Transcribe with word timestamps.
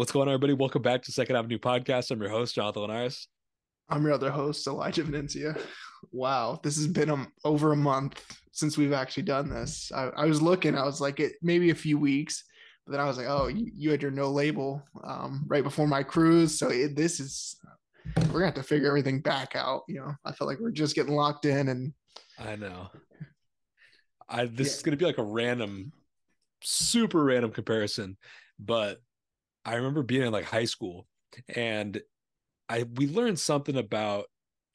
What's 0.00 0.12
going 0.12 0.28
on, 0.28 0.32
everybody? 0.32 0.54
Welcome 0.54 0.80
back 0.80 1.02
to 1.02 1.12
Second 1.12 1.36
Avenue 1.36 1.58
Podcast. 1.58 2.10
I'm 2.10 2.22
your 2.22 2.30
host, 2.30 2.54
Jonathan 2.54 2.80
Linares. 2.80 3.28
I'm 3.90 4.02
your 4.02 4.14
other 4.14 4.30
host, 4.30 4.66
Elijah 4.66 5.04
Venencia. 5.04 5.60
Wow, 6.10 6.58
this 6.62 6.76
has 6.76 6.86
been 6.86 7.10
a, 7.10 7.26
over 7.44 7.72
a 7.72 7.76
month 7.76 8.24
since 8.50 8.78
we've 8.78 8.94
actually 8.94 9.24
done 9.24 9.50
this. 9.50 9.92
I, 9.94 10.04
I 10.16 10.24
was 10.24 10.40
looking, 10.40 10.74
I 10.74 10.84
was 10.84 11.02
like, 11.02 11.20
it 11.20 11.34
maybe 11.42 11.68
a 11.68 11.74
few 11.74 11.98
weeks, 11.98 12.44
but 12.86 12.92
then 12.92 13.00
I 13.02 13.04
was 13.04 13.18
like, 13.18 13.26
oh, 13.28 13.48
you, 13.48 13.70
you 13.74 13.90
had 13.90 14.00
your 14.00 14.10
no 14.10 14.30
label 14.30 14.82
um, 15.04 15.44
right 15.46 15.62
before 15.62 15.86
my 15.86 16.02
cruise, 16.02 16.58
so 16.58 16.70
it, 16.70 16.96
this 16.96 17.20
is 17.20 17.56
we're 18.16 18.40
gonna 18.40 18.46
have 18.46 18.54
to 18.54 18.62
figure 18.62 18.88
everything 18.88 19.20
back 19.20 19.54
out. 19.54 19.82
You 19.86 19.96
know, 19.96 20.14
I 20.24 20.32
feel 20.32 20.46
like 20.46 20.60
we're 20.60 20.70
just 20.70 20.94
getting 20.94 21.12
locked 21.12 21.44
in, 21.44 21.68
and 21.68 21.92
I 22.38 22.56
know. 22.56 22.88
I 24.30 24.46
this 24.46 24.68
yeah. 24.68 24.74
is 24.76 24.82
gonna 24.82 24.96
be 24.96 25.04
like 25.04 25.18
a 25.18 25.22
random, 25.22 25.92
super 26.62 27.22
random 27.22 27.50
comparison, 27.50 28.16
but 28.58 28.98
I 29.64 29.74
remember 29.74 30.02
being 30.02 30.22
in 30.22 30.32
like 30.32 30.44
high 30.44 30.64
school 30.64 31.06
and 31.48 32.00
I 32.68 32.84
we 32.94 33.08
learned 33.08 33.38
something 33.38 33.76
about 33.76 34.26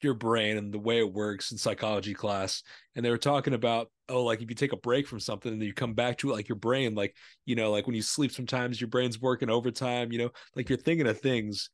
your 0.02 0.14
brain 0.14 0.56
and 0.58 0.72
the 0.72 0.78
way 0.78 0.98
it 0.98 1.12
works 1.12 1.52
in 1.52 1.58
psychology 1.58 2.14
class 2.14 2.62
and 2.94 3.04
they 3.04 3.10
were 3.10 3.16
talking 3.18 3.54
about 3.54 3.90
oh 4.08 4.22
like 4.22 4.42
if 4.42 4.50
you 4.50 4.54
take 4.54 4.72
a 4.72 4.76
break 4.76 5.06
from 5.06 5.18
something 5.18 5.52
and 5.52 5.60
then 5.60 5.66
you 5.66 5.72
come 5.72 5.94
back 5.94 6.18
to 6.18 6.30
it 6.30 6.34
like 6.34 6.48
your 6.48 6.56
brain 6.56 6.94
like 6.94 7.16
you 7.46 7.56
know 7.56 7.70
like 7.70 7.86
when 7.86 7.96
you 7.96 8.02
sleep 8.02 8.30
sometimes 8.30 8.80
your 8.80 8.88
brain's 8.88 9.20
working 9.20 9.48
overtime 9.48 10.12
you 10.12 10.18
know 10.18 10.30
like 10.54 10.68
you're 10.68 10.78
thinking 10.78 11.06
of 11.06 11.18
things 11.18 11.70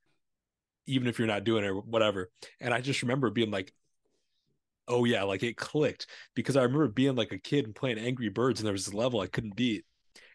even 0.86 1.08
if 1.08 1.18
you're 1.18 1.28
not 1.28 1.44
doing 1.44 1.64
it 1.64 1.68
or 1.68 1.80
whatever 1.80 2.30
and 2.60 2.72
i 2.72 2.80
just 2.80 3.02
remember 3.02 3.28
being 3.28 3.50
like 3.50 3.72
oh 4.86 5.04
yeah 5.04 5.24
like 5.24 5.42
it 5.42 5.56
clicked 5.56 6.06
because 6.34 6.56
i 6.56 6.62
remember 6.62 6.88
being 6.88 7.16
like 7.16 7.32
a 7.32 7.38
kid 7.38 7.64
and 7.64 7.74
playing 7.74 7.98
angry 7.98 8.28
birds 8.28 8.60
and 8.60 8.66
there 8.66 8.72
was 8.72 8.84
this 8.84 8.94
level 8.94 9.20
i 9.20 9.26
couldn't 9.26 9.56
beat 9.56 9.84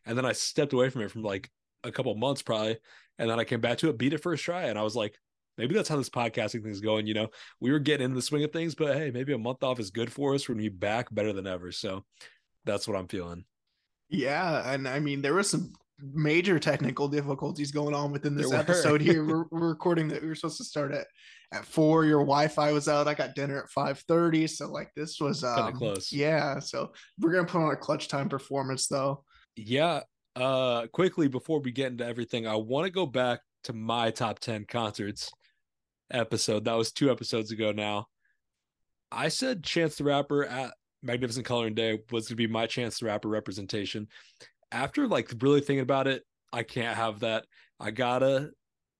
and 0.06 0.18
then 0.18 0.26
i 0.26 0.34
stepped 0.34 0.74
away 0.74 0.90
from 0.90 1.02
it 1.02 1.12
from 1.12 1.24
like 1.24 1.50
a 1.84 1.92
couple 1.92 2.14
months 2.16 2.42
probably, 2.42 2.78
and 3.20 3.30
then 3.30 3.40
I 3.40 3.44
came 3.44 3.62
back 3.62 3.80
to 3.80 3.90
it, 3.90 3.98
beat 3.98 4.14
it 4.14 4.22
first 4.24 4.44
try, 4.44 4.64
and 4.64 4.78
I 4.78 4.84
was 4.84 4.96
like, 4.96 5.18
maybe 5.58 5.76
that's 5.76 5.90
how 5.90 5.98
this 5.98 6.10
podcasting 6.10 6.64
thing's 6.64 6.82
going. 6.82 7.08
You 7.08 7.14
know, 7.14 7.28
we 7.60 7.72
were 7.72 7.80
getting 7.80 8.06
in 8.06 8.14
the 8.14 8.22
swing 8.22 8.44
of 8.44 8.52
things, 8.52 8.76
but 8.76 8.96
hey, 8.96 9.12
maybe 9.12 9.34
a 9.34 9.38
month 9.38 9.64
off 9.64 9.80
is 9.80 9.92
good 9.92 10.12
for 10.12 10.34
us. 10.34 10.48
We're 10.48 10.56
gonna 10.56 10.64
be 10.64 10.70
back 10.70 11.14
better 11.14 11.34
than 11.34 11.48
ever. 11.48 11.72
So 11.72 12.06
that's 12.66 12.88
what 12.88 12.98
I'm 12.98 13.08
feeling. 13.08 13.46
Yeah, 14.10 14.72
and 14.72 14.88
I 14.88 15.00
mean 15.00 15.22
there 15.22 15.34
was 15.34 15.50
some 15.50 15.74
major 16.00 16.60
technical 16.60 17.08
difficulties 17.08 17.72
going 17.72 17.96
on 17.96 18.12
within 18.12 18.36
this 18.36 18.52
episode 18.52 19.02
here. 19.02 19.26
We're, 19.26 19.46
we're, 19.50 19.70
recording 19.70 20.08
that 20.10 20.22
we 20.22 20.28
were 20.28 20.36
supposed 20.36 20.58
to 20.58 20.64
start 20.64 20.94
at 20.94 21.08
at 21.54 21.66
four. 21.66 22.06
Your 22.06 22.20
Wi-Fi 22.20 22.72
was 22.72 22.88
out. 22.88 23.08
I 23.08 23.14
got 23.14 23.36
dinner 23.36 23.64
at 23.64 23.70
five 23.70 24.00
thirty. 24.08 24.48
So 24.48 24.72
like 24.72 24.92
this 24.96 25.20
was 25.20 25.44
um, 25.44 25.74
close. 25.74 26.12
Yeah. 26.12 26.60
So 26.60 26.92
we're 27.20 27.32
gonna 27.32 27.48
put 27.48 27.62
on 27.62 27.72
a 27.72 27.76
clutch 27.76 28.08
time 28.08 28.30
performance 28.30 28.88
though. 28.88 29.24
Yeah, 29.56 30.02
uh, 30.38 30.88
quickly 30.88 31.28
before 31.28 31.60
we 31.60 31.72
get 31.72 31.92
into 31.92 32.06
everything, 32.06 32.48
I 32.48 32.56
want 32.56 32.86
to 32.86 32.92
go 32.92 33.06
back 33.06 33.40
to 33.64 33.74
my 33.74 34.12
top 34.12 34.40
10 34.40 34.66
concerts 34.66 35.32
episode. 36.12 36.66
That 36.66 36.78
was 36.78 36.92
two 36.92 37.12
episodes 37.12 37.52
ago 37.52 37.72
now. 37.72 38.08
I 39.12 39.30
said 39.30 39.64
Chance 39.64 39.98
the 39.98 40.04
Rapper 40.04 40.46
at 40.46 40.74
Magnificent 41.02 41.46
Coloring 41.46 41.74
Day 41.74 42.00
was 42.12 42.28
going 42.28 42.30
to 42.30 42.36
be 42.36 42.48
my 42.48 42.68
Chance 42.68 43.00
the 43.00 43.08
Rapper 43.08 43.30
representation. 43.30 44.08
After 44.72 45.08
like 45.08 45.34
really 45.42 45.62
thinking 45.62 45.80
about 45.80 46.08
it, 46.08 46.24
I 46.54 46.64
can't 46.64 46.96
have 46.96 47.22
that. 47.22 47.46
I 47.80 47.92
gotta 47.92 48.52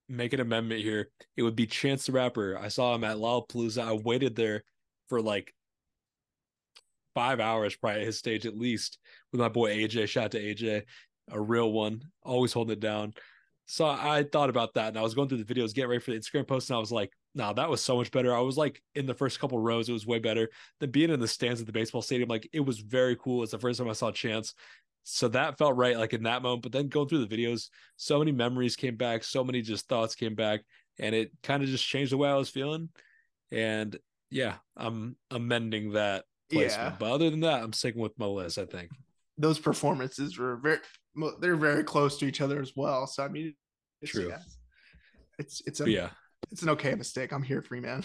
make 0.08 0.32
an 0.32 0.40
amendment 0.40 0.80
here. 0.80 1.10
It 1.36 1.42
would 1.42 1.56
be 1.56 1.66
Chance 1.66 2.06
the 2.06 2.12
Rapper. 2.12 2.58
I 2.58 2.68
saw 2.68 2.94
him 2.94 3.04
at 3.04 3.16
Lollapalooza. 3.16 3.82
I 3.82 3.92
waited 3.92 4.34
there 4.34 4.64
for 5.08 5.20
like 5.20 5.52
five 7.14 7.40
hours 7.40 7.74
probably 7.74 8.00
at 8.02 8.06
his 8.06 8.16
stage 8.16 8.46
at 8.46 8.56
least 8.56 8.98
with 9.32 9.40
my 9.40 9.48
boy 9.48 9.76
AJ. 9.76 10.08
Shout 10.08 10.26
out 10.26 10.30
to 10.32 10.40
AJ 10.40 10.84
a 11.30 11.40
real 11.40 11.72
one, 11.72 12.02
always 12.22 12.52
holding 12.52 12.72
it 12.72 12.80
down. 12.80 13.14
So 13.66 13.84
I 13.84 14.24
thought 14.24 14.48
about 14.48 14.74
that 14.74 14.88
and 14.88 14.98
I 14.98 15.02
was 15.02 15.14
going 15.14 15.28
through 15.28 15.44
the 15.44 15.54
videos, 15.54 15.74
getting 15.74 15.90
ready 15.90 16.00
for 16.00 16.12
the 16.12 16.18
Instagram 16.18 16.46
post, 16.46 16.70
and 16.70 16.76
I 16.76 16.80
was 16.80 16.90
like, 16.90 17.12
nah, 17.34 17.52
that 17.52 17.68
was 17.68 17.82
so 17.82 17.96
much 17.96 18.10
better. 18.10 18.34
I 18.34 18.40
was 18.40 18.56
like 18.56 18.82
in 18.94 19.04
the 19.04 19.14
first 19.14 19.40
couple 19.40 19.58
rows, 19.58 19.88
it 19.88 19.92
was 19.92 20.06
way 20.06 20.18
better 20.18 20.48
than 20.80 20.90
being 20.90 21.10
in 21.10 21.20
the 21.20 21.28
stands 21.28 21.60
at 21.60 21.66
the 21.66 21.72
baseball 21.72 22.00
stadium. 22.00 22.28
Like 22.30 22.48
it 22.52 22.60
was 22.60 22.78
very 22.78 23.14
cool. 23.16 23.42
It's 23.42 23.52
the 23.52 23.58
first 23.58 23.78
time 23.78 23.88
I 23.90 23.92
saw 23.92 24.10
Chance. 24.10 24.54
So 25.04 25.28
that 25.28 25.58
felt 25.58 25.76
right, 25.76 25.98
like 25.98 26.12
in 26.12 26.22
that 26.24 26.42
moment. 26.42 26.62
But 26.62 26.72
then 26.72 26.88
going 26.88 27.08
through 27.08 27.24
the 27.24 27.36
videos, 27.36 27.68
so 27.96 28.18
many 28.18 28.32
memories 28.32 28.76
came 28.76 28.96
back, 28.96 29.22
so 29.24 29.44
many 29.44 29.62
just 29.62 29.88
thoughts 29.88 30.14
came 30.14 30.34
back, 30.34 30.60
and 30.98 31.14
it 31.14 31.32
kind 31.42 31.62
of 31.62 31.68
just 31.68 31.86
changed 31.86 32.12
the 32.12 32.18
way 32.18 32.28
I 32.28 32.34
was 32.36 32.50
feeling. 32.50 32.88
And 33.50 33.96
yeah, 34.30 34.56
I'm 34.76 35.16
amending 35.30 35.92
that 35.92 36.24
placement. 36.50 36.92
Yeah. 36.92 36.96
But 36.98 37.12
other 37.12 37.30
than 37.30 37.40
that, 37.40 37.62
I'm 37.62 37.72
sticking 37.72 38.02
with 38.02 38.18
my 38.18 38.26
list, 38.26 38.58
I 38.58 38.66
think. 38.66 38.90
Those 39.38 39.58
performances 39.58 40.36
were 40.36 40.56
very 40.56 40.78
they're 41.40 41.56
very 41.56 41.84
close 41.84 42.18
to 42.18 42.26
each 42.26 42.40
other 42.40 42.60
as 42.60 42.72
well. 42.76 43.06
So 43.06 43.24
I 43.24 43.28
mean, 43.28 43.54
it's, 44.02 44.12
true. 44.12 44.28
Yeah, 44.28 44.38
it's 45.38 45.62
it's 45.66 45.80
a 45.80 45.90
yeah, 45.90 46.10
it's 46.50 46.62
an 46.62 46.70
okay 46.70 46.94
mistake. 46.94 47.32
I'm 47.32 47.42
here 47.42 47.62
for 47.62 47.76
you, 47.76 47.82
man. 47.82 48.04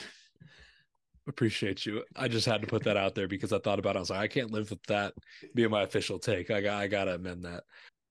Appreciate 1.27 1.85
you. 1.85 2.03
I 2.15 2.27
just 2.27 2.45
had 2.45 2.61
to 2.61 2.67
put 2.67 2.83
that 2.83 2.97
out 2.97 3.15
there 3.15 3.27
because 3.27 3.53
I 3.53 3.59
thought 3.59 3.79
about 3.79 3.95
it. 3.95 3.99
I 3.99 4.01
was 4.01 4.09
like, 4.09 4.19
I 4.19 4.27
can't 4.27 4.51
live 4.51 4.69
with 4.69 4.83
that 4.83 5.13
being 5.55 5.69
my 5.69 5.83
official 5.83 6.19
take. 6.19 6.51
I 6.51 6.61
got 6.61 6.81
I 6.81 6.87
gotta 6.87 7.15
amend 7.15 7.45
that. 7.45 7.63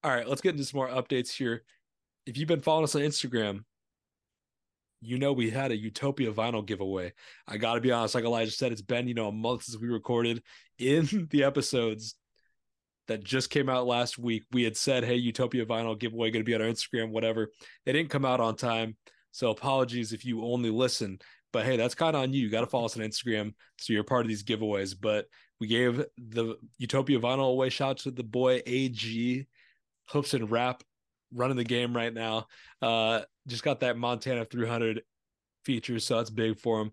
All 0.02 0.10
right, 0.10 0.26
let's 0.26 0.40
get 0.40 0.52
into 0.52 0.64
some 0.64 0.78
more 0.78 0.88
updates 0.88 1.30
here. 1.30 1.62
If 2.26 2.38
you've 2.38 2.48
been 2.48 2.60
following 2.60 2.84
us 2.84 2.94
on 2.94 3.02
Instagram, 3.02 3.64
you 5.00 5.18
know 5.18 5.32
we 5.32 5.50
had 5.50 5.72
a 5.72 5.76
Utopia 5.76 6.32
vinyl 6.32 6.64
giveaway. 6.64 7.12
I 7.46 7.58
got 7.58 7.74
to 7.74 7.80
be 7.80 7.92
honest, 7.92 8.14
like 8.14 8.24
Elijah 8.24 8.52
said, 8.52 8.72
it's 8.72 8.80
been 8.80 9.08
you 9.08 9.14
know 9.14 9.28
a 9.28 9.32
month 9.32 9.64
since 9.64 9.78
we 9.78 9.88
recorded. 9.88 10.42
In 10.78 11.28
the 11.30 11.44
episodes 11.44 12.14
that 13.12 13.24
just 13.24 13.50
came 13.50 13.68
out 13.68 13.86
last 13.86 14.18
week. 14.18 14.44
We 14.52 14.62
had 14.62 14.76
said, 14.76 15.04
hey, 15.04 15.16
Utopia 15.16 15.66
Vinyl 15.66 15.98
giveaway 15.98 16.30
going 16.30 16.44
to 16.44 16.48
be 16.48 16.54
on 16.54 16.62
our 16.62 16.68
Instagram, 16.68 17.10
whatever. 17.10 17.50
They 17.84 17.92
didn't 17.92 18.10
come 18.10 18.24
out 18.24 18.40
on 18.40 18.56
time. 18.56 18.96
So 19.32 19.50
apologies 19.50 20.12
if 20.12 20.24
you 20.24 20.44
only 20.44 20.70
listen. 20.70 21.18
But 21.52 21.66
hey, 21.66 21.76
that's 21.76 21.94
kind 21.94 22.16
of 22.16 22.22
on 22.22 22.32
you. 22.32 22.44
You 22.44 22.50
got 22.50 22.62
to 22.62 22.66
follow 22.66 22.86
us 22.86 22.96
on 22.96 23.02
Instagram 23.02 23.52
so 23.78 23.92
you're 23.92 24.04
part 24.04 24.22
of 24.22 24.28
these 24.28 24.42
giveaways. 24.42 24.96
But 24.98 25.26
we 25.60 25.66
gave 25.66 26.04
the 26.16 26.56
Utopia 26.78 27.20
Vinyl 27.20 27.50
away. 27.50 27.68
Shout 27.68 27.98
to 27.98 28.10
the 28.10 28.24
boy 28.24 28.62
AG, 28.64 29.46
hoops 30.08 30.34
and 30.34 30.50
rap, 30.50 30.82
running 31.32 31.58
the 31.58 31.64
game 31.64 31.94
right 31.94 32.12
now. 32.12 32.46
Uh, 32.80 33.20
just 33.46 33.62
got 33.62 33.80
that 33.80 33.98
Montana 33.98 34.46
300 34.46 35.02
feature, 35.64 35.98
so 35.98 36.16
that's 36.16 36.30
big 36.30 36.58
for 36.58 36.80
him. 36.80 36.92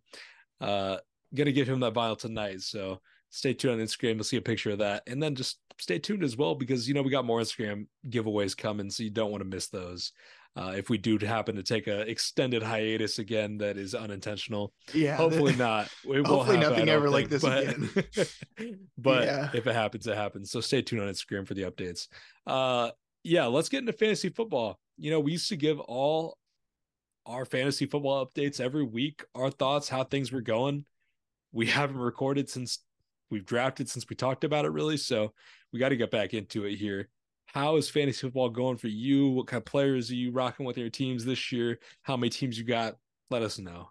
Uh, 0.59 0.97
gonna 1.33 1.51
give 1.51 1.69
him 1.69 1.79
that 1.79 1.93
vinyl 1.93 2.17
tonight. 2.17 2.61
So 2.61 2.99
stay 3.29 3.53
tuned 3.53 3.79
on 3.79 3.85
Instagram. 3.85 4.15
You'll 4.15 4.23
see 4.23 4.37
a 4.37 4.41
picture 4.41 4.71
of 4.71 4.79
that. 4.79 5.03
And 5.07 5.21
then 5.21 5.35
just 5.35 5.59
stay 5.77 5.99
tuned 5.99 6.23
as 6.23 6.37
well 6.37 6.55
because, 6.55 6.87
you 6.87 6.93
know, 6.93 7.01
we 7.01 7.11
got 7.11 7.25
more 7.25 7.39
Instagram 7.39 7.87
giveaways 8.09 8.57
coming. 8.57 8.89
So 8.89 9.03
you 9.03 9.09
don't 9.09 9.31
want 9.31 9.41
to 9.41 9.49
miss 9.49 9.67
those. 9.67 10.11
Uh, 10.55 10.73
if 10.75 10.89
we 10.89 10.97
do 10.97 11.17
happen 11.19 11.55
to 11.55 11.63
take 11.63 11.87
a 11.87 12.01
extended 12.09 12.63
hiatus 12.63 13.19
again 13.19 13.57
that 13.59 13.77
is 13.77 13.93
unintentional 13.93 14.73
yeah 14.93 15.15
hopefully 15.15 15.55
not 15.57 15.87
we 16.03 16.17
hopefully 16.23 16.57
nothing 16.57 16.89
ever 16.89 17.05
think, 17.05 17.13
like 17.13 17.29
this 17.29 17.43
but, 17.43 17.63
again 17.63 18.79
but 18.97 19.23
yeah. 19.25 19.49
if 19.53 19.67
it 19.67 19.75
happens 19.75 20.07
it 20.07 20.17
happens 20.17 20.49
so 20.49 20.59
stay 20.59 20.81
tuned 20.81 21.03
on 21.03 21.07
instagram 21.07 21.47
for 21.47 21.53
the 21.53 21.61
updates 21.61 22.07
uh 22.47 22.89
yeah 23.23 23.45
let's 23.45 23.69
get 23.69 23.77
into 23.77 23.93
fantasy 23.93 24.29
football 24.29 24.79
you 24.97 25.11
know 25.11 25.19
we 25.19 25.31
used 25.31 25.49
to 25.49 25.55
give 25.55 25.79
all 25.81 26.35
our 27.27 27.45
fantasy 27.45 27.85
football 27.85 28.25
updates 28.25 28.59
every 28.59 28.83
week 28.83 29.23
our 29.35 29.51
thoughts 29.51 29.87
how 29.87 30.03
things 30.03 30.31
were 30.31 30.41
going 30.41 30.83
we 31.51 31.65
haven't 31.67 31.99
recorded 31.99 32.49
since 32.49 32.79
we've 33.29 33.45
drafted 33.45 33.89
since 33.89 34.07
we 34.09 34.15
talked 34.15 34.43
about 34.43 34.65
it 34.65 34.71
really. 34.71 34.97
So 34.97 35.33
we 35.71 35.79
got 35.79 35.89
to 35.89 35.97
get 35.97 36.11
back 36.11 36.33
into 36.33 36.65
it 36.65 36.75
here. 36.75 37.09
How 37.47 37.77
is 37.77 37.89
fantasy 37.89 38.21
football 38.21 38.49
going 38.49 38.77
for 38.77 38.87
you? 38.87 39.29
What 39.29 39.47
kind 39.47 39.59
of 39.59 39.65
players 39.65 40.11
are 40.11 40.15
you 40.15 40.31
rocking 40.31 40.65
with 40.65 40.77
your 40.77 40.89
teams 40.89 41.25
this 41.25 41.51
year? 41.51 41.79
How 42.03 42.15
many 42.15 42.29
teams 42.29 42.57
you 42.57 42.63
got? 42.63 42.95
Let 43.31 43.41
us 43.41 43.57
know. 43.57 43.89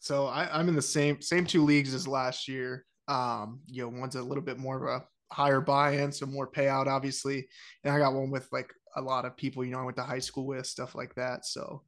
So 0.00 0.26
I, 0.26 0.60
am 0.60 0.68
in 0.68 0.74
the 0.74 0.82
same 0.82 1.22
same 1.22 1.46
two 1.46 1.64
leagues 1.64 1.94
as 1.94 2.06
last 2.06 2.48
year. 2.48 2.84
Um, 3.08 3.60
you 3.66 3.82
know, 3.82 4.00
one's 4.00 4.16
a 4.16 4.22
little 4.22 4.42
bit 4.42 4.58
more 4.58 4.76
of 4.76 5.02
a 5.02 5.06
higher 5.34 5.60
buy-in, 5.60 6.12
so 6.12 6.26
more 6.26 6.50
payout, 6.50 6.86
obviously. 6.86 7.48
And 7.82 7.94
I 7.94 7.98
got 7.98 8.12
one 8.12 8.30
with 8.30 8.48
like 8.52 8.72
a 8.96 9.00
lot 9.00 9.24
of 9.24 9.36
people, 9.36 9.64
you 9.64 9.72
know, 9.72 9.80
I 9.80 9.84
went 9.84 9.96
to 9.96 10.02
high 10.02 10.18
school 10.18 10.46
with 10.46 10.66
stuff 10.66 10.94
like 10.94 11.14
that. 11.14 11.46
So, 11.46 11.82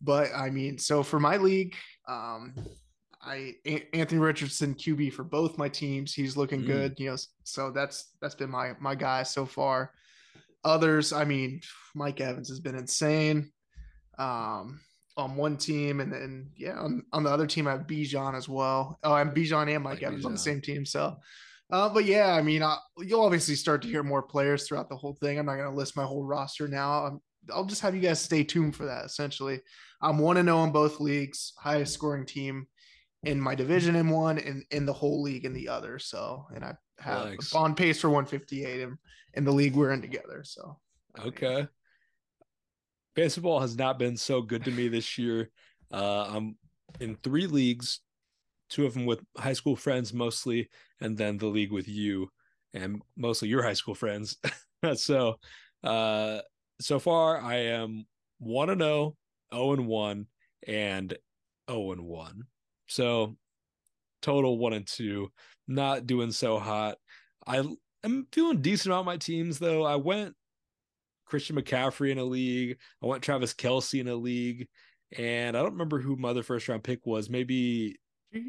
but 0.00 0.30
I 0.34 0.50
mean, 0.50 0.78
so 0.78 1.02
for 1.02 1.20
my 1.20 1.36
league, 1.36 1.74
um, 2.08 2.54
I 3.20 3.54
Anthony 3.92 4.20
Richardson 4.20 4.74
QB 4.74 5.12
for 5.12 5.24
both 5.24 5.58
my 5.58 5.68
teams. 5.68 6.14
He's 6.14 6.36
looking 6.36 6.62
mm. 6.62 6.66
good, 6.66 6.94
you 6.98 7.10
know. 7.10 7.16
So 7.44 7.70
that's 7.70 8.12
that's 8.20 8.34
been 8.34 8.50
my 8.50 8.74
my 8.80 8.94
guy 8.94 9.22
so 9.22 9.44
far. 9.44 9.92
Others, 10.64 11.12
I 11.12 11.24
mean, 11.24 11.60
Mike 11.94 12.20
Evans 12.20 12.48
has 12.48 12.60
been 12.60 12.76
insane. 12.76 13.50
Um, 14.18 14.80
on 15.16 15.34
one 15.34 15.56
team, 15.56 16.00
and 16.00 16.12
then 16.12 16.50
yeah, 16.56 16.78
on, 16.78 17.02
on 17.12 17.24
the 17.24 17.30
other 17.30 17.46
team 17.46 17.66
I 17.66 17.72
have 17.72 17.86
Bijan 17.86 18.36
as 18.36 18.48
well. 18.48 18.98
Oh, 19.02 19.12
I'm 19.12 19.32
Bijan 19.32 19.74
and 19.74 19.82
Mike, 19.82 19.94
Mike 19.94 20.02
Evans 20.04 20.22
Bijan. 20.22 20.26
on 20.26 20.32
the 20.32 20.38
same 20.38 20.60
team. 20.60 20.86
So, 20.86 21.16
uh, 21.72 21.88
but 21.88 22.04
yeah, 22.04 22.32
I 22.34 22.40
mean, 22.40 22.62
I, 22.62 22.76
you'll 22.98 23.24
obviously 23.24 23.56
start 23.56 23.82
to 23.82 23.88
hear 23.88 24.04
more 24.04 24.22
players 24.22 24.66
throughout 24.66 24.88
the 24.88 24.96
whole 24.96 25.18
thing. 25.20 25.38
I'm 25.38 25.46
not 25.46 25.56
going 25.56 25.68
to 25.68 25.76
list 25.76 25.96
my 25.96 26.04
whole 26.04 26.24
roster 26.24 26.68
now. 26.68 27.06
I'm, 27.06 27.20
I'll 27.52 27.64
just 27.64 27.82
have 27.82 27.96
you 27.96 28.00
guys 28.00 28.20
stay 28.20 28.44
tuned 28.44 28.76
for 28.76 28.86
that. 28.86 29.04
Essentially, 29.04 29.60
I'm 30.00 30.18
one 30.18 30.36
to 30.36 30.42
know 30.44 30.62
in 30.62 30.70
both 30.70 31.00
leagues, 31.00 31.52
highest 31.58 31.94
scoring 31.94 32.24
team 32.24 32.68
in 33.24 33.40
my 33.40 33.54
division 33.54 33.96
in 33.96 34.08
one 34.08 34.38
and 34.38 34.64
in 34.70 34.86
the 34.86 34.92
whole 34.92 35.22
league 35.22 35.44
in 35.44 35.52
the 35.52 35.68
other. 35.68 35.98
So, 35.98 36.46
and 36.54 36.64
I 36.64 36.74
have 37.00 37.24
Thanks. 37.24 37.54
on 37.54 37.74
pace 37.74 38.00
for 38.00 38.08
158 38.10 38.80
in, 38.80 38.98
in 39.34 39.44
the 39.44 39.52
league 39.52 39.74
we're 39.74 39.92
in 39.92 40.00
together. 40.00 40.42
So, 40.44 40.78
okay. 41.18 41.66
football 43.14 43.60
has 43.60 43.76
not 43.76 43.98
been 43.98 44.16
so 44.16 44.40
good 44.40 44.64
to 44.64 44.70
me 44.70 44.88
this 44.88 45.18
year. 45.18 45.50
Uh, 45.92 46.28
I'm 46.30 46.56
in 47.00 47.16
three 47.16 47.46
leagues, 47.46 48.00
two 48.68 48.86
of 48.86 48.94
them 48.94 49.06
with 49.06 49.20
high 49.36 49.52
school 49.52 49.76
friends 49.76 50.12
mostly, 50.12 50.68
and 51.00 51.16
then 51.16 51.38
the 51.38 51.46
league 51.46 51.72
with 51.72 51.88
you 51.88 52.30
and 52.74 53.02
mostly 53.16 53.48
your 53.48 53.62
high 53.62 53.72
school 53.72 53.94
friends. 53.94 54.36
so, 54.94 55.36
uh, 55.82 56.38
so 56.80 56.98
far 56.98 57.40
I 57.40 57.56
am 57.56 58.06
one 58.38 58.70
and 58.70 58.80
0, 58.80 59.16
0 59.52 59.72
and 59.72 59.86
1, 59.86 60.26
and 60.68 61.18
0 61.68 61.92
and 61.92 62.02
1. 62.02 62.42
So 62.88 63.36
total 64.22 64.58
one 64.58 64.72
and 64.72 64.86
two, 64.86 65.30
not 65.66 66.06
doing 66.06 66.32
so 66.32 66.58
hot. 66.58 66.96
I 67.46 67.62
am 68.04 68.26
feeling 68.32 68.60
decent 68.60 68.92
about 68.92 69.04
my 69.04 69.16
teams 69.16 69.58
though. 69.58 69.84
I 69.84 69.96
went 69.96 70.34
Christian 71.26 71.56
McCaffrey 71.56 72.10
in 72.10 72.18
a 72.18 72.24
league. 72.24 72.78
I 73.02 73.06
went 73.06 73.22
Travis 73.22 73.54
Kelce 73.54 74.00
in 74.00 74.08
a 74.08 74.14
league, 74.14 74.66
and 75.16 75.56
I 75.56 75.62
don't 75.62 75.72
remember 75.72 76.00
who 76.00 76.16
my 76.16 76.30
other 76.30 76.42
first 76.42 76.68
round 76.68 76.82
pick 76.82 77.06
was. 77.06 77.30
Maybe 77.30 77.96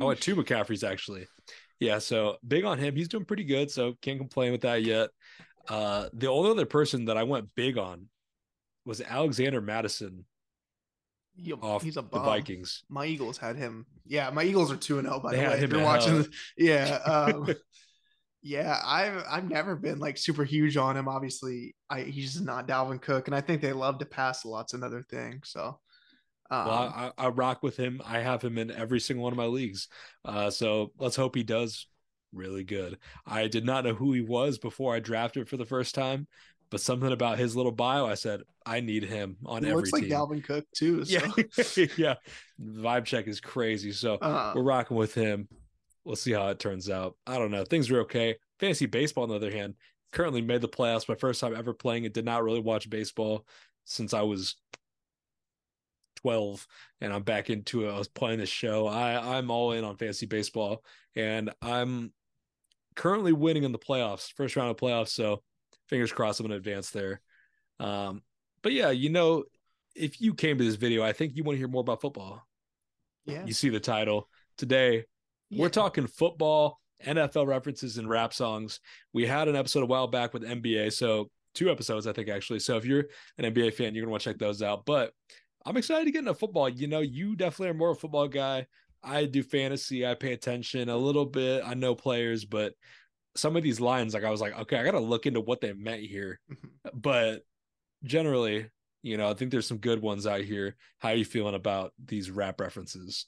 I 0.02 0.06
went 0.06 0.22
two 0.22 0.36
McCaffreys 0.36 0.90
actually. 0.90 1.28
Yeah, 1.80 2.00
so 2.00 2.38
big 2.46 2.66
on 2.66 2.78
him. 2.78 2.96
He's 2.96 3.08
doing 3.08 3.26
pretty 3.26 3.46
good, 3.46 3.72
so 3.72 3.94
can't 4.02 4.20
complain 4.20 4.52
with 4.52 4.62
that 4.62 4.84
yet. 4.84 5.10
Uh, 5.68 6.10
the 6.14 6.28
only 6.28 6.52
other 6.52 6.66
person 6.66 7.06
that 7.06 7.18
I 7.18 7.24
went 7.24 7.56
big 7.56 7.78
on 7.78 8.08
was 8.86 9.02
Alexander 9.02 9.62
Mattison 9.62 10.26
he, 11.44 11.54
off 11.62 11.82
he's 11.82 11.98
a 11.98 12.02
the. 12.02 12.20
Vikings. 12.20 12.84
My 12.90 13.06
Eagles 13.06 13.38
had 13.38 13.56
him. 13.56 13.86
Yeah, 14.06 14.30
my 14.32 14.44
Eagles 14.44 14.72
are 14.72 14.78
two 14.78 15.00
and 15.00 15.08
zero. 15.08 15.20
By 15.20 15.32
They 15.32 15.38
the 15.38 15.44
way, 15.44 15.62
if 15.62 15.72
you're 15.72 15.82
watching. 15.82 16.26
yeah, 16.58 16.96
um, 17.06 17.54
yeah. 18.42 18.80
I've 18.86 19.24
I've 19.30 19.50
never 19.50 19.76
been 19.76 20.00
like 20.00 20.18
super 20.18 20.44
huge 20.44 20.78
on 20.78 20.98
him. 20.98 21.08
Obviously, 21.08 21.76
I 21.90 22.02
he's 22.02 22.34
just 22.34 22.46
not 22.46 22.68
Dalvin 22.68 23.02
Cook, 23.02 23.28
and 23.28 23.36
I 23.36 23.42
think 23.42 23.62
they 23.62 23.74
love 23.74 24.00
to 24.00 24.06
pass 24.06 24.44
a 24.44 24.50
lot's 24.50 24.74
another 24.74 25.04
thing. 25.04 25.42
So, 25.44 25.80
um, 26.52 26.66
Well, 26.66 26.94
I, 26.96 27.12
I 27.18 27.28
rock 27.30 27.64
with 27.64 27.78
him. 27.78 28.02
I 28.06 28.20
have 28.20 28.42
him 28.42 28.58
in 28.58 28.72
every 28.72 29.00
single 29.00 29.24
one 29.24 29.34
of 29.34 29.38
my 29.38 29.46
leagues. 29.46 29.88
Uh, 30.26 30.50
so 30.50 30.92
let's 31.00 31.16
hope 31.16 31.36
he 31.36 31.44
does 31.44 31.88
really 32.34 32.64
good. 32.64 32.98
I 33.26 33.48
did 33.48 33.66
not 33.66 33.86
know 33.86 33.94
who 33.94 34.14
he 34.14 34.22
was 34.22 34.58
before 34.58 34.94
I 34.96 35.00
drafted 35.00 35.50
for 35.50 35.58
the 35.58 35.66
first 35.66 35.96
time, 35.96 36.28
but 36.72 36.82
something 36.82 37.12
about 37.12 37.40
his 37.40 37.56
little 37.56 37.72
bio, 37.72 38.06
I 38.06 38.14
said 38.16 38.42
I 38.66 38.80
need 38.80 39.04
him 39.04 39.38
on 39.46 39.64
he 39.64 39.70
every 39.70 39.78
looks 39.82 39.92
like 39.94 40.04
team. 40.04 40.12
Dalvin 40.12 40.44
Cook 40.44 40.66
too. 40.76 41.04
So, 41.06 41.20
Yeah, 41.78 41.88
yeah. 41.98 42.16
Vibe 42.62 43.06
check 43.06 43.28
is 43.28 43.40
crazy. 43.40 43.92
So 43.92 44.16
uh, 44.16 44.54
we're 44.56 44.62
rocking 44.62 44.98
with 44.98 45.14
him. 45.14 45.48
We'll 46.04 46.16
see 46.16 46.32
how 46.32 46.48
it 46.50 46.60
turns 46.60 46.90
out. 46.90 47.16
I 47.28 47.38
don't 47.38 47.52
know. 47.52 47.66
Things 47.66 47.90
are 47.92 48.02
okay. 48.02 48.36
Fantasy 48.60 48.86
baseball, 48.86 49.24
on 49.24 49.30
the 49.30 49.36
other 49.36 49.52
hand, 49.52 49.76
currently 50.12 50.42
made 50.42 50.62
the 50.62 50.70
playoffs. 50.70 51.10
My 51.10 51.16
first 51.16 51.42
time 51.42 51.56
ever 51.56 51.74
playing 51.74 52.06
it. 52.06 52.14
Did 52.14 52.26
not 52.26 52.44
really 52.44 52.60
watch 52.62 52.90
baseball 52.90 53.46
since 53.86 54.14
I 54.14 54.22
was 54.22 54.56
12 56.18 56.68
and 57.02 57.14
I'm 57.14 57.24
back 57.24 57.50
into 57.50 57.88
it. 57.88 57.92
I 57.92 57.98
was 57.98 58.08
playing 58.08 58.40
this 58.40 58.50
show. 58.50 58.88
I, 58.88 59.38
I'm 59.38 59.50
all 59.50 59.72
in 59.72 59.84
on 59.84 59.98
fantasy 59.98 60.26
baseball 60.26 60.84
and 61.16 61.52
I'm 61.62 62.12
currently 62.96 63.34
winning 63.34 63.64
in 63.64 63.72
the 63.72 63.80
playoffs, 63.80 64.32
first 64.36 64.56
round 64.56 64.70
of 64.70 64.78
playoffs. 64.78 65.10
So 65.10 65.42
fingers 65.90 66.12
crossed 66.12 66.40
I'm 66.40 66.48
going 66.48 66.52
to 66.62 66.70
advance 66.70 66.92
there. 66.92 67.22
Um, 67.80 68.22
but 68.62 68.74
yeah, 68.74 68.90
you 68.92 69.10
know, 69.10 69.46
if 69.96 70.22
you 70.22 70.34
came 70.34 70.58
to 70.58 70.64
this 70.64 70.76
video, 70.76 71.04
I 71.04 71.14
think 71.14 71.36
you 71.36 71.44
want 71.44 71.56
to 71.56 71.60
hear 71.60 71.68
more 71.68 71.82
about 71.82 72.02
football. 72.02 72.46
yeah, 73.26 73.46
You 73.46 73.54
see 73.54 73.70
the 73.70 73.80
title 73.80 74.30
today. 74.58 75.06
yeah. 75.50 75.62
We're 75.62 75.70
talking 75.70 76.08
football, 76.08 76.80
NFL 77.06 77.48
references, 77.48 77.98
and 77.98 78.10
rap 78.10 78.34
songs. 78.34 78.80
We 79.14 79.26
had 79.26 79.48
an 79.48 79.56
episode 79.56 79.84
a 79.84 79.88
while 79.88 80.08
back 80.08 80.34
with 80.34 80.44
NBA, 80.44 80.94
so 80.94 81.30
two 81.56 81.70
episodes, 81.72 82.06
I 82.08 82.14
think, 82.14 82.30
actually. 82.30 82.60
So 82.60 82.78
if 82.78 82.86
you're 82.86 83.06
an 83.38 83.46
NBA 83.54 83.74
fan, 83.74 83.96
you're 83.96 84.04
gonna 84.04 84.12
want 84.12 84.24
to 84.24 84.30
check 84.30 84.40
those 84.40 84.62
out. 84.62 84.86
But 84.86 85.14
I'm 85.66 85.78
excited 85.78 86.06
to 86.06 86.12
get 86.12 86.20
into 86.20 86.34
football. 86.34 86.70
You 86.70 86.88
know, 86.88 87.00
you 87.02 87.36
definitely 87.36 87.70
are 87.70 87.74
more 87.74 87.92
a 87.92 87.96
football 87.96 88.28
guy. 88.28 88.68
I 89.02 89.26
do 89.26 89.44
fantasy. 89.44 90.06
I 90.06 90.14
pay 90.14 90.34
attention 90.34 90.90
a 90.90 90.98
little 90.98 91.26
bit. 91.26 91.64
I 91.66 91.74
know 91.74 91.96
players, 91.96 92.46
but 92.46 92.74
some 93.36 93.56
of 93.56 93.64
these 93.64 93.80
lines, 93.80 94.14
like 94.14 94.24
I 94.24 94.32
was 94.32 94.42
like, 94.42 94.58
okay, 94.60 94.78
I 94.78 94.84
gotta 94.84 95.00
look 95.00 95.26
into 95.26 95.42
what 95.42 95.62
they 95.62 95.74
meant 95.74 96.02
here. 96.04 96.40
Mhm. 96.52 96.70
But 96.94 97.44
generally, 98.04 98.70
you 99.02 99.18
know, 99.18 99.30
I 99.30 99.34
think 99.34 99.52
there's 99.52 99.68
some 99.68 99.78
good 99.78 100.02
ones 100.02 100.28
out 100.28 100.42
here. 100.42 100.76
How 101.00 101.10
are 101.10 101.16
you 101.16 101.26
feeling 101.26 101.56
about 101.56 101.94
these 102.04 102.32
rap 102.32 102.60
references? 102.60 103.26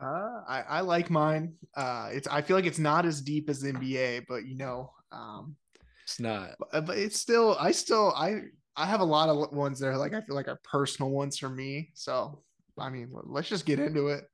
Uh, 0.00 0.42
I, 0.48 0.62
I 0.68 0.80
like 0.80 1.10
mine. 1.10 1.54
Uh, 1.76 2.10
it's 2.12 2.26
I 2.28 2.42
feel 2.42 2.56
like 2.56 2.66
it's 2.66 2.78
not 2.78 3.04
as 3.06 3.20
deep 3.20 3.48
as 3.50 3.60
the 3.60 3.72
NBA, 3.72 4.24
but 4.28 4.44
you 4.46 4.56
know, 4.56 4.90
um, 5.12 5.56
It's 6.04 6.18
not. 6.18 6.50
but, 6.58 6.86
but 6.86 6.98
it's 6.98 7.18
still 7.20 7.56
I 7.60 7.72
still 7.72 8.12
I 8.16 8.42
I 8.76 8.86
have 8.86 9.00
a 9.00 9.04
lot 9.04 9.28
of 9.28 9.52
ones 9.52 9.78
that 9.80 9.88
are 9.88 9.98
like 9.98 10.14
I 10.14 10.20
feel 10.22 10.34
like 10.34 10.48
are 10.48 10.60
personal 10.64 11.10
ones 11.10 11.38
for 11.38 11.48
me. 11.48 11.90
So 11.94 12.42
I 12.78 12.88
mean, 12.88 13.10
let's 13.24 13.48
just 13.48 13.66
get 13.66 13.78
into 13.78 14.08
it. 14.08 14.24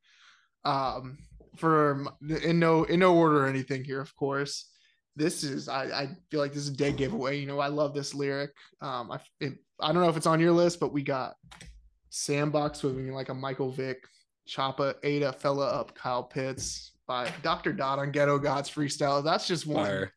Um, 0.64 1.18
for 1.56 2.06
in 2.44 2.58
no 2.60 2.84
in 2.84 3.00
no 3.00 3.16
order 3.16 3.44
or 3.44 3.48
anything 3.48 3.84
here, 3.84 4.00
of 4.00 4.14
course. 4.16 4.70
This 5.18 5.42
is 5.42 5.68
I 5.68 5.84
I 5.84 6.08
feel 6.30 6.40
like 6.40 6.52
this 6.52 6.62
is 6.62 6.68
a 6.68 6.76
dead 6.76 6.96
giveaway. 6.96 7.38
You 7.38 7.46
know, 7.46 7.58
I 7.58 7.66
love 7.66 7.92
this 7.92 8.14
lyric. 8.14 8.52
Um, 8.80 9.10
I 9.10 9.18
it, 9.40 9.54
I 9.80 9.92
don't 9.92 10.02
know 10.02 10.08
if 10.08 10.16
it's 10.16 10.26
on 10.26 10.40
your 10.40 10.52
list, 10.52 10.78
but 10.78 10.92
we 10.92 11.02
got 11.02 11.34
Sandbox 12.10 12.82
with 12.82 12.96
like 12.96 13.28
a 13.28 13.34
Michael 13.34 13.70
Vick, 13.70 13.98
Choppa, 14.48 14.94
Ada, 15.02 15.32
Fella 15.32 15.66
Up, 15.66 15.94
Kyle 15.94 16.22
Pitts 16.22 16.92
by 17.06 17.32
Dr. 17.42 17.72
Dot 17.72 17.98
on 17.98 18.12
Ghetto 18.12 18.38
Gods 18.38 18.70
freestyle. 18.70 19.24
That's 19.24 19.46
just 19.48 19.66
one 19.66 19.84
Fire. 19.84 20.12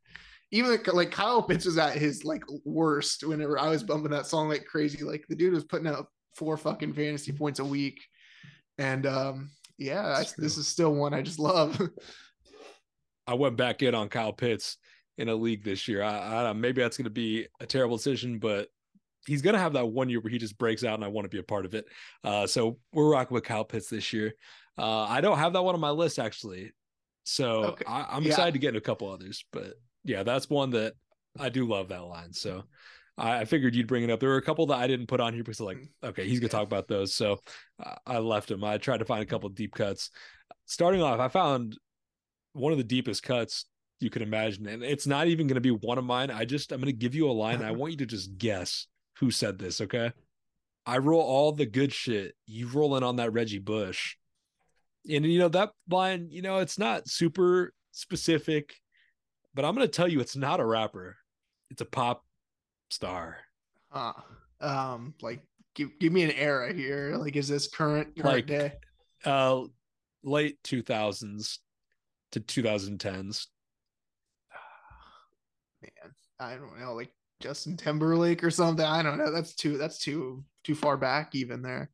even 0.52 0.72
like, 0.72 0.94
like 0.94 1.12
Kyle 1.12 1.42
Pitts 1.42 1.66
was 1.66 1.78
at 1.78 1.98
his 1.98 2.24
like 2.24 2.44
worst 2.64 3.26
whenever 3.26 3.58
I 3.58 3.70
was 3.70 3.84
bumping 3.84 4.12
that 4.12 4.28
song 4.28 4.50
like 4.50 4.66
crazy. 4.66 5.04
Like 5.04 5.26
the 5.30 5.36
dude 5.36 5.54
was 5.54 5.64
putting 5.64 5.88
out 5.88 6.08
four 6.36 6.58
fucking 6.58 6.94
fantasy 6.94 7.32
points 7.32 7.60
a 7.60 7.66
week, 7.66 8.00
and 8.78 9.08
um 9.08 9.50
yeah, 9.78 10.16
I, 10.18 10.26
this 10.38 10.58
is 10.58 10.68
still 10.68 10.94
one 10.94 11.14
I 11.14 11.24
just 11.24 11.40
love. 11.40 11.82
I 13.28 13.34
went 13.34 13.58
back 13.58 13.82
in 13.82 13.96
on 13.96 14.10
Kyle 14.10 14.34
Pitts 14.34 14.78
in 15.18 15.30
a 15.30 15.36
league 15.36 15.64
this 15.64 15.88
year. 15.88 16.04
I, 16.04 16.18
I 16.18 16.44
don't 16.44 16.44
know, 16.44 16.54
maybe 16.56 16.82
that's 16.82 16.98
going 16.98 17.06
to 17.06 17.10
be 17.10 17.48
a 17.60 17.66
terrible 17.66 17.98
decision, 17.98 18.40
but 18.40 18.70
he's 19.28 19.42
going 19.42 19.54
to 19.54 19.60
have 19.60 19.74
that 19.74 19.86
one 19.86 20.10
year 20.10 20.20
where 20.20 20.32
he 20.32 20.38
just 20.38 20.58
breaks 20.58 20.84
out, 20.84 20.96
and 20.96 21.04
I 21.04 21.08
want 21.10 21.26
to 21.26 21.30
be 21.30 21.40
a 21.40 21.44
part 21.44 21.66
of 21.66 21.76
it. 21.76 21.86
Uh, 22.24 22.48
so 22.48 22.80
we're 22.94 23.10
rocking 23.12 23.36
with 23.36 23.44
Kyle 23.44 23.66
Pitts 23.66 23.90
this 23.90 24.14
year. 24.14 24.34
Uh, 24.78 25.04
I 25.04 25.22
don't 25.22 25.38
have 25.38 25.54
that 25.54 25.62
one 25.64 25.76
on 25.76 25.82
my 25.82 25.92
list 25.92 26.18
actually, 26.18 26.72
so 27.24 27.66
Okay. 27.66 27.86
I, 27.86 28.08
I'm 28.10 28.24
Yeah. 28.24 28.30
excited 28.30 28.54
to 28.54 28.60
get 28.60 28.70
into 28.70 28.80
a 28.80 28.82
couple 28.82 29.12
others. 29.12 29.46
But 29.52 29.76
yeah, 30.04 30.24
that's 30.24 30.50
one 30.50 30.72
that 30.72 30.94
I 31.40 31.50
do 31.50 31.68
love 31.68 31.90
that 31.90 32.04
line. 32.04 32.34
So 32.34 32.64
I, 33.18 33.40
I 33.42 33.46
figured 33.46 33.76
you'd 33.76 33.88
bring 33.88 34.04
it 34.04 34.10
up. 34.10 34.20
There 34.20 34.30
were 34.30 34.38
a 34.38 34.42
couple 34.42 34.66
that 34.68 34.80
I 34.80 34.88
didn't 34.88 35.08
put 35.08 35.20
on 35.20 35.34
here 35.34 35.44
because 35.44 35.60
like, 35.60 35.78
okay, 36.04 36.26
he's 36.28 36.40
gonna 36.40 36.48
Yeah. 36.48 36.60
talk 36.60 36.64
about 36.68 36.88
those. 36.88 37.14
So 37.14 37.40
I, 37.80 37.98
I 38.08 38.18
left 38.20 38.50
him. 38.50 38.64
I 38.64 38.78
tried 38.78 39.00
to 39.00 39.06
find 39.06 39.22
a 39.22 39.26
couple 39.28 39.50
deep 39.50 39.76
cuts. 39.76 40.10
Starting 40.66 41.02
off, 41.04 41.20
I 41.20 41.28
found 41.28 41.78
one 42.54 42.72
of 42.72 42.78
the 42.78 42.84
deepest 42.84 43.24
cuts 43.24 43.66
you 44.02 44.10
could 44.10 44.22
imagine. 44.22 44.68
And 44.68 44.84
it's 44.84 45.08
not 45.08 45.28
even 45.28 45.48
going 45.48 45.56
to 45.56 45.62
be 45.62 45.72
one 45.72 45.98
of 45.98 46.04
mine. 46.04 46.32
I 46.32 46.46
just, 46.46 46.72
I'm 46.72 46.80
going 46.80 46.88
to 46.88 46.94
give 46.94 47.16
you 47.16 47.30
a 47.30 47.32
line. 47.32 47.62
I 47.62 47.72
want 47.72 47.92
you 47.92 47.98
to 48.00 48.06
just 48.06 48.38
guess 48.38 48.88
who 49.20 49.32
said 49.32 49.60
this. 49.60 49.82
Okay. 49.82 50.12
I 50.86 50.98
roll 50.98 51.22
all 51.22 51.52
the 51.52 51.66
good 51.66 51.94
shit. 51.94 52.34
You 52.48 52.68
roll 52.68 52.96
in 52.98 53.04
on 53.04 53.18
that 53.18 53.34
Reggie 53.34 53.60
Bush. 53.60 54.16
And, 55.10 55.26
you 55.26 55.40
know, 55.40 55.50
that 55.50 55.72
line, 55.90 56.28
you 56.32 56.42
know, 56.42 56.58
it's 56.60 56.80
not 56.80 57.08
super 57.08 57.74
specific, 57.92 58.74
but 59.54 59.66
I'm 59.66 59.76
going 59.76 59.88
to 59.88 59.92
tell 59.92 60.08
you 60.08 60.20
it's 60.20 60.36
not 60.36 60.60
a 60.60 60.66
rapper, 60.66 61.18
it's 61.70 61.82
a 61.82 61.86
pop 61.86 62.24
star. 62.90 63.38
uh, 63.92 64.14
um, 64.60 65.16
like 65.22 65.42
give 65.76 65.90
give 66.00 66.14
me 66.14 66.24
an 66.24 66.32
era 66.32 66.72
here. 66.74 67.16
Like, 67.18 67.36
is 67.36 67.48
this 67.48 67.68
current 67.68 68.16
current 68.16 68.26
Like- 68.36 68.48
day? 68.48 68.74
Uh, 69.26 69.64
late 70.24 70.62
2000s 70.64 71.58
to 72.32 72.40
2010s. 72.40 73.48
Man, 75.82 76.12
I 76.40 76.56
don't 76.56 76.80
know, 76.80 76.94
like 76.94 77.12
Justin 77.40 77.78
Timberlake 77.78 78.44
or 78.44 78.52
something. 78.52 78.86
I 78.86 79.02
don't 79.02 79.18
know. 79.18 79.32
That's 79.32 79.56
too 79.56 79.78
that's 79.78 79.98
too 80.00 80.44
too 80.64 80.76
far 80.76 80.98
back 80.98 81.34
even 81.36 81.62
there. 81.62 81.90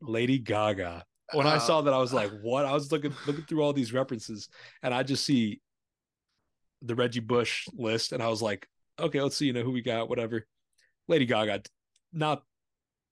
Lady 0.00 0.38
Gaga. 0.38 1.04
When 1.32 1.46
I 1.46 1.56
Uh, 1.56 1.60
saw 1.60 1.80
that, 1.82 1.94
I 1.94 1.98
was 1.98 2.12
like, 2.12 2.30
"What?" 2.42 2.66
I 2.66 2.72
was 2.72 2.92
looking 2.92 3.14
looking 3.26 3.44
through 3.44 3.62
all 3.62 3.72
these 3.72 3.92
references, 3.92 4.48
and 4.82 4.92
I 4.92 5.02
just 5.02 5.24
see 5.24 5.60
the 6.82 6.94
Reggie 6.94 7.20
Bush 7.20 7.66
list, 7.72 8.12
and 8.12 8.22
I 8.22 8.28
was 8.28 8.42
like, 8.42 8.68
"Okay, 8.98 9.20
let's 9.20 9.36
see, 9.36 9.46
you 9.46 9.52
know, 9.52 9.62
who 9.62 9.70
we 9.72 9.82
got, 9.82 10.08
whatever." 10.08 10.46
Lady 11.08 11.26
Gaga, 11.26 11.62
not 12.12 12.42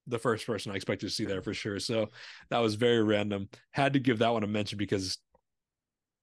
the 0.07 0.19
first 0.19 0.47
person 0.47 0.73
I 0.73 0.77
expected 0.77 1.09
to 1.09 1.15
see 1.15 1.25
there 1.25 1.43
for 1.43 1.55
sure. 1.55 1.79
So 1.79 2.11
that 2.51 2.59
was 2.59 2.75
very 2.75 3.03
random. 3.03 3.49
Had 3.71 3.93
to 3.95 4.01
give 4.01 4.19
that 4.19 4.33
one 4.33 4.43
a 4.43 4.47
mention 4.47 4.79
because 4.79 5.19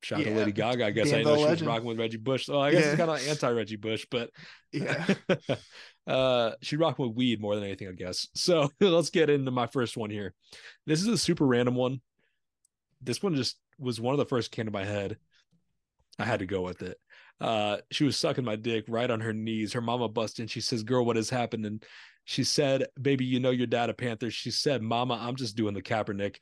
shout 0.01 0.19
out 0.19 0.25
to 0.25 0.33
Lady 0.35 0.51
Gaga. 0.51 0.85
I 0.85 0.91
guess 0.91 1.07
I 1.07 1.17
damn 1.17 1.17
didn't 1.19 1.25
know 1.25 1.41
the 1.41 1.47
she 1.47 1.51
was 1.51 1.63
rocking 1.63 1.87
with 1.87 1.99
Reggie 1.99 2.17
Bush. 2.17 2.45
So 2.45 2.59
I 2.59 2.71
guess 2.71 2.83
Yeah. 2.83 2.89
it's 2.91 2.97
kind 2.97 3.11
of 3.11 3.27
anti 3.27 3.49
Reggie 3.51 3.75
Bush, 3.75 4.05
but 4.09 4.29
Yeah. 4.71 5.05
uh 6.07 6.51
she 6.61 6.75
rocked 6.77 6.99
with 6.99 7.11
weed 7.15 7.39
more 7.41 7.55
than 7.55 7.63
anything 7.63 7.87
i 7.87 7.91
guess 7.91 8.27
so 8.35 8.69
let's 8.79 9.09
get 9.11 9.29
into 9.29 9.51
my 9.51 9.67
first 9.67 9.95
one 9.97 10.09
here 10.09 10.33
this 10.87 11.01
is 11.01 11.07
a 11.07 11.17
super 11.17 11.45
random 11.45 11.75
one 11.75 12.01
this 13.01 13.21
one 13.21 13.35
just 13.35 13.57
was 13.77 13.99
one 14.01 14.13
of 14.13 14.17
the 14.17 14.25
first 14.25 14.51
came 14.51 14.65
to 14.65 14.71
my 14.71 14.85
head 14.85 15.17
i 16.17 16.25
had 16.25 16.39
to 16.39 16.45
go 16.47 16.61
with 16.61 16.81
it 16.81 16.97
uh 17.41 17.77
she 17.91 18.03
was 18.05 18.17
sucking 18.17 18.43
my 18.45 18.55
dick 18.55 18.85
right 18.87 19.11
on 19.11 19.19
her 19.19 19.33
knees 19.33 19.73
her 19.73 19.81
mama 19.81 20.07
busted 20.07 20.43
and 20.43 20.51
she 20.51 20.61
says 20.61 20.81
girl 20.83 21.05
what 21.05 21.15
has 21.15 21.29
happened 21.29 21.65
and 21.65 21.83
She 22.25 22.43
said, 22.43 22.85
"Baby, 23.01 23.25
you 23.25 23.39
know 23.39 23.49
your 23.49 23.65
dad 23.65 23.89
a 23.89 23.93
Panther." 23.93 24.29
She 24.29 24.51
said, 24.51 24.83
"Mama, 24.83 25.17
I'm 25.19 25.35
just 25.35 25.55
doing 25.55 25.73
the 25.73 25.81
Kaepernick." 25.81 26.35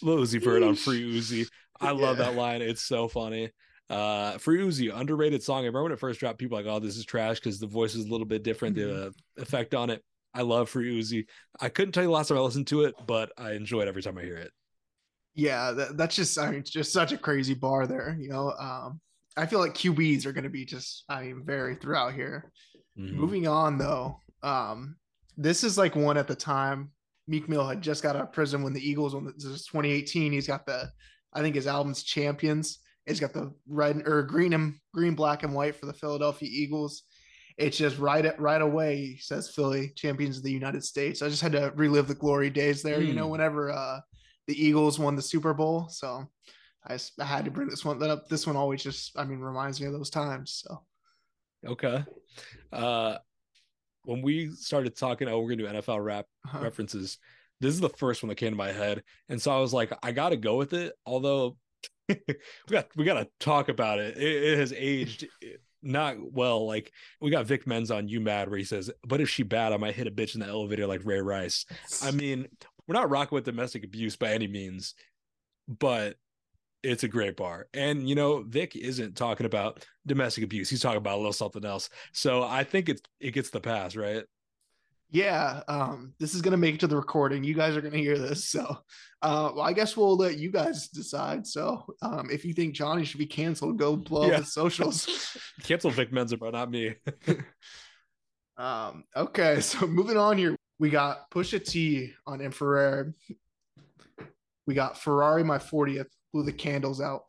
Lil 0.00 0.16
Uzi 0.18 0.42
Vert 0.42 0.62
on 0.62 0.74
Free 0.74 1.02
Uzi. 1.18 1.46
I 1.80 1.92
love 1.92 2.18
Yeah. 2.18 2.24
that 2.26 2.34
line. 2.36 2.62
It's 2.62 2.82
so 2.82 3.08
funny. 3.08 3.50
Uh, 3.88 4.38
Free 4.38 4.60
Uzi, 4.60 4.94
underrated 4.96 5.42
song. 5.42 5.58
I 5.58 5.66
remember 5.66 5.84
when 5.84 5.92
it 5.92 5.98
first 5.98 6.20
dropped, 6.20 6.38
people 6.38 6.56
were 6.56 6.62
like, 6.62 6.72
"Oh, 6.72 6.78
this 6.78 6.96
is 6.96 7.04
trash" 7.04 7.40
because 7.40 7.58
the 7.58 7.66
voice 7.66 7.94
is 7.96 8.06
a 8.06 8.08
little 8.08 8.26
bit 8.26 8.44
different. 8.44 8.76
The 8.76 9.06
uh, 9.06 9.10
effect 9.38 9.74
on 9.74 9.90
it. 9.90 10.04
I 10.32 10.42
love 10.42 10.68
Free 10.68 10.96
Uzi. 11.00 11.26
I 11.60 11.68
couldn't 11.70 11.90
tell 11.92 12.04
you 12.04 12.08
the 12.08 12.12
last 12.14 12.28
time 12.28 12.38
I 12.38 12.40
listened 12.42 12.68
to 12.68 12.82
it, 12.84 12.94
but 13.06 13.32
I 13.36 13.52
enjoy 13.52 13.80
it 13.80 13.88
every 13.88 14.02
time 14.02 14.16
I 14.16 14.22
hear 14.22 14.36
it. 14.36 14.52
Yeah, 15.34 15.72
that, 15.72 15.96
that's 15.96 16.14
just 16.14 16.38
I 16.38 16.50
mean, 16.52 16.62
just 16.64 16.92
such 16.92 17.10
a 17.12 17.18
crazy 17.18 17.54
bar 17.54 17.86
there. 17.88 18.16
You 18.20 18.28
know, 18.28 18.52
um, 18.52 19.00
I 19.36 19.46
feel 19.46 19.58
like 19.58 19.74
QBs 19.74 20.24
are 20.26 20.32
going 20.32 20.44
to 20.44 20.50
be 20.50 20.64
just 20.64 21.04
I 21.08 21.22
mean 21.24 21.42
very 21.44 21.74
throughout 21.74 22.14
here. 22.14 22.52
Mhm. 22.96 23.14
Moving 23.14 23.48
on 23.48 23.76
though, 23.78 24.20
um, 24.44 24.96
this 25.36 25.64
is 25.64 25.76
like 25.78 25.96
one 25.96 26.16
at 26.16 26.28
the 26.28 26.36
time. 26.36 26.92
Meek 27.26 27.48
Mill 27.48 27.66
had 27.66 27.82
just 27.82 28.02
got 28.04 28.14
out 28.16 28.22
of 28.22 28.32
prison 28.32 28.62
when 28.62 28.72
the 28.72 28.88
Eagles 28.88 29.14
when 29.16 29.24
this 29.24 29.44
is 29.44 29.66
2018. 29.66 30.30
He's 30.32 30.46
got 30.46 30.64
the 30.66 30.90
I 31.32 31.40
think 31.42 31.54
his 31.54 31.66
album's 31.66 32.02
Champions. 32.02 32.78
It's 33.06 33.20
got 33.20 33.32
the 33.32 33.52
red 33.68 34.02
or 34.06 34.22
green 34.22 34.52
and 34.52 34.74
green, 34.94 35.14
black 35.14 35.42
and 35.42 35.54
white 35.54 35.76
for 35.76 35.86
the 35.86 35.92
Philadelphia 35.92 36.48
Eagles. 36.50 37.02
It's 37.56 37.76
just 37.76 37.98
right 37.98 38.24
at 38.24 38.40
right 38.40 38.62
away. 38.62 38.96
He 38.96 39.16
says 39.18 39.50
Philly 39.50 39.92
champions 39.96 40.36
of 40.38 40.42
the 40.44 40.52
United 40.52 40.84
States. 40.84 41.20
I 41.22 41.28
just 41.28 41.42
had 41.42 41.52
to 41.52 41.72
relive 41.74 42.08
the 42.08 42.14
glory 42.14 42.50
days 42.50 42.82
there. 42.82 43.00
You 43.02 43.14
know, 43.14 43.24
Hmm. 43.26 43.32
whenever 43.32 43.70
uh, 43.70 44.00
the 44.46 44.54
Eagles 44.64 44.98
won 44.98 45.16
the 45.16 45.22
Super 45.22 45.52
Bowl. 45.54 45.88
So 45.88 46.24
I 46.86 46.98
had 47.24 47.44
to 47.44 47.50
bring 47.50 47.68
this 47.68 47.84
one 47.84 48.02
up. 48.02 48.28
This 48.28 48.46
one 48.46 48.56
always 48.56 48.82
just 48.82 49.18
I 49.18 49.24
mean 49.24 49.40
reminds 49.40 49.80
me 49.80 49.86
of 49.86 49.92
those 49.92 50.10
times. 50.10 50.62
So 50.66 50.82
Okay. 51.66 52.04
Uh, 52.72 53.18
when 54.04 54.22
we 54.22 54.50
started 54.52 54.96
talking, 54.96 55.28
oh, 55.28 55.40
we're 55.40 55.50
gonna 55.56 55.70
do 55.72 55.78
NFL 55.80 56.02
rap 56.02 56.26
uh, 56.54 56.58
references. 56.60 57.18
This 57.60 57.74
is 57.74 57.80
the 57.80 57.90
first 57.90 58.22
one 58.22 58.28
that 58.28 58.36
came 58.36 58.52
to 58.52 58.56
my 58.56 58.72
head, 58.72 59.02
and 59.28 59.40
so 59.40 59.50
I 59.50 59.60
was 59.60 59.72
like, 59.72 59.92
I 60.02 60.12
gotta 60.12 60.36
go 60.36 60.56
with 60.56 60.72
it. 60.72 60.94
Although 61.04 61.56
we 62.08 62.16
got 62.70 62.88
we 62.96 63.04
gotta 63.04 63.28
talk 63.38 63.68
about 63.68 63.98
it. 63.98 64.16
It, 64.16 64.44
it 64.44 64.58
has 64.58 64.72
aged 64.72 65.28
eh, 65.42 65.56
not 65.82 66.16
well. 66.32 66.66
Like 66.66 66.92
we 67.20 67.30
got 67.30 67.46
Vic 67.46 67.66
Mensa 67.66 67.96
on 67.96 68.08
"You 68.08 68.20
Mad," 68.20 68.48
where 68.48 68.58
he 68.58 68.64
says, 68.64 68.90
"But 69.06 69.20
if 69.20 69.28
she 69.28 69.42
bad, 69.42 69.72
I 69.72 69.76
might 69.76 69.94
hit 69.94 70.06
a 70.06 70.10
bitch 70.10 70.34
in 70.34 70.40
the 70.40 70.46
elevator 70.46 70.86
like 70.86 71.04
Ray 71.04 71.20
Rice." 71.20 71.66
I 72.02 72.10
mean, 72.10 72.46
we're 72.86 72.94
not 72.94 73.10
rocking 73.10 73.36
with 73.36 73.44
domestic 73.44 73.84
abuse 73.84 74.16
by 74.16 74.32
any 74.32 74.46
means, 74.46 74.94
but 75.68 76.16
it's 76.82 77.04
a 77.04 77.08
great 77.08 77.36
bar. 77.36 77.68
And 77.74 78.08
you 78.08 78.14
know, 78.14 78.42
Vic 78.42 78.76
isn't 78.76 79.16
talking 79.16 79.46
about 79.46 79.84
domestic 80.06 80.44
abuse. 80.44 80.70
He's 80.70 80.80
talking 80.80 80.98
about 80.98 81.16
a 81.16 81.18
little 81.18 81.32
something 81.32 81.64
else. 81.64 81.90
So 82.12 82.42
I 82.42 82.64
think 82.64 82.88
it's 82.88 83.02
it 83.20 83.32
gets 83.32 83.50
the 83.50 83.60
pass, 83.60 83.96
right? 83.96 84.24
Yeah, 85.12 85.62
um, 85.66 86.14
this 86.20 86.34
is 86.34 86.42
gonna 86.42 86.56
make 86.56 86.76
it 86.76 86.80
to 86.80 86.86
the 86.86 86.96
recording. 86.96 87.42
You 87.42 87.54
guys 87.54 87.76
are 87.76 87.80
gonna 87.80 87.96
hear 87.96 88.16
this, 88.16 88.48
so 88.48 88.62
uh, 89.22 89.50
well, 89.54 89.60
I 89.62 89.72
guess 89.72 89.96
we'll 89.96 90.16
let 90.16 90.38
you 90.38 90.50
guys 90.50 90.88
decide. 90.88 91.46
So 91.46 91.84
um, 92.00 92.30
if 92.30 92.44
you 92.44 92.54
think 92.54 92.74
Johnny 92.74 93.04
should 93.04 93.18
be 93.18 93.26
canceled, 93.26 93.76
go 93.78 93.96
blow 93.96 94.28
Yeah. 94.28 94.34
up 94.34 94.40
his 94.40 94.52
socials. 94.52 95.36
Cancel 95.64 95.90
Vic 95.90 96.12
Mensa, 96.12 96.36
bro, 96.36 96.50
not 96.50 96.70
me. 96.70 96.94
um, 98.56 99.04
okay, 99.16 99.60
so 99.60 99.86
moving 99.86 100.16
on 100.16 100.38
here, 100.38 100.56
we 100.78 100.90
got 100.90 101.30
Pusha 101.30 101.64
T 101.64 102.12
on 102.26 102.40
infrared. 102.40 103.12
We 104.66 104.74
got 104.74 104.96
Ferrari, 104.98 105.42
my 105.42 105.58
40th, 105.58 106.06
blew 106.32 106.44
the 106.44 106.52
candles 106.52 107.00
out. 107.00 107.24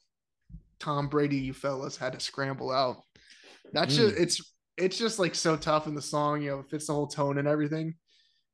Tom 0.79 1.07
Brady, 1.07 1.37
you 1.37 1.53
fellas 1.53 1.97
had 1.97 2.13
to 2.13 2.19
scramble 2.19 2.71
out. 2.71 3.01
That's 3.73 3.95
just 3.95 4.15
it's 4.17 4.53
it's 4.81 4.97
just 4.97 5.19
like 5.19 5.35
so 5.35 5.55
tough 5.55 5.87
in 5.87 5.95
the 5.95 6.01
song, 6.01 6.41
you 6.41 6.49
know, 6.49 6.59
it 6.59 6.69
fits 6.69 6.87
the 6.87 6.93
whole 6.93 7.07
tone 7.07 7.37
and 7.37 7.47
everything. 7.47 7.95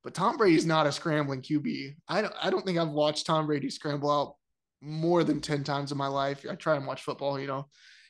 But 0.03 0.13
Tom 0.13 0.38
Brady's 0.38 0.65
not 0.65 0.86
a 0.86 0.91
scrambling 0.91 1.41
QB. 1.41 1.96
I 2.07 2.22
don't 2.22 2.34
I 2.41 2.50
don't 2.50 2.65
think 2.65 2.77
I've 2.77 2.89
watched 2.89 3.25
Tom 3.25 3.48
Brady 3.48 3.69
scramble 3.69 4.12
out 4.12 4.36
more 4.81 5.24
than 5.24 5.41
10 5.41 5.63
times 5.63 5.91
in 5.91 5.98
my 5.98 6.07
life. 6.07 6.46
I 6.50 6.55
try 6.55 6.75
and 6.75 6.86
watch 6.86 7.01
football, 7.01 7.39
you 7.39 7.48
know, 7.48 7.67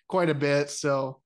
quite 0.07 0.29
a 0.29 0.35
bit. 0.35 0.69
So 0.69 1.21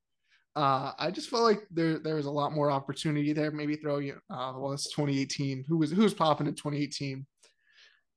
uh, 0.55 0.91
I 0.99 1.11
just 1.11 1.29
felt 1.29 1.43
like 1.43 1.63
there 1.71 1.99
there 1.99 2.15
was 2.15 2.25
a 2.25 2.31
lot 2.31 2.53
more 2.53 2.69
opportunity 2.69 3.33
there. 3.33 3.51
Maybe 3.51 3.75
throw 3.75 3.99
you. 3.99 4.15
Uh, 4.29 4.53
well, 4.57 4.73
it's 4.73 4.91
2018. 4.91 5.65
Who 5.67 5.77
was 5.77 5.91
who 5.91 6.03
was 6.03 6.13
popping 6.13 6.47
in 6.47 6.55
2018? 6.55 7.25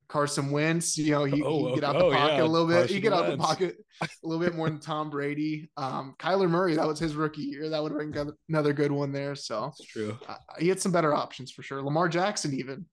Carson 0.08 0.50
Wentz. 0.50 0.96
You 0.98 1.12
know, 1.12 1.24
he, 1.24 1.42
Oh, 1.42 1.68
he 1.68 1.74
get 1.76 1.84
out 1.84 1.96
oh, 1.96 2.10
the 2.10 2.16
pocket 2.16 2.34
yeah, 2.36 2.42
a 2.42 2.46
little 2.46 2.66
bit. 2.68 2.90
he 2.90 3.00
Carson 3.00 3.02
get 3.02 3.12
out 3.12 3.26
the 3.30 3.36
pocket 3.36 3.76
a 4.02 4.08
little 4.22 4.44
bit 4.44 4.54
more 4.54 4.68
than 4.68 4.80
Tom 4.80 5.10
Brady. 5.10 5.70
Um, 5.76 6.14
Kyler 6.18 6.48
Murray. 6.48 6.74
That 6.74 6.86
was 6.86 6.98
his 6.98 7.14
rookie 7.14 7.42
year. 7.42 7.68
That 7.70 7.82
would 7.82 7.92
have 7.92 8.12
been 8.12 8.32
another 8.48 8.72
good 8.72 8.92
one 8.92 9.12
there. 9.12 9.34
So 9.34 9.72
It's 9.78 9.84
true. 9.86 10.18
uh, 10.28 10.36
he 10.58 10.68
had 10.68 10.80
some 10.80 10.92
better 10.92 11.14
options 11.14 11.50
for 11.52 11.62
sure. 11.62 11.82
Lamar 11.82 12.08
Jackson 12.08 12.54
even. 12.54 12.86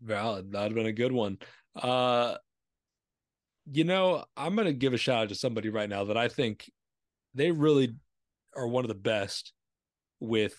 Valid. 0.00 0.52
That'd 0.52 0.72
have 0.72 0.76
been 0.76 0.86
a 0.86 0.92
good 0.92 1.12
one. 1.12 1.38
Uh 1.74 2.36
you 3.70 3.84
know, 3.84 4.24
I'm 4.36 4.56
gonna 4.56 4.72
give 4.72 4.92
a 4.92 4.98
shout 4.98 5.22
out 5.22 5.28
to 5.28 5.34
somebody 5.34 5.68
right 5.68 5.88
now 5.88 6.04
that 6.04 6.16
I 6.16 6.28
think 6.28 6.68
they 7.34 7.50
really 7.52 7.94
are 8.56 8.66
one 8.66 8.84
of 8.84 8.88
the 8.88 8.94
best 8.94 9.52
with 10.20 10.54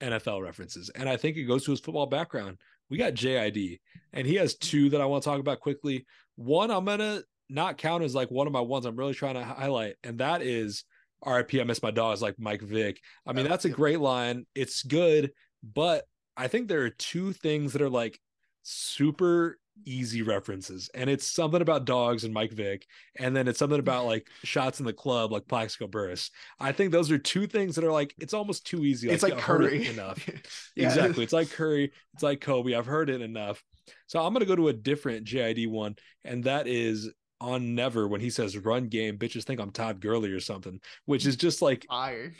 NFL 0.00 0.42
references. 0.42 0.90
And 0.94 1.08
I 1.08 1.16
think 1.16 1.36
it 1.36 1.44
goes 1.44 1.64
to 1.64 1.70
his 1.72 1.80
football 1.80 2.06
background. 2.06 2.58
We 2.90 2.98
got 2.98 3.14
JID, 3.14 3.80
and 4.12 4.26
he 4.26 4.36
has 4.36 4.56
two 4.56 4.90
that 4.90 5.00
I 5.00 5.06
want 5.06 5.22
to 5.22 5.28
talk 5.28 5.40
about 5.40 5.60
quickly. 5.60 6.06
One 6.36 6.70
I'm 6.70 6.84
gonna 6.84 7.22
not 7.48 7.78
count 7.78 8.04
as 8.04 8.14
like 8.14 8.30
one 8.30 8.46
of 8.46 8.52
my 8.52 8.60
ones 8.60 8.84
I'm 8.86 8.96
really 8.96 9.14
trying 9.14 9.34
to 9.34 9.44
highlight, 9.44 9.96
and 10.02 10.18
that 10.18 10.42
is 10.42 10.84
RIP, 11.26 11.54
I 11.54 11.64
miss 11.64 11.82
my 11.82 11.90
dogs 11.90 12.22
like 12.22 12.36
Mike 12.38 12.62
Vick. 12.62 13.00
I 13.26 13.32
mean, 13.32 13.46
oh, 13.46 13.48
that's 13.48 13.64
a 13.64 13.70
great 13.70 14.00
line. 14.00 14.46
It's 14.54 14.82
good, 14.82 15.32
but 15.62 16.04
I 16.36 16.48
think 16.48 16.68
there 16.68 16.82
are 16.82 16.90
two 16.90 17.32
things 17.32 17.72
that 17.72 17.82
are 17.82 17.90
like 17.90 18.18
super 18.62 19.58
easy 19.84 20.22
references. 20.22 20.90
And 20.94 21.08
it's 21.08 21.26
something 21.26 21.62
about 21.62 21.84
dogs 21.84 22.24
and 22.24 22.34
Mike 22.34 22.52
Vick, 22.52 22.86
and 23.18 23.34
then 23.34 23.48
it's 23.48 23.58
something 23.58 23.78
about 23.78 24.06
like 24.06 24.26
shots 24.44 24.80
in 24.80 24.86
the 24.86 24.92
club 24.92 25.32
like 25.32 25.46
Plaxico 25.48 25.86
Burress. 25.86 26.30
I 26.60 26.72
think 26.72 26.92
those 26.92 27.10
are 27.10 27.18
two 27.18 27.46
things 27.46 27.74
that 27.76 27.84
are 27.84 27.92
like 27.92 28.14
it's 28.18 28.34
almost 28.34 28.66
too 28.66 28.84
easy. 28.84 29.08
it's 29.10 29.22
like 29.22 29.38
heard 29.38 29.64
it 29.64 29.68
Curry 29.70 29.86
enough. 29.86 30.28
Yeah. 30.76 30.86
Exactly. 30.86 31.24
It's 31.24 31.32
like 31.32 31.50
Curry. 31.50 31.92
It's 32.14 32.22
like 32.22 32.40
Kobe. 32.40 32.74
I've 32.74 32.86
heard 32.86 33.10
it 33.10 33.20
enough. 33.20 33.62
So 34.06 34.20
I'm 34.24 34.32
gonna 34.32 34.44
go 34.44 34.56
to 34.56 34.68
a 34.68 34.72
different 34.72 35.26
JID 35.26 35.68
one, 35.68 35.96
and 36.24 36.44
that 36.44 36.66
is 36.66 37.10
on 37.40 37.74
Never 37.74 38.08
when 38.08 38.20
he 38.20 38.30
says 38.30 38.56
run 38.58 38.88
game, 38.88 39.16
bitches 39.18 39.44
think 39.44 39.60
I'm 39.60 39.70
Todd 39.70 40.00
Gurley 40.00 40.32
or 40.32 40.40
something, 40.40 40.80
which 41.06 41.26
is 41.26 41.36
just 41.36 41.62
like 41.62 41.86
Fire. 41.88 42.32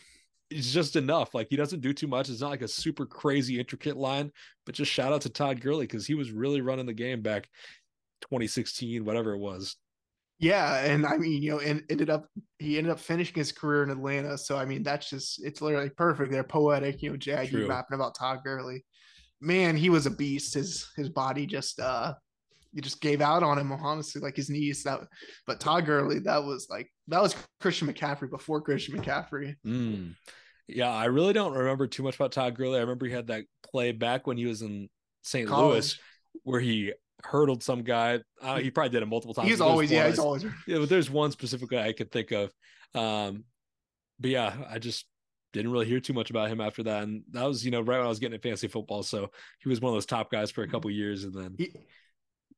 It's 0.50 0.72
just 0.72 0.96
enough. 0.96 1.34
Like 1.34 1.48
he 1.50 1.56
doesn't 1.56 1.80
do 1.80 1.92
too 1.92 2.06
much. 2.06 2.28
It's 2.28 2.40
not 2.40 2.50
like 2.50 2.62
a 2.62 2.68
super 2.68 3.06
crazy 3.06 3.58
intricate 3.58 3.96
line, 3.96 4.32
but 4.66 4.74
just 4.74 4.90
shout 4.90 5.12
out 5.12 5.22
to 5.22 5.30
Todd 5.30 5.60
Gurley 5.60 5.86
because 5.86 6.06
he 6.06 6.14
was 6.14 6.30
really 6.30 6.60
running 6.60 6.86
the 6.86 6.94
game 6.94 7.22
back 7.22 7.48
2016, 8.22 9.04
whatever 9.04 9.34
it 9.34 9.38
was. 9.38 9.76
Yeah, 10.40 10.84
and 10.84 11.04
I 11.04 11.16
mean, 11.16 11.42
you 11.42 11.50
know, 11.50 11.58
and 11.58 11.82
ended 11.90 12.10
up 12.10 12.26
he 12.58 12.78
ended 12.78 12.92
up 12.92 13.00
finishing 13.00 13.34
his 13.34 13.50
career 13.50 13.82
in 13.82 13.90
Atlanta. 13.90 14.38
So 14.38 14.56
I 14.56 14.64
mean, 14.64 14.82
that's 14.82 15.10
just 15.10 15.44
it's 15.44 15.60
literally 15.60 15.90
perfect. 15.90 16.30
They're 16.30 16.44
poetic, 16.44 17.02
you 17.02 17.10
know, 17.10 17.16
JID 17.16 17.50
True. 17.50 17.68
rapping 17.68 17.96
about 17.96 18.14
Todd 18.16 18.40
Gurley. 18.44 18.84
Man, 19.40 19.76
he 19.76 19.90
was 19.90 20.06
a 20.06 20.10
beast. 20.10 20.54
His 20.54 20.88
his 20.96 21.08
body 21.08 21.44
just 21.44 21.80
uh 21.80 22.14
he 22.78 22.82
just 22.82 23.00
gave 23.00 23.20
out 23.20 23.42
on 23.42 23.58
him, 23.58 23.72
honestly, 23.72 24.20
like 24.20 24.36
his 24.36 24.48
knees. 24.48 24.84
That 24.84 25.00
but 25.48 25.58
Todd 25.58 25.84
Gurley, 25.84 26.20
that 26.20 26.44
was 26.44 26.68
like 26.70 26.88
that 27.08 27.20
was 27.20 27.34
Christian 27.58 27.92
McCaffrey 27.92 28.30
before 28.30 28.60
Christian 28.60 28.96
McCaffrey. 28.96 29.56
Mm. 29.66 30.14
Yeah, 30.68 30.92
I 30.92 31.06
really 31.06 31.32
don't 31.32 31.54
remember 31.54 31.88
too 31.88 32.04
much 32.04 32.14
about 32.14 32.30
Todd 32.30 32.54
Gurley. 32.54 32.76
I 32.76 32.82
remember 32.82 33.06
he 33.06 33.12
had 33.12 33.26
that 33.26 33.46
play 33.64 33.90
back 33.90 34.28
when 34.28 34.36
he 34.36 34.46
was 34.46 34.62
in 34.62 34.88
St. 35.22 35.50
Louis 35.50 35.98
where 36.44 36.60
he 36.60 36.92
hurdled 37.24 37.64
some 37.64 37.82
guy. 37.82 38.20
Uh, 38.40 38.58
he 38.58 38.70
probably 38.70 38.90
did 38.90 39.02
it 39.02 39.06
multiple 39.06 39.34
times. 39.34 39.48
He's 39.48 39.60
always, 39.60 39.90
yeah, 39.90 40.06
he's 40.06 40.20
always 40.20 40.44
yeah, 40.68 40.78
but 40.78 40.88
there's 40.88 41.10
one 41.10 41.32
specifically 41.32 41.80
I 41.80 41.92
could 41.92 42.12
think 42.12 42.30
of. 42.30 42.52
Um, 42.94 43.42
but 44.20 44.30
yeah, 44.30 44.52
I 44.70 44.78
just 44.78 45.04
didn't 45.52 45.72
really 45.72 45.86
hear 45.86 46.00
too 46.00 46.12
much 46.12 46.30
about 46.30 46.48
him 46.48 46.60
after 46.60 46.82
that. 46.84 47.02
And 47.02 47.22
that 47.32 47.44
was, 47.44 47.64
you 47.64 47.70
know, 47.70 47.80
right 47.80 47.96
when 47.96 48.06
I 48.06 48.08
was 48.08 48.18
getting 48.18 48.34
into 48.34 48.46
fantasy 48.46 48.68
football. 48.68 49.02
So 49.02 49.30
he 49.60 49.68
was 49.68 49.80
one 49.80 49.90
of 49.90 49.96
those 49.96 50.06
top 50.06 50.30
guys 50.30 50.50
for 50.50 50.62
a 50.62 50.68
couple 50.68 50.90
years. 50.90 51.24
And 51.24 51.34
then, 51.34 51.54
he, 51.58 51.72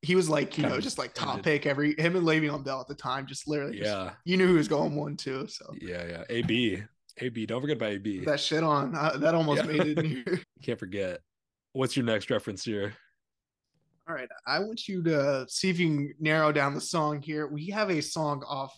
he 0.03 0.15
was 0.17 0.29
like, 0.31 0.57
you 0.57 0.65
Kind 0.65 0.75
know, 0.75 0.81
just 0.81 0.97
like 0.99 1.13
top 1.15 1.29
ended. 1.31 1.45
pick 1.45 1.67
every 1.67 1.95
him 1.99 2.17
and 2.17 2.27
Le'Veon 2.27 2.65
Bell 2.65 2.81
at 2.81 2.89
the 2.89 2.95
time, 2.95 3.27
just 3.27 3.47
literally 3.47 3.79
just- 3.79 3.87
yeah, 3.91 4.13
you 4.25 4.37
knew 4.37 4.47
who 4.47 4.55
was 4.55 4.69
going 4.69 4.95
one 4.97 5.17
too. 5.17 5.47
So 5.47 5.73
yeah, 5.81 6.05
yeah. 6.07 6.25
AB, 6.31 6.83
AB. 7.19 7.47
Don't 7.47 7.61
forget 7.61 7.77
about 7.77 7.91
AB. 7.93 8.25
that 8.25 8.41
shit 8.41 8.63
on 8.65 8.95
uh, 8.95 9.17
that 9.19 9.35
almost 9.35 9.65
Yeah. 9.65 9.73
made 9.73 9.99
it 9.99 10.05
here. 10.05 10.41
Can't 10.63 10.79
forget. 10.79 11.21
What's 11.73 11.97
your 11.97 12.05
next 12.07 12.31
reference 12.31 12.65
here? 12.65 12.95
All 14.09 14.15
right, 14.15 14.29
I 14.47 14.59
want 14.59 14.89
you 14.89 15.03
to 15.05 15.47
see 15.49 15.71
if 15.71 15.79
you 15.79 15.87
can 15.89 16.15
narrow 16.19 16.51
down 16.51 16.75
the 16.75 16.81
song 16.81 17.23
here. 17.23 17.47
We 17.47 17.67
have 17.69 17.91
a 17.91 18.01
song 18.01 18.43
off 18.49 18.77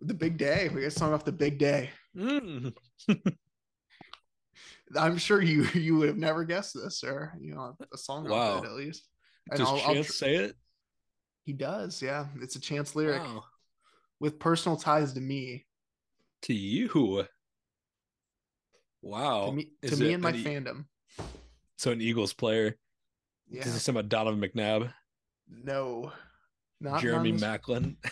the 0.00 0.14
Big 0.14 0.36
Day. 0.36 0.68
We 0.72 0.82
got 0.82 0.86
a 0.88 0.90
song 0.92 1.12
off 1.12 1.24
the 1.24 1.32
Big 1.32 1.58
Day. 1.58 1.90
Mm. 2.16 2.72
I'm 4.96 5.18
sure 5.18 5.42
you 5.42 5.64
you 5.74 5.96
would 5.96 6.08
have 6.08 6.16
never 6.16 6.44
guessed 6.44 6.74
this, 6.74 7.02
or 7.04 7.34
you 7.40 7.54
know, 7.54 7.76
a 7.92 7.98
song 7.98 8.28
Wow. 8.28 8.58
off 8.58 8.64
it 8.64 8.68
at 8.68 8.74
least. 8.74 9.08
And 9.50 9.58
Does 9.58 9.68
I'll- 9.68 9.74
I'll 9.80 9.94
Chance 9.94 10.06
tr- 10.06 10.12
say 10.12 10.34
it? 10.36 10.56
he 11.44 11.52
does, 11.52 12.02
yeah. 12.02 12.26
It's 12.42 12.56
a 12.56 12.60
chance 12.60 12.94
lyric 12.94 13.22
Wow. 13.22 13.44
with 14.20 14.38
personal 14.38 14.76
ties 14.76 15.12
to 15.14 15.20
me, 15.20 15.66
To 16.42 16.54
you. 16.54 17.26
Wow. 19.02 19.46
to 19.46 19.52
me, 19.52 19.70
to 19.82 19.96
me 19.96 20.12
and 20.12 20.22
my 20.22 20.30
any- 20.30 20.44
fandom. 20.44 20.86
So 21.76 21.92
an 21.92 22.00
Eagles 22.00 22.32
player. 22.32 22.76
Yeah. 23.48 23.62
Does 23.64 23.74
he 23.74 23.78
say 23.78 23.92
about 23.92 24.08
Donovan 24.08 24.40
McNabb? 24.40 24.92
No. 25.48 26.12
Not 26.80 27.00
Jeremy 27.02 27.32
Maclin. 27.32 27.96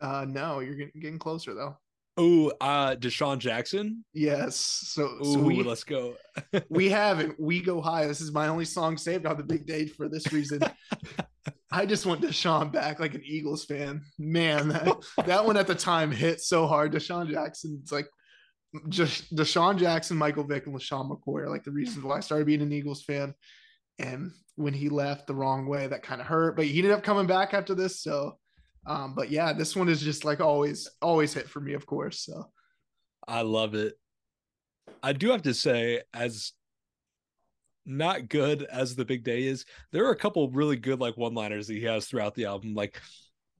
Uh, 0.00 0.24
no, 0.28 0.58
you're 0.58 0.74
getting, 0.74 1.00
getting 1.00 1.18
closer 1.20 1.54
though. 1.54 1.78
Oh, 2.16 2.52
uh 2.60 2.94
DeSean 2.96 3.38
Jackson. 3.38 4.04
Yes. 4.12 4.56
So, 4.56 5.18
Ooh, 5.22 5.32
so 5.32 5.38
we 5.38 5.62
let's 5.62 5.84
go. 5.84 6.16
we 6.68 6.90
haven't. 6.90 7.38
We 7.40 7.60
go 7.60 7.80
high. 7.80 8.06
This 8.06 8.20
is 8.20 8.32
my 8.32 8.48
only 8.48 8.66
song 8.66 8.96
saved 8.96 9.26
on 9.26 9.36
the 9.36 9.44
big 9.44 9.66
day 9.66 9.86
for 9.86 10.08
this 10.08 10.32
reason. 10.32 10.62
I 11.72 11.86
just 11.86 12.04
want 12.04 12.20
DeSean 12.20 12.70
back 12.70 13.00
like 13.00 13.14
an 13.14 13.22
Eagles 13.24 13.64
fan. 13.64 14.02
Man, 14.18 14.68
that, 14.68 14.96
that 15.24 15.44
one 15.44 15.56
at 15.56 15.66
the 15.66 15.74
time 15.74 16.10
hit 16.10 16.42
so 16.42 16.66
hard. 16.66 16.92
DeSean 16.92 17.30
Jackson, 17.30 17.78
it's 17.82 17.90
like 17.90 18.06
just 18.90 19.34
DeSean 19.34 19.78
Jackson, 19.78 20.18
Michael 20.18 20.44
Vick, 20.44 20.66
and 20.66 20.74
LeSean 20.74 21.10
McCoy 21.10 21.42
are 21.42 21.50
like 21.50 21.64
the 21.64 21.70
reasons 21.70 22.04
why 22.04 22.18
I 22.18 22.20
started 22.20 22.46
being 22.46 22.60
an 22.60 22.72
Eagles 22.72 23.02
fan. 23.02 23.34
And 23.98 24.32
when 24.56 24.74
he 24.74 24.90
left 24.90 25.26
the 25.26 25.34
wrong 25.34 25.66
way, 25.66 25.86
that 25.86 26.02
kind 26.02 26.20
of 26.20 26.26
hurt. 26.26 26.56
But 26.56 26.66
he 26.66 26.78
ended 26.78 26.92
up 26.92 27.02
coming 27.02 27.26
back 27.26 27.54
after 27.54 27.74
this. 27.74 28.02
So 28.02 28.38
um, 28.86 29.14
but 29.14 29.30
yeah, 29.30 29.52
this 29.52 29.76
one 29.76 29.88
is 29.88 30.00
just 30.00 30.24
like 30.24 30.40
always, 30.40 30.88
always 31.00 31.32
hit 31.32 31.48
for 31.48 31.60
me, 31.60 31.74
of 31.74 31.86
course. 31.86 32.20
So 32.20 32.50
I 33.26 33.42
love 33.42 33.74
it. 33.74 33.94
I 35.02 35.12
do 35.12 35.30
have 35.30 35.42
to 35.42 35.54
say, 35.54 36.02
as 36.12 36.52
not 37.84 38.28
good 38.28 38.62
as 38.64 38.94
the 38.94 39.04
big 39.04 39.24
day 39.24 39.44
is, 39.44 39.64
there 39.92 40.06
are 40.06 40.12
a 40.12 40.16
couple 40.16 40.48
really 40.50 40.76
good 40.76 41.00
like 41.00 41.16
one-liners 41.16 41.66
that 41.66 41.74
he 41.74 41.84
has 41.84 42.06
throughout 42.06 42.34
the 42.34 42.46
album. 42.46 42.74
Like, 42.74 43.00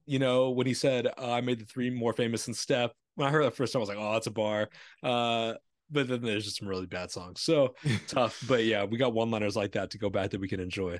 you 0.05 0.19
know, 0.19 0.51
when 0.51 0.67
he 0.67 0.73
said, 0.73 1.07
uh, 1.07 1.31
"I 1.31 1.41
made 1.41 1.59
the 1.59 1.65
three 1.65 1.89
more 1.89 2.13
famous 2.13 2.45
than 2.45 2.53
Steph." 2.53 2.91
When 3.15 3.27
I 3.27 3.31
heard 3.31 3.45
that 3.45 3.55
first 3.55 3.73
time, 3.73 3.79
I 3.79 3.81
was 3.81 3.89
like, 3.89 3.97
"Oh, 3.97 4.13
that's 4.13 4.27
a 4.27 4.31
bar." 4.31 4.69
Uh, 5.01 5.53
but 5.89 6.07
then 6.07 6.21
there's 6.21 6.45
just 6.45 6.57
some 6.57 6.67
really 6.67 6.85
bad 6.85 7.11
songs, 7.11 7.41
so 7.41 7.75
tough. 8.07 8.43
But 8.47 8.65
yeah, 8.65 8.83
we 8.85 8.97
got 8.97 9.13
one-liners 9.13 9.55
like 9.55 9.73
that 9.73 9.91
to 9.91 9.97
go 9.97 10.09
back 10.09 10.31
that 10.31 10.41
we 10.41 10.47
can 10.47 10.59
enjoy. 10.59 10.99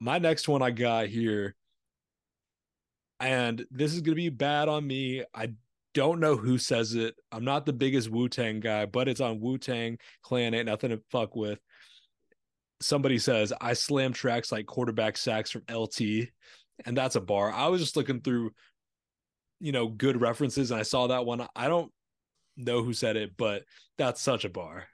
My 0.00 0.18
next 0.18 0.48
one 0.48 0.62
I 0.62 0.70
got 0.70 1.06
here, 1.06 1.54
and 3.22 3.64
this 3.70 3.94
is 3.94 4.00
gonna 4.00 4.16
be 4.16 4.28
bad 4.28 4.68
on 4.68 4.84
me. 4.86 5.24
I 5.32 5.52
don't 5.94 6.20
know 6.20 6.36
who 6.36 6.58
says 6.58 6.94
it. 6.94 7.14
I'm 7.30 7.44
not 7.44 7.64
the 7.64 7.72
biggest 7.72 8.10
Wu 8.10 8.28
Tang 8.28 8.58
guy, 8.58 8.84
but 8.84 9.08
it's 9.08 9.20
on 9.20 9.40
Wu 9.40 9.58
Tang 9.58 9.98
Clan. 10.22 10.54
Ain't 10.54 10.66
nothing 10.66 10.90
to 10.90 11.00
fuck 11.10 11.36
with. 11.36 11.60
Somebody 12.80 13.18
says 13.18 13.52
I 13.60 13.74
slam 13.74 14.12
tracks 14.12 14.50
like 14.50 14.66
quarterback 14.66 15.16
sacks 15.16 15.52
from 15.52 15.62
LT, 15.72 16.00
and 16.84 16.96
that's 16.96 17.14
a 17.14 17.20
bar. 17.20 17.52
I 17.52 17.68
was 17.68 17.80
just 17.80 17.96
looking 17.96 18.20
through, 18.20 18.50
you 19.60 19.70
know, 19.70 19.86
good 19.86 20.20
references, 20.20 20.72
and 20.72 20.80
I 20.80 20.82
saw 20.82 21.06
that 21.06 21.24
one. 21.24 21.46
I 21.54 21.68
don't 21.68 21.92
know 22.56 22.82
who 22.82 22.92
said 22.92 23.16
it, 23.16 23.36
but 23.36 23.62
that's 23.98 24.20
such 24.20 24.44
a 24.44 24.50
bar. 24.50 24.88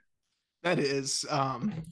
that 0.61 0.77
is, 0.77 1.25
um, 1.31 1.83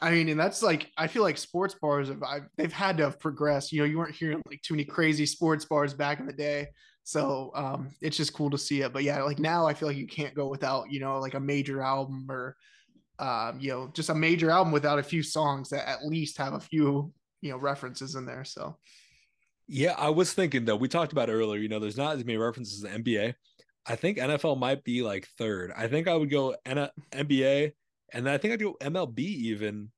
I 0.00 0.10
mean, 0.10 0.28
and 0.28 0.38
that's 0.38 0.62
like 0.62 0.90
I 0.98 1.06
feel 1.06 1.22
like 1.22 1.38
sports 1.38 1.74
bars 1.74 2.08
have 2.08 2.22
I've, 2.22 2.48
they've 2.56 2.72
had 2.72 2.98
to 2.98 3.04
have 3.04 3.18
progressed. 3.18 3.72
You 3.72 3.80
know, 3.80 3.86
you 3.86 3.98
weren't 3.98 4.14
hearing 4.14 4.42
like 4.46 4.60
too 4.62 4.74
many 4.74 4.84
crazy 4.84 5.24
sports 5.24 5.64
bars 5.64 5.94
back 5.94 6.20
in 6.20 6.26
the 6.26 6.32
day. 6.32 6.68
So 7.04 7.52
um, 7.54 7.90
it's 8.02 8.16
just 8.16 8.34
cool 8.34 8.50
to 8.50 8.58
see 8.58 8.82
it. 8.82 8.92
But 8.92 9.04
yeah, 9.04 9.22
like 9.22 9.38
now 9.38 9.66
I 9.66 9.74
feel 9.74 9.88
like 9.88 9.96
you 9.96 10.06
can't 10.06 10.34
go 10.34 10.48
without 10.48 10.90
you 10.90 11.00
know 11.00 11.18
like 11.18 11.34
a 11.34 11.40
major 11.40 11.80
album 11.80 12.26
or 12.28 12.56
um, 13.18 13.58
you 13.58 13.70
know 13.70 13.90
just 13.94 14.10
a 14.10 14.14
major 14.14 14.50
album 14.50 14.72
without 14.72 14.98
a 14.98 15.02
few 15.02 15.22
songs 15.22 15.70
that 15.70 15.88
at 15.88 16.04
least 16.04 16.36
have 16.36 16.52
a 16.52 16.60
few 16.60 17.12
you 17.40 17.50
know 17.50 17.56
references 17.56 18.16
in 18.16 18.26
there. 18.26 18.44
So 18.44 18.76
Yeah, 19.66 19.94
I 19.96 20.10
was 20.10 20.32
thinking 20.34 20.66
though. 20.66 20.76
We 20.76 20.88
talked 20.88 21.12
about 21.12 21.30
earlier. 21.30 21.60
You 21.60 21.68
know, 21.68 21.78
there's 21.78 21.96
not 21.96 22.16
as 22.16 22.24
many 22.24 22.38
references 22.38 22.82
to 22.82 22.88
NBA. 22.88 23.34
I 23.88 23.96
think 23.96 24.18
NFL 24.18 24.58
might 24.58 24.84
be 24.84 25.02
like 25.02 25.28
third. 25.38 25.72
I 25.76 25.86
think 25.86 26.08
I 26.08 26.14
would 26.14 26.30
go 26.30 26.56
N- 26.66 26.90
NBA, 27.12 27.72
and 28.12 28.26
then 28.26 28.32
I 28.34 28.38
think 28.38 28.54
I'd 28.54 28.60
go 28.60 28.76
MLB 28.80 29.18
even, 29.18 29.90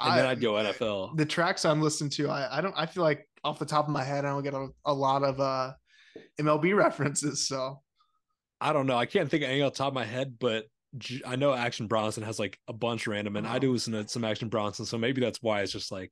and 0.00 0.18
then 0.18 0.26
I- 0.26 0.30
I'd 0.30 0.40
go 0.40 0.52
NFL. 0.54 1.16
the 1.16 1.26
tracks 1.26 1.64
I'm 1.64 1.82
listening 1.82 2.10
to, 2.10 2.28
I, 2.30 2.58
I 2.58 2.60
don't 2.60 2.74
I 2.76 2.86
feel 2.86 3.02
like 3.02 3.28
off 3.44 3.58
the 3.58 3.66
top 3.66 3.86
of 3.86 3.92
my 3.92 4.04
head, 4.04 4.24
I 4.24 4.30
don't 4.30 4.42
get 4.42 4.54
a, 4.54 4.68
a 4.84 4.92
lot 4.92 5.22
of 5.22 5.40
uh 5.40 5.72
MLB 6.40 6.76
references. 6.76 7.46
So 7.46 7.80
I 8.60 8.72
don't 8.72 8.86
know. 8.86 8.96
I 8.96 9.06
can't 9.06 9.30
think 9.30 9.42
of 9.44 9.50
any 9.50 9.62
off 9.62 9.74
the 9.74 9.78
top 9.78 9.88
of 9.88 9.94
my 9.94 10.04
head, 10.04 10.34
but 10.38 10.64
I 11.26 11.36
know 11.36 11.52
Action 11.52 11.86
Bronson 11.86 12.22
has 12.22 12.38
like 12.38 12.58
a 12.66 12.72
bunch 12.72 13.06
random, 13.06 13.36
and 13.36 13.46
I 13.46 13.58
do 13.58 13.72
listen 13.72 13.92
to 13.92 14.08
some 14.08 14.24
Action 14.24 14.48
Bronson, 14.48 14.84
so 14.84 14.98
maybe 14.98 15.20
that's 15.20 15.42
why 15.42 15.60
it's 15.60 15.72
just 15.72 15.92
like 15.92 16.10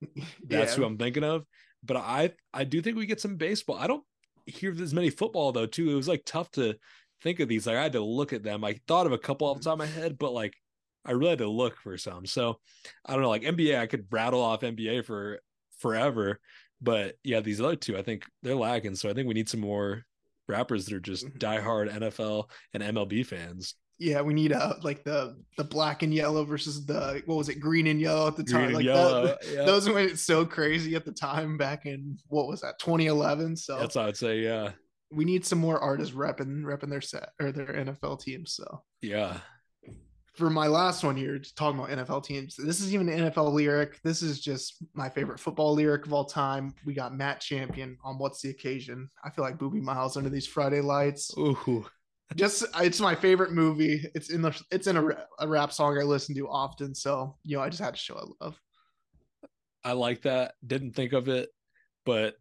that's 0.46 0.72
yeah. 0.72 0.76
who 0.76 0.84
I'm 0.84 0.96
thinking 0.96 1.24
of. 1.24 1.44
But 1.82 1.98
I 1.98 2.30
I 2.52 2.64
do 2.64 2.80
think 2.80 2.96
we 2.96 3.06
get 3.06 3.20
some 3.20 3.36
baseball. 3.36 3.76
I 3.76 3.86
don't 3.86 4.04
hear 4.46 4.70
as 4.80 4.94
many 4.94 5.10
football 5.10 5.52
though. 5.52 5.66
Too, 5.66 5.90
it 5.90 5.94
was 5.94 6.08
like 6.08 6.22
tough 6.24 6.50
to 6.52 6.76
think 7.24 7.40
of 7.40 7.48
these. 7.48 7.66
Like 7.66 7.76
I 7.76 7.82
had 7.82 7.92
to 7.94 8.00
look 8.00 8.32
at 8.32 8.44
them. 8.44 8.62
I 8.62 8.78
thought 8.86 9.06
of 9.06 9.12
a 9.12 9.18
couple 9.18 9.48
off 9.48 9.58
the 9.58 9.64
top 9.64 9.72
of 9.72 9.78
my 9.80 9.86
head, 9.86 10.16
but 10.18 10.32
like 10.32 10.54
I 11.04 11.10
really 11.12 11.30
had 11.30 11.38
to 11.38 11.48
look 11.48 11.76
for 11.78 11.98
some. 11.98 12.24
So 12.26 12.60
I 13.04 13.14
don't 13.14 13.22
know. 13.22 13.28
Like 13.30 13.42
NBA, 13.42 13.78
I 13.78 13.86
could 13.86 14.06
rattle 14.12 14.40
off 14.40 14.60
NBA 14.60 15.04
for 15.04 15.40
forever, 15.78 16.38
but 16.80 17.16
yeah, 17.24 17.40
these 17.40 17.60
other 17.60 17.74
two, 17.76 17.98
I 17.98 18.02
think 18.02 18.24
they're 18.42 18.54
lagging. 18.54 18.94
So 18.94 19.10
I 19.10 19.14
think 19.14 19.26
we 19.26 19.34
need 19.34 19.48
some 19.48 19.60
more 19.60 20.04
rappers 20.48 20.84
that 20.84 20.94
are 20.94 21.00
just 21.00 21.26
Mhm. 21.26 21.38
diehard 21.38 21.90
NFL 21.92 22.50
and 22.74 22.82
MLB 22.82 23.22
fans. 23.26 23.74
yeah, 23.98 24.20
we 24.20 24.34
need 24.34 24.52
uh 24.52 24.74
like 24.82 25.04
the 25.04 25.36
the 25.56 25.62
black 25.64 26.02
and 26.02 26.12
yellow 26.12 26.44
versus 26.44 26.84
the 26.84 27.22
what 27.26 27.36
was 27.36 27.48
it, 27.48 27.60
green 27.60 27.86
and 27.86 28.00
yellow 28.00 28.26
at 28.26 28.36
the 28.36 28.42
time. 28.44 28.72
like 28.72 28.84
that, 28.86 29.38
yeah. 29.52 29.64
those 29.64 29.88
went 29.88 30.18
so 30.18 30.44
crazy 30.44 30.96
at 30.96 31.04
the 31.04 31.12
time 31.12 31.56
back 31.56 31.86
in 31.86 32.18
what 32.28 32.48
was 32.48 32.60
that, 32.62 32.78
2011. 32.80 33.56
So 33.56 33.78
That's 33.78 33.94
how 33.94 34.06
I'd 34.06 34.16
say. 34.16 34.40
Yeah. 34.40 34.72
We 35.14 35.24
need 35.24 35.44
some 35.46 35.58
more 35.58 35.78
artists 35.78 36.14
repping 36.14 36.62
repping 36.62 36.90
their 36.90 37.00
set 37.00 37.30
or 37.40 37.52
their 37.52 37.66
NFL 37.66 38.20
teams. 38.20 38.54
So 38.54 38.82
Yeah. 39.02 39.38
for 40.34 40.50
my 40.50 40.66
last 40.66 41.04
one 41.04 41.16
here, 41.16 41.38
talking 41.56 41.78
about 41.78 41.90
NFL 41.90 42.24
teams, 42.24 42.56
this 42.56 42.80
is 42.80 42.92
even 42.92 43.08
an 43.08 43.30
NFL 43.30 43.52
lyric. 43.52 44.00
This 44.02 44.20
is 44.22 44.40
just 44.40 44.82
my 44.92 45.08
favorite 45.08 45.38
football 45.38 45.74
lyric 45.74 46.06
of 46.06 46.12
all 46.12 46.24
time. 46.24 46.74
We 46.84 46.92
got 46.94 47.14
Matt 47.14 47.40
Champion 47.40 47.96
on 48.02 48.18
What's 48.18 48.42
the 48.42 48.50
Occasion. 48.50 49.08
I 49.24 49.30
feel 49.30 49.44
like 49.44 49.58
Boobie 49.58 49.80
Miles 49.80 50.16
under 50.16 50.30
these 50.30 50.46
Friday 50.46 50.80
lights. 50.80 51.32
Ooh. 51.38 51.86
Just 52.34 52.64
it's 52.80 53.00
my 53.00 53.14
favorite 53.14 53.52
movie. 53.52 54.02
It's 54.14 54.30
in 54.30 54.42
the 54.42 54.60
it's 54.72 54.86
in 54.88 54.96
a, 54.96 55.04
a 55.38 55.46
rap 55.46 55.72
song 55.72 55.96
I 55.98 56.02
listen 56.02 56.34
to 56.34 56.48
often. 56.48 56.94
So 56.94 57.36
you 57.44 57.56
know, 57.56 57.62
I 57.62 57.68
just 57.68 57.82
had 57.82 57.94
to 57.94 58.00
show 58.00 58.16
I 58.16 58.44
love. 58.44 58.58
I 59.84 59.92
like 59.92 60.22
that. 60.22 60.54
Didn't 60.66 60.92
think 60.92 61.12
of 61.12 61.28
it, 61.28 61.50
but 62.06 62.34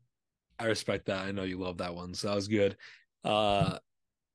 I 0.59 0.65
respect 0.65 1.07
that. 1.07 1.25
I 1.25 1.31
know 1.31 1.43
you 1.43 1.57
love 1.57 1.77
that 1.77 1.95
one. 1.95 2.13
So 2.13 2.29
that 2.29 2.35
was 2.35 2.47
good. 2.47 2.77
Uh 3.23 3.77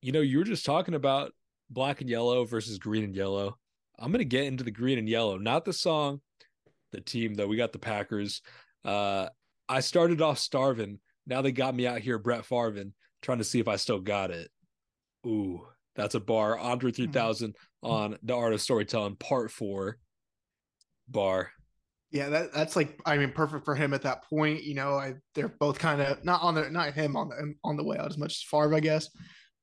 you 0.00 0.12
know, 0.12 0.20
you 0.20 0.38
were 0.38 0.44
just 0.44 0.64
talking 0.64 0.94
about 0.94 1.32
black 1.70 2.00
and 2.00 2.08
yellow 2.08 2.44
versus 2.44 2.78
green 2.78 3.04
and 3.04 3.14
yellow. 3.14 3.58
I'm 3.98 4.12
gonna 4.12 4.24
get 4.24 4.44
into 4.44 4.64
the 4.64 4.70
green 4.70 4.98
and 4.98 5.08
yellow, 5.08 5.38
not 5.38 5.64
the 5.64 5.72
song, 5.72 6.20
the 6.92 7.00
team 7.00 7.34
though. 7.34 7.46
We 7.46 7.56
got 7.56 7.72
the 7.72 7.78
Packers. 7.78 8.42
Uh 8.84 9.28
I 9.68 9.80
started 9.80 10.22
off 10.22 10.38
starving. 10.38 10.98
Now 11.26 11.42
they 11.42 11.52
got 11.52 11.74
me 11.74 11.86
out 11.86 12.00
here, 12.00 12.18
Brett 12.18 12.44
Farvin, 12.44 12.92
trying 13.20 13.38
to 13.38 13.44
see 13.44 13.60
if 13.60 13.68
I 13.68 13.76
still 13.76 14.00
got 14.00 14.30
it. 14.30 14.50
Ooh, 15.26 15.66
that's 15.94 16.14
a 16.14 16.20
bar. 16.20 16.58
Andre 16.58 16.90
3000 16.90 17.54
on 17.82 18.16
the 18.22 18.34
art 18.34 18.54
of 18.54 18.60
storytelling, 18.60 19.16
part 19.16 19.50
four. 19.50 19.98
Bar. 21.08 21.50
Yeah, 22.10 22.30
that 22.30 22.52
that's 22.54 22.74
like 22.74 22.98
I 23.04 23.18
mean 23.18 23.32
perfect 23.32 23.64
for 23.66 23.74
him 23.74 23.92
at 23.92 24.02
that 24.02 24.24
point. 24.24 24.62
You 24.62 24.74
know, 24.74 24.94
I 24.94 25.14
they're 25.34 25.48
both 25.60 25.78
kind 25.78 26.00
of 26.00 26.24
not 26.24 26.42
on 26.42 26.54
the 26.54 26.70
not 26.70 26.94
him 26.94 27.16
on 27.16 27.28
the 27.28 27.54
on 27.64 27.76
the 27.76 27.84
way 27.84 27.98
out 27.98 28.10
as 28.10 28.16
much 28.18 28.32
as 28.32 28.42
Favre, 28.42 28.74
I 28.74 28.80
guess. 28.80 29.08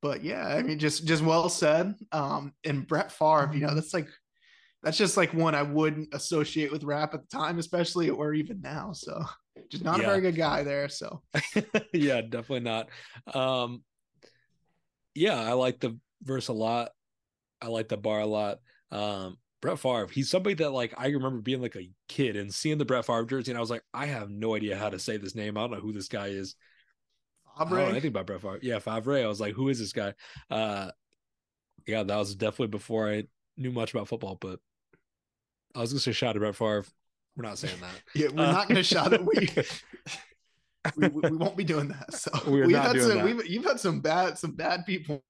But 0.00 0.22
yeah, 0.22 0.46
I 0.46 0.62
mean 0.62 0.78
just 0.78 1.06
just 1.06 1.24
well 1.24 1.48
said. 1.48 1.94
Um, 2.12 2.52
and 2.64 2.86
Brett 2.86 3.10
Favre, 3.10 3.50
you 3.52 3.60
know, 3.66 3.74
that's 3.74 3.92
like 3.92 4.08
that's 4.82 4.96
just 4.98 5.16
like 5.16 5.34
one 5.34 5.56
I 5.56 5.62
wouldn't 5.62 6.14
associate 6.14 6.70
with 6.70 6.84
rap 6.84 7.14
at 7.14 7.28
the 7.28 7.36
time, 7.36 7.58
especially 7.58 8.10
or 8.10 8.32
even 8.32 8.60
now. 8.60 8.92
So 8.92 9.24
just 9.68 9.82
not 9.82 9.98
Yeah. 9.98 10.04
a 10.04 10.06
very 10.06 10.20
good 10.20 10.36
guy 10.36 10.62
there. 10.62 10.88
So 10.88 11.22
yeah, 11.92 12.20
definitely 12.20 12.60
not. 12.60 12.88
Um 13.34 13.82
yeah, 15.16 15.40
I 15.40 15.54
like 15.54 15.80
the 15.80 15.98
verse 16.22 16.46
a 16.48 16.52
lot. 16.52 16.90
I 17.60 17.66
like 17.68 17.88
the 17.88 17.96
bar 17.96 18.20
a 18.20 18.26
lot. 18.26 18.58
Um 18.92 19.38
Brett 19.66 19.78
Favre, 19.80 20.06
he's 20.12 20.30
somebody 20.30 20.54
that 20.54 20.70
like 20.70 20.94
I 20.96 21.08
remember 21.08 21.40
being 21.40 21.60
like 21.60 21.74
a 21.76 21.90
kid 22.08 22.36
and 22.36 22.54
seeing 22.54 22.78
the 22.78 22.84
Brett 22.84 23.04
Favre 23.04 23.24
jersey, 23.24 23.50
and 23.50 23.58
I 23.58 23.60
was 23.60 23.70
like, 23.70 23.82
I 23.92 24.06
have 24.06 24.30
no 24.30 24.54
idea 24.54 24.76
how 24.76 24.90
to 24.90 24.98
say 24.98 25.16
this 25.16 25.34
name. 25.34 25.56
I 25.56 25.62
don't 25.62 25.72
know 25.72 25.80
who 25.80 25.92
this 25.92 26.08
guy 26.08 26.28
is. 26.28 26.54
I 27.58 27.64
don't 27.64 27.72
know 27.72 27.86
anything 27.86 28.10
about 28.10 28.26
Brett 28.26 28.42
Favre. 28.42 28.60
Yeah, 28.62 28.78
Favre. 28.78 29.16
I 29.16 29.26
was 29.26 29.40
like, 29.40 29.54
who 29.54 29.68
is 29.68 29.80
this 29.80 29.92
guy? 29.92 30.14
Uh 30.50 30.90
yeah, 31.86 32.04
that 32.04 32.16
was 32.16 32.36
definitely 32.36 32.68
before 32.68 33.10
I 33.10 33.24
knew 33.56 33.72
much 33.72 33.92
about 33.92 34.06
football, 34.08 34.36
but 34.40 34.60
I 35.74 35.80
was 35.80 35.92
gonna 35.92 36.00
say 36.00 36.12
shout 36.12 36.30
out 36.30 36.32
to 36.34 36.38
Brett 36.40 36.54
Favre. 36.54 36.84
We're 37.36 37.42
not 37.48 37.58
saying 37.58 37.80
that. 37.80 37.90
yeah, 38.14 38.28
we're 38.28 38.44
Uh, 38.44 38.52
not 38.52 38.68
going 38.68 38.76
to 38.76 38.82
shout 38.82 39.12
it. 39.12 39.20
We, 39.22 39.48
we 40.96 41.08
we 41.08 41.30
we 41.30 41.36
won't 41.36 41.56
be 41.56 41.64
doing 41.64 41.88
that. 41.88 42.14
So 42.14 42.30
We're 42.46 42.66
we've 42.66 42.76
not 42.76 42.86
had 42.86 42.92
doing 42.94 43.18
some, 43.18 43.36
that. 43.36 43.50
You've 43.50 43.64
had 43.64 43.78
some 43.80 44.00
bad 44.00 44.38
some 44.38 44.52
bad 44.52 44.86
people. 44.86 45.22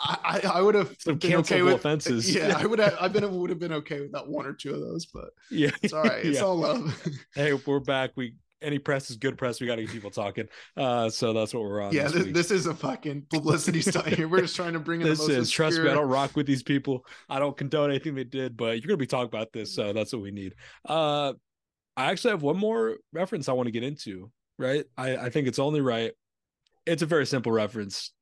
I 0.00 0.40
I, 0.44 0.58
I 0.58 0.60
would 0.60 0.74
have 0.74 0.94
Some 0.98 1.16
been 1.16 1.34
okay 1.36 1.62
with 1.62 1.74
offenses. 1.74 2.34
Yeah, 2.34 2.56
I 2.58 2.66
would 2.66 2.78
have. 2.78 2.96
I've 3.00 3.12
been 3.12 3.30
would 3.38 3.50
have 3.50 3.58
been 3.58 3.72
okay 3.72 4.00
with 4.00 4.12
that 4.12 4.26
one 4.28 4.46
or 4.46 4.52
two 4.52 4.74
of 4.74 4.80
those, 4.80 5.06
but 5.06 5.30
Yeah. 5.50 5.70
it's 5.82 5.92
all 5.92 6.02
right. 6.02 6.24
It's 6.24 6.38
Yeah. 6.38 6.44
all 6.44 6.56
love. 6.56 7.08
Hey, 7.34 7.52
we're 7.54 7.80
back. 7.80 8.10
We 8.16 8.36
any 8.62 8.78
press 8.78 9.10
is 9.10 9.16
good 9.16 9.36
press. 9.36 9.60
We 9.60 9.66
got 9.66 9.76
to 9.76 9.82
get 9.82 9.90
people 9.90 10.10
talking. 10.10 10.48
Uh, 10.76 11.10
so 11.10 11.34
that's 11.34 11.52
what 11.52 11.64
we're 11.64 11.82
on. 11.82 11.92
Yeah, 11.92 12.04
this, 12.04 12.24
this, 12.24 12.32
this 12.32 12.50
is 12.50 12.66
a 12.66 12.74
fucking 12.74 13.26
publicity 13.28 13.80
stunt 13.82 14.06
here. 14.08 14.26
We're 14.26 14.40
just 14.40 14.56
trying 14.56 14.72
to 14.72 14.78
bring 14.78 15.02
in 15.02 15.06
this 15.08 15.18
the 15.18 15.28
most 15.28 15.38
is 15.38 15.50
trust 15.50 15.78
me. 15.78 15.88
I 15.90 15.92
don't 15.94 16.08
rock 16.08 16.34
with 16.34 16.46
these 16.46 16.62
people. 16.62 17.04
I 17.28 17.38
don't 17.38 17.56
condone 17.56 17.90
anything 17.90 18.14
they 18.14 18.24
did, 18.24 18.56
but 18.56 18.78
you're 18.80 18.88
gonna 18.88 18.96
be 18.96 19.06
talking 19.06 19.26
about 19.28 19.52
this, 19.52 19.74
so 19.74 19.92
that's 19.92 20.12
what 20.12 20.22
we 20.22 20.30
need. 20.30 20.54
Uh, 20.88 21.34
I 21.96 22.10
actually 22.10 22.30
have 22.30 22.42
one 22.42 22.56
more 22.56 22.96
reference 23.12 23.48
I 23.48 23.52
want 23.52 23.66
to 23.66 23.70
get 23.72 23.82
into. 23.82 24.30
Right, 24.58 24.84
I 24.96 25.16
I 25.16 25.30
think 25.30 25.46
it's 25.48 25.58
only 25.58 25.80
right. 25.80 26.12
It's 26.86 27.02
a 27.02 27.06
very 27.06 27.26
simple 27.26 27.50
reference, 27.52 28.12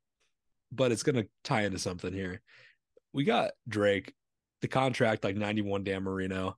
but 0.72 0.90
it's 0.90 1.02
gonna 1.02 1.26
tie 1.44 1.62
into 1.62 1.78
something 1.78 2.12
here. 2.12 2.40
We 3.12 3.24
got 3.24 3.52
Drake, 3.68 4.14
the 4.62 4.68
contract 4.68 5.22
like 5.22 5.36
91 5.36 5.84
Dan 5.84 6.02
Marino 6.02 6.56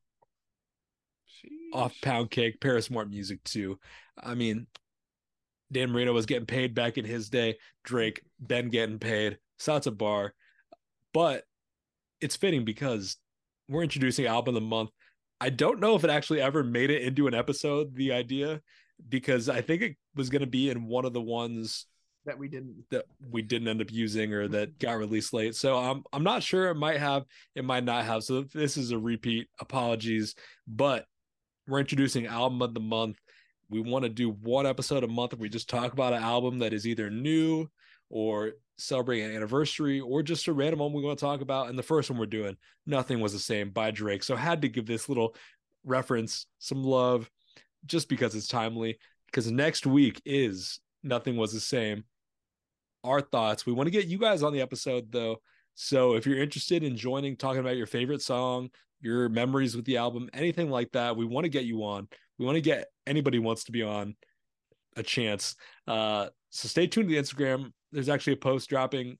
off 1.72 1.94
pound 2.00 2.30
cake, 2.30 2.60
Paris 2.60 2.90
Morton 2.90 3.10
music 3.10 3.42
too. 3.44 3.78
I 4.22 4.34
mean, 4.34 4.66
Dan 5.72 5.90
Marino 5.90 6.12
was 6.12 6.26
getting 6.26 6.46
paid 6.46 6.74
back 6.74 6.96
in 6.96 7.04
his 7.04 7.28
day. 7.28 7.56
Drake, 7.82 8.22
Ben 8.38 8.70
getting 8.70 8.98
paid. 8.98 9.38
So 9.58 9.72
that's 9.72 9.88
a 9.88 9.90
bar. 9.92 10.32
But 11.12 11.44
it's 12.20 12.36
fitting 12.36 12.64
because 12.64 13.16
we're 13.68 13.82
introducing 13.82 14.26
album 14.26 14.56
of 14.56 14.62
the 14.62 14.68
month. 14.68 14.90
I 15.40 15.50
don't 15.50 15.80
know 15.80 15.96
if 15.96 16.04
it 16.04 16.10
actually 16.10 16.40
ever 16.40 16.62
made 16.62 16.90
it 16.90 17.02
into 17.02 17.26
an 17.26 17.34
episode, 17.34 17.94
the 17.94 18.12
idea, 18.12 18.60
because 19.08 19.48
I 19.48 19.60
think 19.60 19.82
it 19.82 19.96
was 20.14 20.30
going 20.30 20.40
to 20.40 20.46
be 20.46 20.70
in 20.70 20.86
one 20.86 21.04
of 21.04 21.12
the 21.12 21.20
ones 21.20 21.86
that 22.26 22.38
we 22.38 22.48
didn't. 22.48 22.84
that 22.90 23.04
we 23.30 23.42
didn't 23.42 23.68
end 23.68 23.80
up 23.80 23.92
using 23.92 24.32
or 24.32 24.48
that 24.48 24.78
got 24.78 24.98
released 24.98 25.32
late. 25.32 25.54
So 25.54 25.76
I'm 25.76 26.04
I'm 26.12 26.24
not 26.24 26.42
sure 26.42 26.68
it 26.68 26.76
might 26.76 26.98
have, 27.00 27.24
it 27.54 27.64
might 27.64 27.84
not 27.84 28.04
have. 28.04 28.24
So 28.24 28.42
this 28.42 28.76
is 28.76 28.90
a 28.90 28.98
repeat, 28.98 29.48
apologies. 29.60 30.34
But 30.66 31.06
we're 31.66 31.80
introducing 31.80 32.26
album 32.26 32.62
of 32.62 32.74
the 32.74 32.80
month. 32.80 33.18
We 33.70 33.80
want 33.80 34.04
to 34.04 34.08
do 34.10 34.30
one 34.30 34.66
episode 34.66 35.04
a 35.04 35.08
month 35.08 35.36
we 35.38 35.48
just 35.48 35.68
talk 35.70 35.92
about 35.92 36.12
an 36.12 36.22
album 36.22 36.58
that 36.58 36.72
is 36.72 36.86
either 36.86 37.10
new 37.10 37.68
or 38.10 38.52
celebrating 38.76 39.30
an 39.30 39.36
anniversary 39.36 40.00
or 40.00 40.22
just 40.22 40.48
a 40.48 40.52
random 40.52 40.80
one 40.80 40.92
we 40.92 41.02
want 41.02 41.18
to 41.18 41.24
talk 41.24 41.40
about. 41.40 41.68
And 41.68 41.78
the 41.78 41.82
first 41.82 42.10
one 42.10 42.18
we're 42.18 42.26
doing, 42.26 42.56
Nothing 42.86 43.20
Was 43.20 43.32
the 43.32 43.38
Same 43.38 43.70
by 43.70 43.90
Drake. 43.90 44.22
So 44.22 44.34
I 44.34 44.38
had 44.38 44.62
to 44.62 44.68
give 44.68 44.86
this 44.86 45.08
little 45.08 45.34
reference 45.84 46.46
some 46.58 46.82
love 46.82 47.30
just 47.86 48.08
because 48.08 48.34
it's 48.34 48.48
timely. 48.48 48.98
Because 49.26 49.50
next 49.50 49.86
week 49.86 50.20
is 50.24 50.80
Nothing 51.02 51.36
Was 51.36 51.52
the 51.52 51.60
Same 51.60 52.04
our 53.04 53.20
thoughts. 53.20 53.66
We 53.66 53.72
want 53.72 53.86
to 53.86 53.90
get 53.92 54.06
you 54.06 54.18
guys 54.18 54.42
on 54.42 54.52
the 54.52 54.60
episode 54.60 55.12
though. 55.12 55.36
So 55.74 56.14
if 56.14 56.26
you're 56.26 56.38
interested 56.42 56.82
in 56.82 56.96
joining, 56.96 57.36
talking 57.36 57.60
about 57.60 57.76
your 57.76 57.86
favorite 57.86 58.22
song, 58.22 58.70
your 59.00 59.28
memories 59.28 59.76
with 59.76 59.84
the 59.84 59.96
album, 59.98 60.28
anything 60.32 60.70
like 60.70 60.90
that, 60.92 61.16
we 61.16 61.24
want 61.26 61.44
to 61.44 61.50
get 61.50 61.64
you 61.64 61.84
on. 61.84 62.08
We 62.38 62.46
want 62.46 62.56
to 62.56 62.62
get 62.62 62.86
anybody 63.06 63.38
wants 63.38 63.64
to 63.64 63.72
be 63.72 63.82
on 63.82 64.16
a 64.96 65.02
chance. 65.02 65.56
Uh, 65.86 66.28
so 66.50 66.68
stay 66.68 66.86
tuned 66.86 67.08
to 67.08 67.14
the 67.14 67.20
Instagram. 67.20 67.72
There's 67.92 68.08
actually 68.08 68.34
a 68.34 68.38
post 68.38 68.68
dropping 68.70 69.18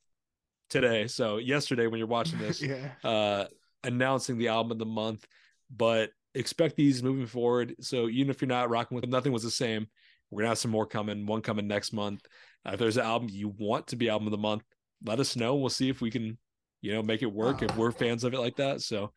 today. 0.70 1.06
So 1.08 1.36
yesterday 1.38 1.86
when 1.86 1.98
you're 1.98 2.06
watching 2.08 2.38
this, 2.38 2.62
Yeah. 2.62 2.88
uh, 3.02 3.46
announcing 3.82 4.38
the 4.38 4.48
album 4.48 4.72
of 4.72 4.78
the 4.78 4.86
month, 4.86 5.26
but 5.74 6.10
expect 6.34 6.76
these 6.76 7.02
moving 7.02 7.26
forward. 7.26 7.74
So 7.80 8.08
even 8.08 8.30
if 8.30 8.40
you're 8.40 8.48
not 8.48 8.70
rocking 8.70 8.94
with 8.94 9.02
them, 9.02 9.10
nothing 9.10 9.32
was 9.32 9.42
the 9.42 9.50
same. 9.50 9.86
We're 10.30 10.42
gonna 10.42 10.48
have 10.50 10.58
some 10.58 10.70
more 10.70 10.86
coming, 10.86 11.26
one 11.26 11.42
coming 11.42 11.68
next 11.68 11.92
month. 11.92 12.24
Uh, 12.66 12.72
if 12.72 12.78
there's 12.78 12.96
an 12.96 13.04
album 13.04 13.28
you 13.30 13.54
want 13.58 13.86
to 13.88 13.96
be 13.96 14.08
album 14.08 14.26
of 14.26 14.32
the 14.32 14.38
month, 14.38 14.62
let 15.04 15.20
us 15.20 15.36
know. 15.36 15.54
We'll 15.54 15.68
see 15.68 15.88
if 15.88 16.00
we 16.00 16.10
can, 16.10 16.38
you 16.80 16.92
know, 16.92 17.02
make 17.02 17.22
it 17.22 17.32
work 17.32 17.62
if 17.62 17.76
we're 17.76 17.92
fans 17.92 18.24
of 18.24 18.34
it 18.34 18.40
like 18.40 18.56
that. 18.56 18.80
So 18.80 19.12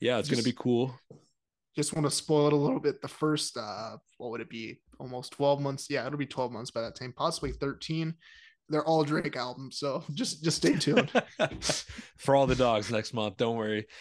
yeah, 0.00 0.18
it's 0.18 0.28
gonna 0.28 0.42
be 0.42 0.52
cool. 0.52 0.94
Just 1.74 1.94
want 1.94 2.06
to 2.06 2.10
spoil 2.10 2.48
it 2.48 2.52
a 2.52 2.56
little 2.56 2.80
bit. 2.80 3.00
The 3.00 3.08
first, 3.08 3.56
uh, 3.56 3.96
what 4.18 4.30
would 4.30 4.42
it 4.42 4.50
be? 4.50 4.78
Almost 4.98 5.32
12 5.32 5.60
months. 5.60 5.86
Yeah, 5.88 6.06
it'll 6.06 6.18
be 6.18 6.26
12 6.26 6.52
months 6.52 6.70
by 6.70 6.82
that 6.82 6.96
time, 6.96 7.14
possibly 7.16 7.52
13. 7.52 8.14
They're 8.72 8.84
all 8.84 9.04
Drake 9.04 9.36
albums. 9.36 9.78
So 9.78 10.02
just 10.14 10.42
just 10.42 10.56
stay 10.56 10.74
tuned. 10.76 11.10
For 12.18 12.34
all 12.34 12.46
the 12.46 12.56
dogs 12.56 12.90
next 12.90 13.14
month. 13.14 13.36
Don't 13.36 13.56
worry. 13.56 13.86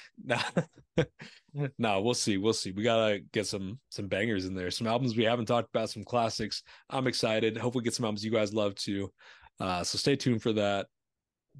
Nah. 1.53 1.69
no, 1.77 2.01
we'll 2.01 2.13
see. 2.13 2.37
We'll 2.37 2.53
see. 2.53 2.71
We 2.71 2.83
gotta 2.83 3.19
get 3.33 3.45
some 3.47 3.79
some 3.89 4.07
bangers 4.07 4.45
in 4.45 4.55
there. 4.55 4.71
Some 4.71 4.87
albums 4.87 5.15
we 5.15 5.23
haven't 5.25 5.45
talked 5.47 5.69
about, 5.73 5.89
some 5.89 6.03
classics. 6.03 6.63
I'm 6.89 7.07
excited. 7.07 7.57
Hopefully 7.57 7.83
get 7.83 7.93
some 7.93 8.05
albums 8.05 8.23
you 8.23 8.31
guys 8.31 8.53
love 8.53 8.75
too. 8.75 9.11
Uh 9.59 9.83
so 9.83 9.97
stay 9.97 10.15
tuned 10.15 10.41
for 10.41 10.53
that. 10.53 10.87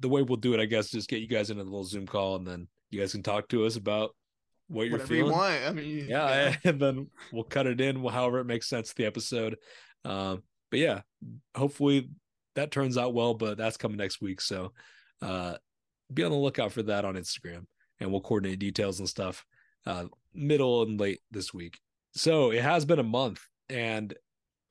The 0.00 0.08
way 0.08 0.22
we'll 0.22 0.36
do 0.36 0.54
it, 0.54 0.60
I 0.60 0.64
guess, 0.64 0.90
just 0.90 1.08
get 1.08 1.20
you 1.20 1.28
guys 1.28 1.50
in 1.50 1.58
a 1.58 1.62
little 1.62 1.84
Zoom 1.84 2.06
call 2.06 2.36
and 2.36 2.46
then 2.46 2.68
you 2.90 3.00
guys 3.00 3.12
can 3.12 3.22
talk 3.22 3.48
to 3.48 3.66
us 3.66 3.76
about 3.76 4.14
what 4.68 4.84
you're 4.84 4.92
Whatever 4.92 5.14
you 5.14 5.20
feeling. 5.24 5.36
want. 5.36 5.62
I 5.66 5.72
mean, 5.72 6.06
yeah, 6.08 6.56
and 6.64 6.80
then 6.80 7.10
we'll 7.32 7.44
cut 7.44 7.66
it 7.66 7.80
in 7.80 8.02
however 8.06 8.38
it 8.38 8.46
makes 8.46 8.68
sense 8.68 8.88
to 8.88 8.94
the 8.94 9.06
episode. 9.06 9.56
Um, 10.04 10.42
but 10.70 10.80
yeah, 10.80 11.02
hopefully 11.54 12.08
that 12.54 12.70
turns 12.70 12.96
out 12.98 13.14
well. 13.14 13.34
But 13.34 13.56
that's 13.58 13.76
coming 13.76 13.96
next 13.98 14.20
week, 14.20 14.40
so 14.40 14.72
uh, 15.20 15.54
be 16.12 16.22
on 16.24 16.30
the 16.30 16.36
lookout 16.36 16.72
for 16.72 16.82
that 16.84 17.04
on 17.04 17.14
Instagram, 17.14 17.66
and 18.00 18.10
we'll 18.10 18.20
coordinate 18.20 18.58
details 18.58 18.98
and 18.98 19.08
stuff 19.08 19.44
uh, 19.86 20.04
middle 20.34 20.82
and 20.82 20.98
late 21.00 21.20
this 21.30 21.52
week. 21.54 21.78
So 22.14 22.50
it 22.50 22.62
has 22.62 22.84
been 22.84 22.98
a 22.98 23.02
month, 23.04 23.40
and 23.68 24.12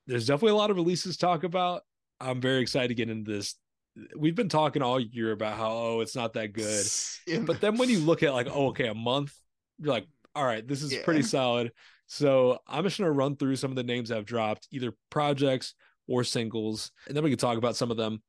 there's 0.07 0.27
definitely 0.27 0.51
a 0.53 0.55
lot 0.57 0.69
of 0.71 0.77
releases 0.77 1.15
to 1.17 1.19
talk 1.25 1.43
about. 1.43 1.81
I'm 2.19 2.39
very 2.41 2.61
excited 2.61 2.89
to 2.89 2.95
get 2.95 3.09
into 3.09 3.31
this. 3.31 3.55
We've 4.15 4.35
been 4.35 4.49
talking 4.49 4.81
all 4.81 4.99
year 4.99 5.31
about 5.31 5.57
how 5.57 5.71
oh 5.71 5.99
it's 6.01 6.15
not 6.15 6.33
that 6.33 6.53
good, 6.53 6.85
In- 7.27 7.45
but 7.45 7.59
then 7.59 7.77
when 7.77 7.89
you 7.89 7.99
look 7.99 8.23
at 8.23 8.33
like 8.33 8.47
oh 8.49 8.67
okay 8.67 8.87
a 8.87 8.93
month 8.93 9.33
you're 9.79 9.91
like 9.91 10.07
all 10.33 10.45
right 10.45 10.65
this 10.65 10.81
is 10.81 10.93
Yeah. 10.93 11.03
pretty 11.03 11.23
solid 11.23 11.73
so 12.07 12.59
i'm 12.67 12.83
just 12.85 12.97
going 12.99 13.07
to 13.07 13.11
run 13.11 13.35
through 13.35 13.57
some 13.57 13.69
of 13.71 13.75
the 13.75 13.83
names 13.83 14.09
I've 14.11 14.25
dropped 14.25 14.67
either 14.71 14.93
projects 15.09 15.73
or 16.11 16.23
singles 16.23 16.91
and 17.07 17.15
then 17.15 17.23
we 17.23 17.29
can 17.29 17.39
talk 17.39 17.57
about 17.57 17.75
some 17.75 17.91
of 17.91 17.97
them. 17.97 18.21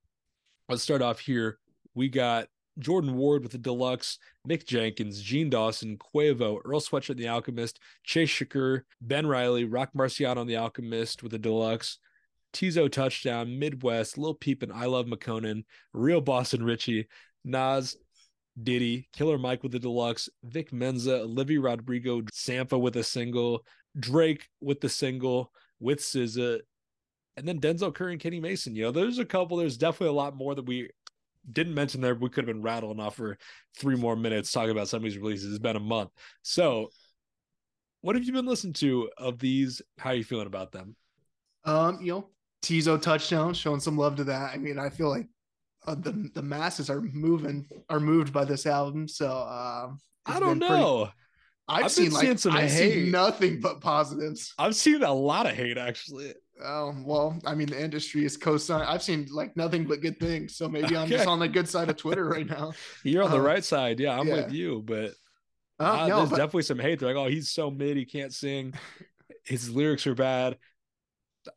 Let's 0.68 0.82
start 0.82 1.02
off 1.02 1.18
here. 1.18 1.58
We 1.94 2.08
got 2.08 2.48
jordan 2.78 3.16
ward 3.16 3.42
with 3.42 3.52
the 3.52 3.58
deluxe 3.58 4.18
mick 4.48 4.64
jenkins 4.64 5.20
jean 5.20 5.50
dawson 5.50 5.98
quavo 5.98 6.58
earl 6.64 6.80
sweatshirt 6.80 7.18
the 7.18 7.28
alchemist 7.28 7.78
chase 8.02 8.30
shakur 8.30 8.80
ben 9.02 9.26
riley 9.26 9.66
rock 9.66 9.90
marciano 9.94 10.38
on 10.38 10.46
the 10.46 10.56
alchemist 10.56 11.22
with 11.22 11.32
the 11.32 11.38
deluxe 11.38 11.98
Teezo 12.52 12.90
touchdown, 12.90 13.58
Midwest, 13.58 14.18
Lil 14.18 14.34
Peep 14.34 14.62
and 14.62 14.72
ILoveMakonnen, 14.72 15.64
Real 15.92 16.20
Boston 16.20 16.62
Richey, 16.62 17.08
Nas, 17.44 17.96
Diddy, 18.62 19.08
Killer 19.12 19.38
Mike 19.38 19.62
with 19.62 19.72
the 19.72 19.78
deluxe, 19.78 20.28
Vic 20.44 20.72
Mensa, 20.72 21.22
Olivia 21.22 21.60
Rodrigo, 21.60 22.22
Sampha 22.32 22.78
with 22.78 22.96
a 22.96 23.02
single, 23.02 23.64
Drake 23.98 24.48
with 24.60 24.80
the 24.80 24.88
single, 24.88 25.52
with 25.80 26.00
SZA, 26.00 26.60
and 27.36 27.46
then 27.46 27.60
Denzel 27.60 27.94
Curry 27.94 28.12
and 28.12 28.20
Kenny 28.20 28.40
Mason. 28.40 28.74
You 28.74 28.84
know, 28.84 28.90
there's 28.90 29.18
a 29.18 29.24
couple. 29.24 29.56
There's 29.56 29.76
definitely 29.76 30.08
a 30.08 30.18
lot 30.20 30.36
more 30.36 30.54
that 30.54 30.66
we 30.66 30.90
didn't 31.50 31.74
mention 31.74 32.00
there. 32.00 32.14
We 32.14 32.28
could 32.28 32.46
have 32.46 32.54
been 32.54 32.62
rattling 32.62 33.00
off 33.00 33.16
for 33.16 33.38
three 33.78 33.96
more 33.96 34.16
minutes 34.16 34.52
talking 34.52 34.70
about 34.70 34.88
some 34.88 34.98
of 34.98 35.04
these 35.04 35.18
releases. 35.18 35.50
It's 35.50 35.58
been 35.58 35.76
a 35.76 35.80
month. 35.80 36.10
So, 36.42 36.90
what 38.00 38.16
have 38.16 38.24
you 38.24 38.32
been 38.32 38.46
listening 38.46 38.74
to 38.74 39.10
of 39.18 39.38
these? 39.38 39.82
How 39.98 40.10
are 40.10 40.14
you 40.14 40.24
feeling 40.24 40.46
about 40.46 40.72
them? 40.72 40.96
Um, 41.64 41.98
you 42.02 42.12
know, 42.12 42.28
Teezo 42.62 43.00
touchdown, 43.00 43.54
showing 43.54 43.80
some 43.80 43.96
love 43.96 44.16
to 44.16 44.24
that. 44.24 44.52
I 44.52 44.58
mean, 44.58 44.78
I 44.78 44.90
feel 44.90 45.08
like 45.08 45.26
uh, 45.86 45.94
the 45.94 46.30
the 46.34 46.42
masses 46.42 46.90
are 46.90 47.00
moving, 47.00 47.66
are 47.88 48.00
moved 48.00 48.32
by 48.32 48.44
this 48.44 48.66
album. 48.66 49.08
So 49.08 49.26
um, 49.30 49.98
I 50.26 50.38
don't 50.38 50.58
been 50.58 50.68
pretty- 50.68 50.82
know. 50.82 51.08
I've, 51.68 51.84
I've 51.84 51.92
seen 51.92 52.10
like 52.10 52.38
some 52.40 52.52
I've 52.52 52.70
hate. 52.70 52.92
seen 52.92 53.10
nothing 53.12 53.60
but 53.60 53.80
positives. 53.80 54.52
I've 54.58 54.74
seen 54.74 55.02
a 55.02 55.12
lot 55.12 55.46
of 55.46 55.52
hate 55.52 55.78
actually. 55.78 56.34
Um, 56.62 57.04
well, 57.04 57.38
I 57.44 57.54
mean, 57.54 57.70
the 57.70 57.82
industry 57.82 58.24
is 58.24 58.36
co-sign. 58.36 58.82
I've 58.82 59.02
seen 59.02 59.26
like 59.30 59.56
nothing 59.56 59.84
but 59.86 60.00
good 60.00 60.20
things. 60.20 60.56
So 60.56 60.68
maybe 60.68 60.96
I'm 60.96 61.10
just 61.10 61.26
on 61.26 61.38
the 61.38 61.48
good 61.48 61.68
side 61.68 61.88
of 61.88 61.96
Twitter 61.96 62.26
right 62.28 62.46
now. 62.46 62.72
You're 63.04 63.22
on 63.24 63.30
the 63.30 63.38
Um, 63.38 63.40
right 63.40 63.64
side. 63.64 64.00
Yeah, 64.00 64.18
I'm 64.18 64.28
yeah. 64.28 64.34
with 64.34 64.52
you, 64.52 64.82
but 64.84 65.12
Uh, 65.80 65.98
Uh, 65.98 66.08
no, 66.08 66.16
there's 66.16 66.30
but 66.30 66.36
definitely 66.36 66.62
some 66.64 66.78
hate. 66.78 67.00
They're 67.00 67.14
like, 67.14 67.16
oh, 67.16 67.28
he's 67.28 67.50
so 67.50 67.70
mid, 67.70 67.96
he 67.96 68.04
can't 68.04 68.32
sing. 68.34 68.74
His 69.44 69.70
lyrics 69.70 70.06
are 70.06 70.14
bad. 70.14 70.58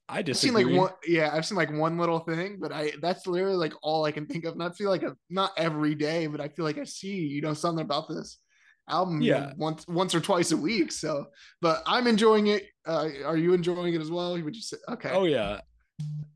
I 0.10 0.22
disagree. 0.24 0.64
seen 0.64 0.72
like 0.72 0.80
one. 0.80 0.92
Yeah, 1.06 1.30
I've 1.34 1.46
seen 1.46 1.58
like 1.58 1.72
one 1.72 1.98
little 1.98 2.20
thing, 2.20 2.58
but 2.60 2.72
I 2.72 2.94
that's 3.02 3.28
literally 3.28 3.56
like 3.58 3.74
all 3.84 4.04
I 4.06 4.12
can 4.12 4.26
think 4.26 4.46
of. 4.46 4.54
And 4.54 4.64
I 4.64 4.70
feel 4.72 4.90
like 4.90 5.04
a, 5.04 5.16
not 5.30 5.52
every 5.58 5.96
day, 5.96 6.28
but 6.28 6.42
I 6.42 6.48
feel 6.48 6.66
like 6.66 6.78
I 6.78 6.84
see 6.86 7.16
you 7.28 7.42
know 7.42 7.54
something 7.54 7.84
about 7.84 8.08
this 8.10 8.40
album 8.90 9.22
Yeah. 9.22 9.54
once 9.58 9.88
once 9.88 10.14
or 10.16 10.20
twice 10.20 10.52
a 10.52 10.58
week. 10.58 10.92
So, 10.92 11.28
but 11.62 11.84
I'm 11.86 12.08
enjoying 12.08 12.48
it. 12.48 12.64
Uh, 12.86 13.10
are 13.26 13.38
you 13.38 13.54
enjoying 13.54 13.94
it 13.94 14.02
as 14.02 14.12
well? 14.12 14.36
He 14.36 14.44
would 14.44 14.56
you 14.56 14.62
say 14.62 14.78
okay? 14.90 15.10
Oh 15.12 15.26
yeah, 15.26 15.60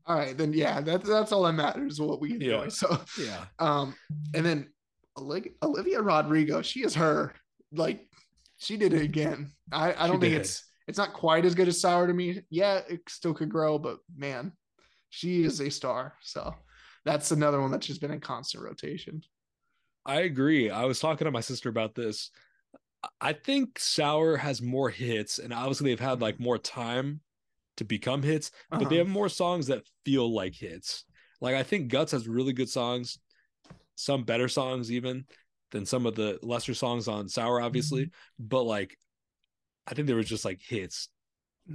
all 0.06 0.16
right, 0.16 0.36
then 0.36 0.52
yeah, 0.52 0.80
that's 0.80 1.08
that's 1.08 1.32
all 1.32 1.42
that 1.44 1.52
matters. 1.52 2.00
What 2.00 2.20
we 2.20 2.32
enjoy. 2.34 2.62
Yeah. 2.64 2.68
So, 2.68 3.00
yeah. 3.18 3.44
um, 3.58 3.94
and 4.34 4.44
then 4.44 4.68
Oli- 5.16 5.52
Olivia 5.62 6.00
Rodrigo, 6.02 6.62
she 6.62 6.80
is 6.80 6.94
her. 6.94 7.32
Like, 7.72 8.06
she 8.58 8.76
did 8.76 8.92
it 8.94 9.02
again. 9.02 9.52
I 9.72 9.92
I 9.92 10.08
don't 10.08 10.20
think 10.20 10.32
did. 10.32 10.40
it's 10.40 10.64
it's 10.88 10.98
not 10.98 11.12
quite 11.12 11.44
as 11.44 11.54
good 11.54 11.68
as 11.68 11.80
Sour 11.80 12.06
to 12.08 12.12
me. 12.12 12.40
Yeah, 12.50 12.80
it 12.88 13.00
still 13.08 13.34
could 13.34 13.48
grow, 13.48 13.78
but 13.78 13.98
man, 14.16 14.52
she 15.10 15.44
is 15.44 15.60
a 15.60 15.70
star. 15.70 16.14
So 16.22 16.52
that's 17.04 17.30
another 17.30 17.60
one 17.60 17.70
that's 17.70 17.86
just 17.86 18.00
been 18.00 18.10
in 18.10 18.20
constant 18.20 18.64
rotation. 18.64 19.22
I 20.06 20.20
agree. 20.20 20.70
I 20.70 20.84
was 20.84 20.98
talking 21.00 21.26
to 21.26 21.30
my 21.30 21.40
sister 21.40 21.68
about 21.68 21.94
this. 21.94 22.30
I 23.20 23.32
think 23.32 23.78
Sour 23.78 24.36
has 24.36 24.60
more 24.60 24.90
hits, 24.90 25.38
and 25.38 25.52
obviously 25.52 25.90
they've 25.90 26.00
had 26.00 26.20
like 26.20 26.38
more 26.38 26.58
time 26.58 27.20
to 27.78 27.84
become 27.84 28.22
hits, 28.22 28.50
but 28.70 28.80
Uh-huh. 28.82 28.88
they 28.90 28.96
have 28.96 29.08
more 29.08 29.28
songs 29.28 29.68
that 29.68 29.84
feel 30.04 30.32
like 30.32 30.54
hits. 30.54 31.04
Like 31.40 31.54
I 31.54 31.62
think 31.62 31.88
Guts 31.88 32.12
has 32.12 32.28
really 32.28 32.52
good 32.52 32.68
songs, 32.68 33.18
some 33.94 34.24
better 34.24 34.48
songs 34.48 34.92
even 34.92 35.24
than 35.70 35.86
some 35.86 36.04
of 36.04 36.14
the 36.14 36.38
lesser 36.42 36.74
songs 36.74 37.08
on 37.08 37.28
Sour, 37.28 37.60
obviously. 37.60 38.06
Mm-hmm. 38.06 38.46
But 38.48 38.64
like, 38.64 38.98
I 39.86 39.94
think 39.94 40.06
there 40.06 40.16
was 40.16 40.28
just 40.28 40.44
like 40.44 40.60
hits 40.60 41.08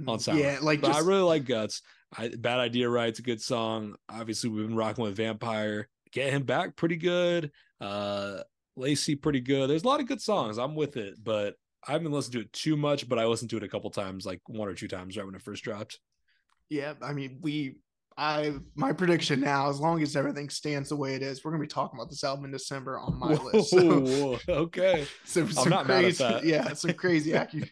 on 0.06 0.20
Sour. 0.20 0.36
Yeah, 0.36 0.58
like 0.62 0.80
but 0.80 0.88
just, 0.88 1.00
I 1.00 1.06
really 1.06 1.22
like 1.22 1.44
Guts. 1.44 1.82
I, 2.16 2.28
Bad 2.28 2.60
Idea 2.60 2.88
Right's 2.88 3.18
a 3.18 3.22
good 3.22 3.42
song. 3.42 3.96
Obviously, 4.08 4.50
we've 4.50 4.66
been 4.66 4.76
rocking 4.76 5.02
with 5.02 5.16
Vampire. 5.16 5.88
Get 6.12 6.32
him 6.32 6.44
back, 6.44 6.76
pretty 6.76 6.96
good. 6.96 7.50
Uh, 7.80 8.38
Lacy, 8.76 9.14
pretty 9.14 9.40
good. 9.40 9.70
There's 9.70 9.84
a 9.84 9.88
lot 9.88 10.00
of 10.00 10.06
good 10.06 10.20
songs. 10.20 10.58
I'm 10.58 10.74
with 10.74 10.96
it, 10.96 11.14
but 11.22 11.54
I 11.86 11.92
haven't 11.92 12.12
listened 12.12 12.34
to 12.34 12.40
it 12.40 12.52
too 12.52 12.76
much. 12.76 13.08
But 13.08 13.18
I 13.18 13.26
listened 13.26 13.50
to 13.50 13.56
it 13.56 13.62
a 13.62 13.68
couple 13.68 13.90
times, 13.90 14.26
like 14.26 14.40
one 14.46 14.68
or 14.68 14.74
two 14.74 14.88
times, 14.88 15.16
right 15.16 15.24
when 15.24 15.34
it 15.34 15.42
first 15.42 15.64
dropped. 15.64 15.98
yeah. 16.68 16.94
I 17.02 17.12
mean, 17.12 17.38
we. 17.40 17.76
I 18.18 18.54
my 18.74 18.94
prediction 18.94 19.40
now, 19.40 19.68
as 19.68 19.78
long 19.78 20.02
as 20.02 20.16
everything 20.16 20.48
stands 20.48 20.88
the 20.88 20.96
way 20.96 21.16
it 21.16 21.22
is, 21.22 21.44
we're 21.44 21.50
gonna 21.50 21.60
be 21.60 21.66
talking 21.66 22.00
about 22.00 22.08
this 22.08 22.24
album 22.24 22.46
in 22.46 22.50
December 22.50 22.98
on 22.98 23.18
my 23.18 23.34
list. 23.34 23.68
So, 23.68 24.00
Whoa, 24.00 24.38
okay. 24.48 25.06
some, 25.26 25.52
some 25.52 25.68
not 25.68 25.86
mad 25.86 25.96
at 25.98 26.02
crazy, 26.02 26.24
that. 26.24 26.44
yeah, 26.46 26.72
some 26.72 26.92
crazy 26.94 27.32
acu- 27.32 27.68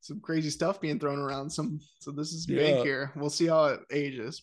some 0.00 0.18
crazy 0.20 0.50
stuff 0.50 0.80
being 0.80 0.98
thrown 0.98 1.20
around. 1.20 1.50
Some 1.50 1.78
so 2.00 2.10
this 2.10 2.32
is 2.32 2.46
big 2.46 2.82
here. 2.82 3.12
We'll 3.14 3.30
see 3.30 3.46
how 3.46 3.66
it 3.66 3.80
ages. 3.92 4.42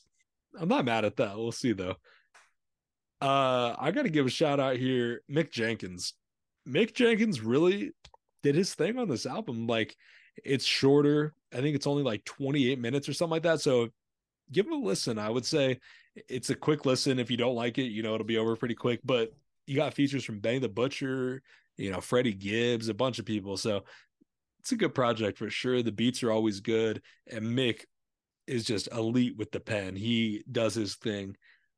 I'm 0.57 0.69
not 0.69 0.85
mad 0.85 1.03
at 1.03 1.17
that. 1.17 1.35
We'll 1.35 1.51
see 1.51 1.73
though. 1.73 1.95
Uh, 3.23 3.73
I 3.79 3.91
got 3.91 4.01
to 4.01 4.09
give 4.09 4.25
a 4.25 4.29
shout 4.29 4.59
out 4.59 4.75
here, 4.75 5.21
Mick 5.31 5.49
Jenkins. 5.49 6.13
Mick 6.67 6.93
Jenkins 6.93 7.39
really 7.39 7.93
did 8.43 8.53
his 8.53 8.73
thing 8.73 8.99
on 8.99 9.07
this 9.07 9.25
album. 9.25 9.65
Like, 9.65 9.95
it's 10.43 10.65
shorter. 10.65 11.33
I 11.53 11.61
think 11.61 11.73
it's 11.73 11.87
only 11.87 12.03
like 12.03 12.25
28 12.25 12.79
minutes 12.79 13.07
or 13.07 13.13
something 13.13 13.31
like 13.31 13.43
that. 13.43 13.61
So, 13.61 13.87
give 14.51 14.65
it 14.67 14.73
a 14.73 14.75
listen. 14.75 15.17
I 15.17 15.29
would 15.29 15.45
say 15.45 15.79
it's 16.27 16.49
a 16.49 16.55
quick 16.55 16.85
listen. 16.85 17.17
If 17.17 17.31
you 17.31 17.37
don't 17.37 17.55
like 17.55 17.77
it, 17.77 17.85
you 17.85 18.03
know 18.03 18.13
it'll 18.13 18.27
be 18.27 18.37
over 18.37 18.57
pretty 18.57 18.75
quick. 18.75 18.99
But 19.05 19.31
you 19.67 19.77
got 19.77 19.93
features 19.93 20.25
from 20.25 20.39
Benny 20.39 20.59
the 20.59 20.67
Butcher, 20.67 21.41
you 21.77 21.91
know, 21.91 22.01
Freddie 22.01 22.33
Gibbs, 22.33 22.89
a 22.89 22.93
bunch 22.93 23.19
of 23.19 23.25
people. 23.25 23.55
So, 23.55 23.85
it's 24.59 24.73
a 24.73 24.77
good 24.77 24.93
project 24.93 25.37
for 25.37 25.49
sure. 25.49 25.81
The 25.81 25.93
beats 25.93 26.23
are 26.23 26.31
always 26.31 26.59
good, 26.59 27.01
and 27.31 27.45
Mick 27.45 27.85
is 28.47 28.65
just 28.65 28.89
elite 28.91 29.37
with 29.37 29.51
the 29.53 29.61
pen. 29.61 29.95
He 29.95 30.43
does 30.51 30.75
his 30.75 30.95
thing. 30.95 31.37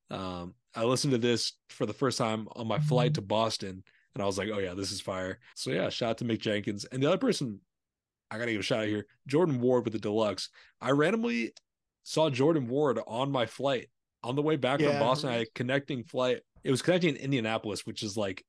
Um, 0.09 0.55
I 0.75 0.83
listened 0.83 1.11
to 1.11 1.17
this 1.17 1.53
for 1.69 1.85
the 1.85 1.93
first 1.93 2.17
time 2.17 2.47
on 2.55 2.67
my 2.67 2.79
flight 2.79 3.13
to 3.15 3.21
Boston, 3.21 3.83
and 4.13 4.23
I 4.23 4.25
was 4.25 4.37
like, 4.37 4.49
"Oh 4.53 4.59
yeah, 4.59 4.73
this 4.73 4.91
is 4.91 5.01
fire." 5.01 5.39
So 5.55 5.71
yeah, 5.71 5.89
shout 5.89 6.11
out 6.11 6.17
to 6.19 6.25
Mick 6.25 6.39
Jenkins 6.39 6.85
and 6.85 7.01
the 7.01 7.07
other 7.07 7.17
person. 7.17 7.59
I 8.31 8.37
gotta 8.37 8.51
give 8.51 8.59
a 8.59 8.63
shout 8.63 8.79
out 8.81 8.87
here, 8.87 9.05
Jordan 9.27 9.61
Ward 9.61 9.85
with 9.85 9.93
the 9.93 9.99
deluxe. 9.99 10.49
I 10.81 10.91
randomly 10.91 11.53
saw 12.03 12.29
Jordan 12.29 12.67
Ward 12.67 12.99
on 13.07 13.31
my 13.31 13.45
flight 13.45 13.89
on 14.23 14.35
the 14.35 14.41
way 14.41 14.55
back 14.57 14.79
Yeah. 14.79 14.91
from 14.91 14.99
Boston. 14.99 15.29
I 15.29 15.33
had 15.33 15.41
a 15.47 15.51
connecting 15.55 16.03
flight. 16.03 16.41
It 16.63 16.71
was 16.71 16.81
connecting 16.81 17.15
in 17.15 17.21
Indianapolis, 17.21 17.85
which 17.85 18.03
is 18.03 18.17
like 18.17 18.43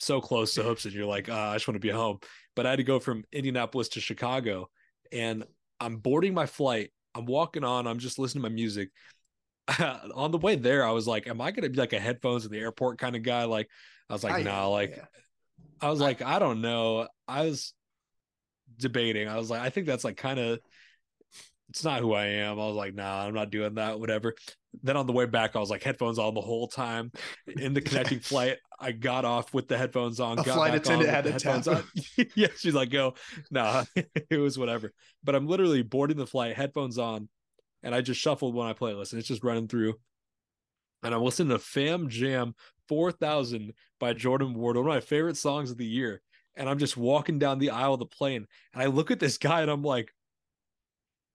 so 0.00 0.20
close 0.20 0.54
to 0.54 0.68
and 0.68 0.92
you're 0.92 1.06
like, 1.06 1.28
ah, 1.30 1.50
I 1.50 1.54
just 1.56 1.66
want 1.66 1.76
to 1.76 1.80
be 1.86 1.90
home. 1.90 2.18
But 2.54 2.66
I 2.66 2.70
had 2.70 2.76
to 2.76 2.84
go 2.84 3.00
from 3.00 3.24
Indianapolis 3.32 3.88
to 3.90 4.00
Chicago, 4.00 4.68
and 5.12 5.44
I'm 5.80 5.96
boarding 5.96 6.34
my 6.34 6.46
flight. 6.46 6.92
I'm 7.14 7.26
walking 7.26 7.64
on. 7.64 7.86
I'm 7.86 7.98
just 7.98 8.18
listening 8.18 8.42
to 8.42 8.48
my 8.50 8.54
music. 8.54 8.90
on 10.14 10.30
the 10.30 10.38
way 10.38 10.56
there, 10.56 10.84
I 10.84 10.92
was 10.92 11.06
like, 11.06 11.26
"Am 11.26 11.40
I 11.40 11.50
going 11.50 11.64
to 11.64 11.70
be 11.70 11.78
like 11.78 11.92
a 11.92 12.00
headphones 12.00 12.44
in 12.44 12.52
the 12.52 12.58
airport 12.58 12.98
kind 12.98 13.16
of 13.16 13.22
guy?" 13.22 13.44
Like, 13.44 13.68
I 14.08 14.12
was 14.12 14.24
like, 14.24 14.34
I- 14.34 14.42
"No." 14.42 14.70
like, 14.70 14.96
yeah. 14.96 15.04
I 15.80 15.90
was 15.90 16.00
like, 16.00 16.22
I 16.22 16.38
don't 16.38 16.60
know. 16.60 17.08
I 17.26 17.44
was 17.44 17.72
debating. 18.78 19.28
I 19.28 19.36
was 19.36 19.50
like, 19.50 19.60
I 19.60 19.70
think 19.70 19.86
that's 19.86 20.04
like 20.04 20.16
kind 20.16 20.38
of. 20.38 20.60
It's 21.70 21.84
not 21.84 22.00
who 22.00 22.14
I 22.14 22.24
am. 22.24 22.52
I 22.58 22.66
was 22.66 22.76
like, 22.76 22.94
nah, 22.94 23.26
I'm 23.26 23.34
not 23.34 23.50
doing 23.50 23.74
that. 23.74 24.00
Whatever. 24.00 24.34
Then 24.82 24.96
on 24.96 25.06
the 25.06 25.12
way 25.12 25.26
back, 25.26 25.54
I 25.54 25.58
was 25.58 25.68
like 25.68 25.82
headphones 25.82 26.18
on 26.18 26.32
the 26.32 26.40
whole 26.40 26.66
time. 26.66 27.12
In 27.46 27.74
the 27.74 27.80
connecting 27.82 28.20
flight, 28.20 28.56
I 28.80 28.92
got 28.92 29.26
off 29.26 29.52
with 29.52 29.68
the 29.68 29.76
headphones 29.76 30.18
on. 30.18 30.38
A 30.38 30.44
got 30.44 30.54
flight 30.54 30.74
attendant 30.74 31.10
had 31.10 31.24
the 31.24 31.32
headphones 31.32 31.68
on. 31.68 31.84
yeah, 32.34 32.48
she's 32.56 32.72
like, 32.72 32.88
go. 32.88 33.14
Nah, 33.50 33.84
it 33.94 34.38
was 34.38 34.58
whatever. 34.58 34.92
But 35.22 35.34
I'm 35.34 35.46
literally 35.46 35.82
boarding 35.82 36.16
the 36.16 36.26
flight, 36.26 36.56
headphones 36.56 36.96
on, 36.96 37.28
and 37.82 37.94
I 37.94 38.00
just 38.00 38.20
shuffled 38.20 38.54
when 38.54 38.66
I 38.66 38.72
playlist, 38.72 39.12
and 39.12 39.18
it's 39.18 39.28
just 39.28 39.44
running 39.44 39.68
through. 39.68 39.94
And 41.02 41.14
I'm 41.14 41.22
listening 41.22 41.50
to 41.50 41.58
Fam 41.58 42.08
Jam 42.08 42.54
4000 42.88 43.72
by 44.00 44.12
Jordan 44.14 44.54
Ward, 44.54 44.76
one 44.76 44.86
of 44.86 44.92
my 44.92 45.00
favorite 45.00 45.36
songs 45.36 45.70
of 45.70 45.76
the 45.76 45.86
year. 45.86 46.20
And 46.56 46.68
I'm 46.68 46.78
just 46.78 46.96
walking 46.96 47.38
down 47.38 47.58
the 47.58 47.70
aisle 47.70 47.94
of 47.94 48.00
the 48.00 48.06
plane, 48.06 48.46
and 48.74 48.82
I 48.82 48.86
look 48.86 49.10
at 49.10 49.20
this 49.20 49.38
guy, 49.38 49.62
and 49.62 49.70
I'm 49.70 49.82
like, 49.82 50.12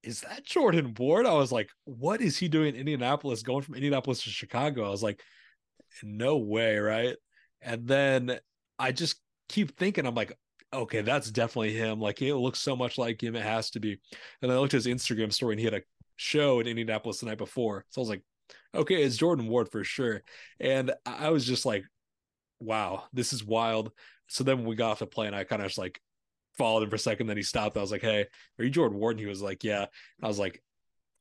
is 0.03 0.21
that 0.21 0.43
Jordan 0.43 0.93
Ward? 0.97 1.25
I 1.25 1.33
was 1.33 1.51
like, 1.51 1.69
what 1.85 2.19
is 2.21 2.37
he 2.37 2.49
doing 2.49 2.73
in 2.73 2.81
Indianapolis, 2.81 3.41
going 3.41 3.61
from 3.61 3.75
Indianapolis 3.75 4.23
to 4.23 4.29
Chicago? 4.29 4.85
I 4.85 4.89
was 4.89 5.03
like, 5.03 5.21
no 6.03 6.37
way, 6.37 6.77
right? 6.77 7.15
And 7.61 7.87
then 7.87 8.39
I 8.77 8.91
just 8.91 9.15
keep 9.47 9.77
thinking, 9.77 10.05
I'm 10.05 10.15
like, 10.15 10.37
okay, 10.73 11.01
that's 11.01 11.31
definitely 11.31 11.73
him. 11.73 12.01
Like, 12.01 12.21
it 12.21 12.35
looks 12.35 12.59
so 12.59 12.75
much 12.75 12.97
like 12.97 13.23
him. 13.23 13.35
It 13.35 13.43
has 13.43 13.69
to 13.71 13.79
be. 13.79 13.99
And 14.41 14.51
I 14.51 14.57
looked 14.57 14.73
at 14.73 14.83
his 14.83 14.93
Instagram 14.93 15.31
story 15.31 15.53
and 15.53 15.59
he 15.59 15.65
had 15.65 15.75
a 15.75 15.81
show 16.15 16.59
in 16.59 16.67
Indianapolis 16.67 17.19
the 17.19 17.25
night 17.25 17.37
before. 17.37 17.85
So 17.89 17.99
I 17.99 18.03
was 18.03 18.09
like, 18.09 18.23
okay, 18.75 19.03
it's 19.03 19.17
Jordan 19.17 19.47
Ward 19.47 19.69
for 19.71 19.83
sure. 19.83 20.21
And 20.59 20.91
I 21.05 21.29
was 21.29 21.45
just 21.45 21.65
like, 21.65 21.83
wow, 22.59 23.03
this 23.13 23.33
is 23.33 23.43
wild. 23.43 23.91
So 24.27 24.43
then 24.43 24.65
we 24.65 24.75
got 24.75 24.91
off 24.91 24.99
the 24.99 25.07
plane, 25.07 25.33
I 25.33 25.43
kind 25.43 25.61
of 25.61 25.67
just 25.67 25.77
like 25.77 25.99
followed 26.57 26.83
him 26.83 26.89
for 26.89 26.95
a 26.95 26.99
second. 26.99 27.27
Then 27.27 27.37
he 27.37 27.43
stopped. 27.43 27.77
I 27.77 27.81
was 27.81 27.91
like, 27.91 28.01
hey, 28.01 28.25
are 28.57 28.63
you 28.63 28.69
Jordan 28.69 28.97
Ward? 28.97 29.13
And 29.13 29.19
he 29.19 29.25
was 29.25 29.41
like, 29.41 29.63
yeah. 29.63 29.85
I 30.21 30.27
was 30.27 30.39
like, 30.39 30.61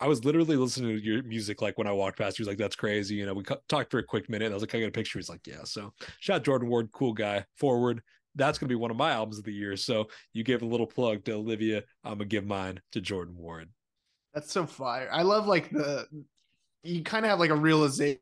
I 0.02 0.08
was 0.08 0.24
literally 0.24 0.56
listening 0.56 0.96
to 0.96 1.04
your 1.04 1.22
music 1.22 1.62
like 1.62 1.78
when 1.78 1.86
I 1.86 1.92
walked 1.92 2.18
past. 2.18 2.36
He 2.36 2.42
was 2.42 2.48
like, 2.48 2.58
"That's 2.58 2.74
crazy." 2.74 3.14
You 3.14 3.24
know, 3.24 3.34
we 3.34 3.44
cu- 3.44 3.54
talked 3.68 3.92
for 3.92 4.00
a 4.00 4.04
quick 4.04 4.28
minute. 4.28 4.50
I 4.50 4.54
was 4.54 4.60
like, 4.60 4.74
"I 4.74 4.80
got 4.80 4.88
a 4.88 4.90
picture." 4.90 5.20
He's 5.20 5.28
like, 5.28 5.46
"Yeah." 5.46 5.62
So, 5.62 5.92
shout 6.18 6.36
out 6.38 6.44
Jordan 6.44 6.68
Ward, 6.68 6.90
cool 6.92 7.12
guy. 7.12 7.44
Forward. 7.54 8.02
That's 8.34 8.58
gonna 8.58 8.68
be 8.68 8.74
one 8.74 8.90
of 8.90 8.96
my 8.96 9.12
albums 9.12 9.38
of 9.38 9.44
the 9.44 9.52
year. 9.52 9.76
So 9.76 10.08
you 10.32 10.42
gave 10.42 10.62
a 10.62 10.66
little 10.66 10.88
plug 10.88 11.24
to 11.26 11.34
Olivia. 11.34 11.84
I'm 12.02 12.14
gonna 12.14 12.24
give 12.24 12.44
mine 12.44 12.80
to 12.90 13.00
Jordan 13.00 13.36
Ward. 13.36 13.68
That's 14.34 14.52
so 14.52 14.66
fire. 14.66 15.08
I 15.12 15.22
love 15.22 15.46
like 15.46 15.70
the 15.70 16.06
you 16.82 17.02
kind 17.02 17.24
of 17.24 17.30
have 17.30 17.38
like 17.40 17.50
a 17.50 17.54
realization. 17.56 18.20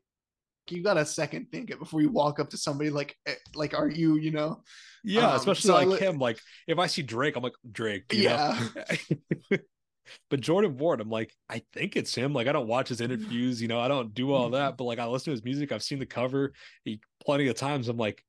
You 0.69 0.83
got 0.83 0.93
to 0.93 1.05
second 1.05 1.47
think 1.51 1.69
it 1.69 1.79
before 1.79 2.01
you 2.01 2.09
walk 2.09 2.39
up 2.39 2.49
to 2.51 2.57
somebody 2.57 2.89
like 2.91 3.17
eh, 3.25 3.33
like 3.55 3.73
are 3.73 3.89
you 3.89 4.15
you 4.17 4.31
know 4.31 4.61
Yeah, 5.03 5.31
Um, 5.31 5.35
especially 5.35 5.67
so 5.69 5.73
like 5.73 5.87
li- 5.87 5.99
him. 5.99 6.17
Like 6.19 6.39
if 6.67 6.77
I 6.79 6.87
see 6.87 7.01
Drake, 7.01 7.35
I'm 7.35 7.43
like 7.43 7.55
Drake. 7.71 8.05
you 8.13 8.23
yeah 8.23 8.57
but 10.29 10.39
Jordan 10.41 10.77
Ward, 10.77 11.01
I'm 11.01 11.09
like, 11.09 11.33
I 11.49 11.61
think 11.73 11.95
it's 11.95 12.13
him. 12.13 12.33
Like 12.33 12.47
I 12.47 12.51
don't 12.51 12.67
watch 12.67 12.89
his 12.89 13.01
interviews. 13.01 13.61
You 13.61 13.67
know, 13.67 13.79
I 13.79 13.87
don't 13.87 14.13
do 14.13 14.31
all 14.33 14.49
that. 14.51 14.77
But 14.77 14.85
like 14.85 14.99
I 14.99 15.05
listen 15.07 15.25
to 15.25 15.31
his 15.31 15.43
music. 15.43 15.71
I've 15.71 15.83
seen 15.83 15.99
the 15.99 16.05
cover 16.05 16.53
he, 16.85 17.01
plenty 17.25 17.47
of 17.47 17.55
times. 17.55 17.87
I'm 17.87 17.97
like, 17.97 18.23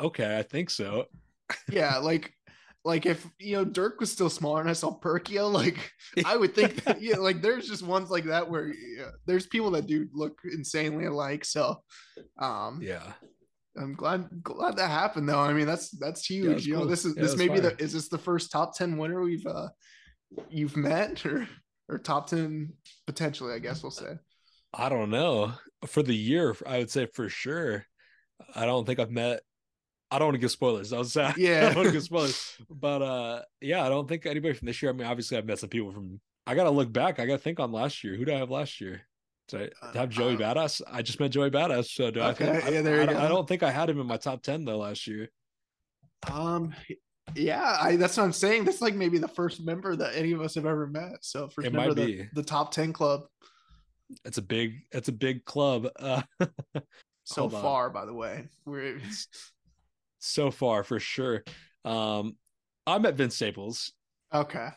okay, 0.00 0.38
I 0.38 0.42
think 0.42 0.70
so. 0.70 1.06
yeah 1.68 1.98
like 1.98 2.32
like 2.84 3.06
if 3.06 3.26
you 3.38 3.56
know 3.56 3.64
Dirk 3.64 4.00
was 4.00 4.10
still 4.10 4.30
smaller 4.30 4.60
and 4.60 4.70
I 4.70 4.72
saw 4.72 4.98
Perkio 4.98 5.50
like 5.52 5.92
I 6.26 6.36
would 6.36 6.54
think 6.54 6.82
that 6.84 7.00
yeah 7.00 7.16
like 7.16 7.40
there's 7.42 7.68
just 7.68 7.82
ones 7.82 8.10
like 8.10 8.24
that 8.24 8.48
where 8.48 8.68
yeah, 8.68 9.10
there's 9.26 9.46
people 9.46 9.70
that 9.72 9.86
do 9.86 10.08
look 10.12 10.38
insanely 10.52 11.06
alike 11.06 11.44
so 11.44 11.82
um 12.38 12.80
Yeah. 12.82 13.12
I'm 13.76 13.94
glad 13.94 14.28
glad 14.42 14.76
that 14.76 14.90
happened 14.90 15.28
though. 15.28 15.38
I 15.38 15.54
mean, 15.54 15.66
that's 15.66 15.90
that's 15.90 16.26
huge. 16.26 16.44
it 16.44 16.54
was 16.54 16.66
you 16.66 16.74
know, 16.74 16.80
cool. 16.80 16.88
this 16.88 17.04
is 17.06 17.16
Yeah, 17.16 17.22
this 17.22 17.36
may 17.36 17.48
be 17.48 17.58
the 17.58 17.74
is 17.80 17.92
this 17.94 18.08
the 18.08 18.18
first 18.18 18.52
top 18.52 18.76
ten 18.76 18.98
winner 18.98 19.22
we've 19.22 19.46
uh 19.46 19.68
you've 20.50 20.76
met 20.76 21.24
or 21.30 21.48
or 21.88 21.98
top 21.98 22.26
ten 22.26 22.74
potentially? 23.06 23.54
I 23.54 23.58
guess 23.60 23.82
we'll 23.82 23.90
say. 23.90 24.18
I 24.74 24.88
don't 24.88 25.10
know. 25.10 25.52
For 25.86 26.02
the 26.02 26.14
year, 26.14 26.54
I 26.66 26.78
would 26.78 26.90
say 26.90 27.06
for 27.06 27.28
sure. 27.28 27.86
I 28.54 28.66
don't 28.66 28.86
think 28.86 28.98
I've 28.98 29.10
met. 29.10 29.40
I 30.14 30.18
don't 30.18 30.28
want 30.28 30.34
to 30.34 30.40
give 30.40 30.50
spoilers. 30.50 30.92
I 30.92 30.98
was 30.98 31.16
I 31.16 31.34
Yeah. 31.36 31.58
I 31.58 31.60
don't 31.66 31.76
want 31.76 31.86
to 31.88 31.92
give 31.92 32.02
spoilers, 32.02 32.56
but 32.70 33.02
uh, 33.02 33.42
yeah, 33.60 33.84
I 33.84 33.88
don't 33.88 34.08
think 34.08 34.26
anybody 34.26 34.54
from 34.54 34.66
this 34.66 34.82
year. 34.82 34.90
I 34.90 34.94
mean, 34.94 35.06
obviously, 35.06 35.36
I've 35.38 35.46
met 35.46 35.58
some 35.58 35.68
people 35.70 35.90
from. 35.92 36.20
I 36.46 36.54
gotta 36.54 36.70
look 36.70 36.92
back. 36.92 37.18
I 37.20 37.26
gotta 37.26 37.38
think 37.38 37.60
on 37.60 37.72
last 37.72 38.02
year. 38.04 38.14
Who 38.16 38.24
did 38.24 38.34
I 38.34 38.38
have 38.38 38.50
last 38.50 38.80
year? 38.80 39.02
Did 39.48 39.72
I 39.82 39.98
have 39.98 40.08
Joey 40.10 40.34
Uh, 40.34 40.38
Badass? 40.38 40.80
I 40.90 41.02
just 41.02 41.18
met 41.20 41.30
Joey 41.30 41.50
Badass. 41.50 41.86
So 41.90 42.10
do 42.10 42.20
I 42.22 42.32
think? 42.34 42.64
Yeah, 42.64 42.80
there 42.82 42.96
you 42.96 43.02
I, 43.02 43.06
don't- 43.06 43.16
I 43.16 43.28
don't 43.28 43.46
think 43.48 43.62
I 43.62 43.70
had 43.70 43.88
him 43.90 44.00
in 44.00 44.06
my 44.06 44.16
top 44.16 44.42
ten 44.42 44.64
though 44.64 44.78
last 44.78 45.06
year. 45.06 45.30
Um, 46.30 46.74
yeah, 47.34 47.76
I 47.80 47.96
that's 47.96 48.16
what 48.16 48.24
I'm 48.24 48.32
saying. 48.32 48.64
That's 48.64 48.80
like 48.80 48.94
maybe 48.94 49.18
the 49.18 49.28
first 49.28 49.64
member 49.64 49.94
that 49.96 50.14
any 50.14 50.32
of 50.32 50.40
us 50.40 50.54
have 50.56 50.66
ever 50.66 50.86
met. 50.86 51.18
So 51.22 51.48
first 51.48 51.66
It 51.66 51.72
member 51.72 51.94
the, 51.94 52.06
be. 52.06 52.28
the 52.34 52.42
top 52.42 52.72
ten 52.72 52.92
club 52.92 53.22
It's 54.24 54.38
a 54.38 54.42
big. 54.42 54.80
It's 54.92 55.08
a 55.08 55.12
big 55.12 55.44
club. 55.44 55.88
Uh, 55.98 56.22
so 57.24 57.48
far. 57.48 57.90
By 57.90 58.04
the 58.04 58.14
way, 58.14 58.48
we're 58.66 59.00
so 60.22 60.50
far 60.50 60.84
for 60.84 60.98
sure. 60.98 61.44
Um, 61.84 62.36
I 62.86 62.98
met 62.98 63.14
Vince 63.14 63.34
Staples. 63.36 63.92
okay. 64.32 64.68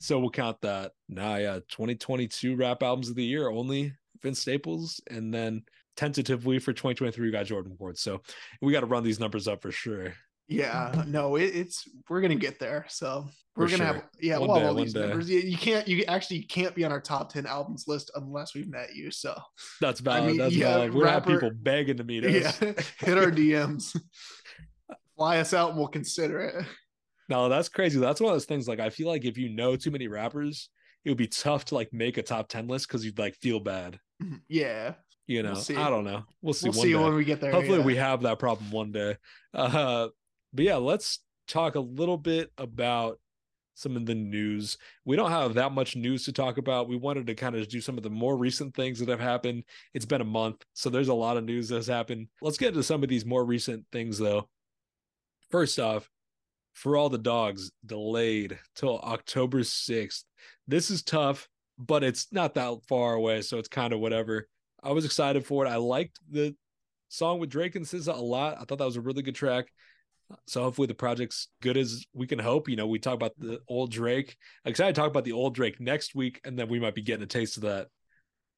So 0.00 0.18
we'll 0.18 0.30
count 0.30 0.60
that. 0.62 0.90
Nah, 1.08 1.36
yeah, 1.36 1.54
2022 1.68 2.56
rap 2.56 2.82
albums 2.82 3.08
of 3.10 3.14
the 3.14 3.24
year 3.24 3.48
only 3.48 3.92
Vince 4.22 4.40
Staples, 4.40 5.00
and 5.08 5.32
then 5.32 5.62
tentatively 5.96 6.58
for 6.58 6.72
2023 6.72 7.24
we 7.26 7.30
got 7.30 7.46
Jordan 7.46 7.76
Ward. 7.78 7.96
So 7.96 8.20
we 8.60 8.72
got 8.72 8.80
to 8.80 8.86
run 8.86 9.04
these 9.04 9.20
numbers 9.20 9.46
up 9.46 9.62
for 9.62 9.70
sure. 9.70 10.12
Yeah, 10.48 11.04
no, 11.06 11.36
it, 11.36 11.44
it's 11.56 11.88
we're 12.10 12.20
gonna 12.20 12.34
get 12.34 12.58
there. 12.58 12.84
So 12.90 13.26
we're 13.56 13.66
For 13.68 13.78
gonna 13.78 13.92
sure. 13.92 13.94
have 14.00 14.04
yeah, 14.20 14.36
One 14.36 14.48
we'll 14.50 14.58
day, 14.60 14.66
all 14.66 14.74
these 14.74 14.92
day. 14.92 15.00
numbers. 15.00 15.30
You, 15.30 15.38
you 15.38 15.56
can't 15.56 15.86
you 15.88 16.04
actually 16.06 16.42
can't 16.42 16.74
be 16.74 16.84
on 16.84 16.92
our 16.92 17.00
top 17.00 17.32
ten 17.32 17.46
albums 17.46 17.84
list 17.86 18.10
unless 18.16 18.54
we've 18.54 18.68
met 18.68 18.94
you. 18.94 19.10
So 19.10 19.34
That's 19.80 20.00
valid. 20.00 20.26
mean, 20.26 20.36
That's 20.38 20.54
yeah, 20.54 20.74
valid. 20.74 20.92
We're 20.92 21.04
gonna 21.04 21.12
have 21.12 21.24
people 21.26 21.50
begging 21.50 21.96
to 21.96 22.04
meet 22.04 22.24
us. 22.24 22.60
yeah, 22.60 22.72
hit 22.98 23.16
our 23.16 23.30
DMs, 23.30 23.98
fly 25.16 25.38
us 25.38 25.52
out, 25.54 25.70
and 25.70 25.78
we'll 25.78 25.88
consider 25.88 26.40
it. 26.40 26.66
No, 27.26 27.48
that's 27.48 27.70
crazy. 27.70 27.98
That's 27.98 28.20
one 28.20 28.32
of 28.32 28.34
those 28.34 28.44
things. 28.44 28.68
Like, 28.68 28.80
I 28.80 28.90
feel 28.90 29.08
like 29.08 29.24
if 29.24 29.38
you 29.38 29.48
know 29.48 29.76
too 29.76 29.90
many 29.90 30.08
rappers, 30.08 30.68
it 31.06 31.08
would 31.08 31.16
be 31.16 31.26
tough 31.26 31.64
to 31.66 31.74
like 31.74 31.90
make 31.90 32.18
a 32.18 32.22
top 32.22 32.48
ten 32.48 32.66
list 32.68 32.86
because 32.86 33.02
you'd 33.02 33.18
like 33.18 33.34
feel 33.36 33.60
bad. 33.60 33.98
Yeah, 34.46 34.92
You 35.26 35.42
We'll 35.42 35.54
know, 35.54 35.58
see. 35.58 35.74
I 35.74 35.88
don't 35.88 36.04
know. 36.04 36.24
We'll 36.42 36.52
see. 36.52 36.68
we'll 36.68 36.82
see 36.82 36.92
day. 36.92 36.96
when 36.96 37.14
we 37.14 37.24
get 37.24 37.40
there. 37.40 37.50
Hopefully, 37.50 37.78
yeah. 37.78 37.84
we 37.84 37.96
have 37.96 38.20
that 38.22 38.38
problem 38.38 38.70
one 38.70 38.92
day. 38.92 39.16
Uh, 39.54 40.08
but 40.52 40.64
yeah, 40.64 40.76
let's 40.76 41.20
talk 41.48 41.76
a 41.76 41.80
little 41.80 42.18
bit 42.18 42.50
about 42.58 43.18
some 43.74 43.96
of 43.96 44.04
the 44.04 44.14
news. 44.14 44.76
We 45.04 45.16
don't 45.16 45.30
have 45.30 45.54
that 45.54 45.72
much 45.72 45.96
news 45.96 46.24
to 46.24 46.32
talk 46.32 46.58
about. 46.58 46.88
We 46.88 46.96
wanted 46.96 47.26
to 47.28 47.34
kind 47.34 47.56
of 47.56 47.68
do 47.68 47.80
some 47.80 47.96
of 47.96 48.02
the 48.02 48.10
more 48.10 48.36
recent 48.36 48.74
things 48.74 48.98
that 48.98 49.08
have 49.08 49.20
happened. 49.20 49.64
It's 49.94 50.04
been 50.04 50.20
a 50.20 50.24
month, 50.24 50.64
so 50.74 50.90
there's 50.90 51.08
a 51.08 51.14
lot 51.14 51.36
of 51.36 51.44
news 51.44 51.68
that's 51.68 51.86
happened. 51.86 52.28
Let's 52.42 52.58
get 52.58 52.68
into 52.68 52.82
some 52.82 53.02
of 53.02 53.08
these 53.08 53.24
more 53.24 53.44
recent 53.44 53.84
things, 53.92 54.18
though. 54.18 54.48
First 55.54 55.78
off, 55.78 56.10
for 56.72 56.96
all 56.96 57.08
the 57.08 57.16
dogs, 57.16 57.70
delayed 57.86 58.58
till 58.74 58.98
October 58.98 59.60
6th. 59.60 60.24
This 60.66 60.90
is 60.90 61.04
tough, 61.04 61.48
but 61.78 62.02
it's 62.02 62.26
not 62.32 62.54
that 62.54 62.78
far 62.88 63.14
away, 63.14 63.40
so 63.40 63.58
it's 63.58 63.68
kind 63.68 63.92
of 63.92 64.00
whatever. 64.00 64.48
I 64.82 64.90
was 64.90 65.04
excited 65.04 65.46
for 65.46 65.64
it. 65.64 65.68
I 65.68 65.76
liked 65.76 66.18
the 66.28 66.56
song 67.08 67.38
with 67.38 67.50
Drake 67.50 67.76
and 67.76 67.84
SZA 67.86 68.18
a 68.18 68.20
lot. 68.20 68.56
I 68.60 68.64
thought 68.64 68.78
that 68.78 68.84
was 68.84 68.96
a 68.96 69.00
really 69.00 69.22
good 69.22 69.36
track. 69.36 69.66
So 70.48 70.60
hopefully 70.60 70.88
the 70.88 70.94
project's 70.94 71.46
good 71.62 71.76
as 71.76 72.04
we 72.12 72.26
can 72.26 72.40
hope. 72.40 72.68
You 72.68 72.74
know, 72.74 72.88
we 72.88 72.98
talk 72.98 73.14
about 73.14 73.38
the 73.38 73.60
old 73.68 73.92
Drake. 73.92 74.34
I'm 74.64 74.70
excited 74.70 74.96
to 74.96 75.00
talk 75.00 75.10
about 75.12 75.22
the 75.22 75.34
old 75.34 75.54
Drake 75.54 75.80
next 75.80 76.16
week, 76.16 76.40
and 76.44 76.58
then 76.58 76.66
we 76.66 76.80
might 76.80 76.96
be 76.96 77.02
getting 77.02 77.22
a 77.22 77.26
taste 77.28 77.58
of 77.58 77.62
that 77.62 77.86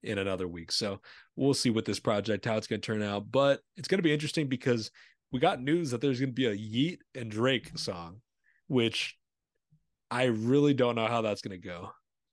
in 0.03 0.17
another 0.17 0.49
week. 0.49 0.73
So 0.73 1.03
we'll 1.35 1.53
see 1.53 1.69
what 1.69 1.85
this 1.85 2.01
project, 2.01 2.47
how 2.47 2.57
it's 2.57 2.67
going 2.67 2.81
to 2.81 2.87
turn 2.87 3.03
out. 3.03 3.31
But 3.31 3.61
it's 3.77 3.87
going 3.87 3.99
to 3.99 4.03
be 4.03 4.15
interesting 4.15 4.49
because 4.49 4.91
we 5.37 5.41
got 5.41 5.61
news 5.61 5.91
that 5.91 6.01
there's 6.01 6.19
going 6.19 6.31
to 6.31 6.35
be 6.35 6.47
a 6.47 6.53
Yeat 6.55 7.03
and 7.15 7.31
Drake 7.31 7.77
song, 7.77 8.23
which 8.69 9.19
I 10.11 10.25
really 10.25 10.73
don't 10.73 10.95
know 10.95 11.07
how 11.07 11.21
that's 11.21 11.43
going 11.43 11.61
to 11.61 11.69
go. 11.69 11.91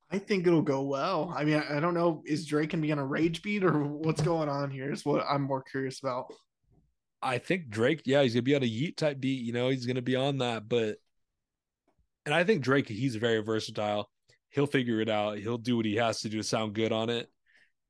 I 0.10 0.20
think 0.20 0.48
it'll 0.48 0.62
go 0.62 0.84
well. 0.84 1.34
I 1.36 1.44
mean, 1.44 1.62
I 1.70 1.82
don't 1.82 1.96
know. 1.96 2.24
Is 2.26 2.46
Drake 2.46 2.70
gonna 2.70 2.84
be 2.84 2.92
on 2.92 3.00
a 3.00 3.06
rage 3.06 3.42
beat 3.42 3.64
or 3.64 3.84
what's 3.84 4.22
going 4.22 4.48
on 4.48 4.70
here? 4.70 4.92
Is 4.92 5.04
what 5.04 5.26
I'm 5.28 5.42
more 5.42 5.64
curious 5.64 6.00
about. 6.02 6.32
I 7.20 7.40
think 7.40 7.70
Drake, 7.70 8.04
yeah, 8.06 8.22
he's 8.22 8.36
gonna 8.36 8.44
be 8.44 8.56
on 8.56 8.62
a 8.62 8.68
Yeat 8.68 8.96
type 8.96 9.20
beat. 9.20 9.44
You 9.44 9.54
know, 9.54 9.70
he's 9.70 9.88
gonna 9.88 10.04
be 10.04 10.16
on 10.16 10.38
that. 10.38 10.70
But, 10.70 10.98
and 12.28 12.34
I 12.34 12.44
think 12.44 12.62
Drake, 12.62 12.88
he's 12.88 13.16
very 13.16 13.42
versatile. 13.42 14.08
He'll 14.50 14.68
figure 14.68 15.02
it 15.02 15.10
out. 15.10 15.40
He'll 15.40 15.58
do 15.58 15.76
what 15.76 15.86
he 15.86 15.96
has 15.96 16.22
to 16.22 16.30
do 16.30 16.38
to 16.38 16.44
sound 16.44 16.74
good 16.74 16.92
on 16.92 17.10
it. 17.10 17.28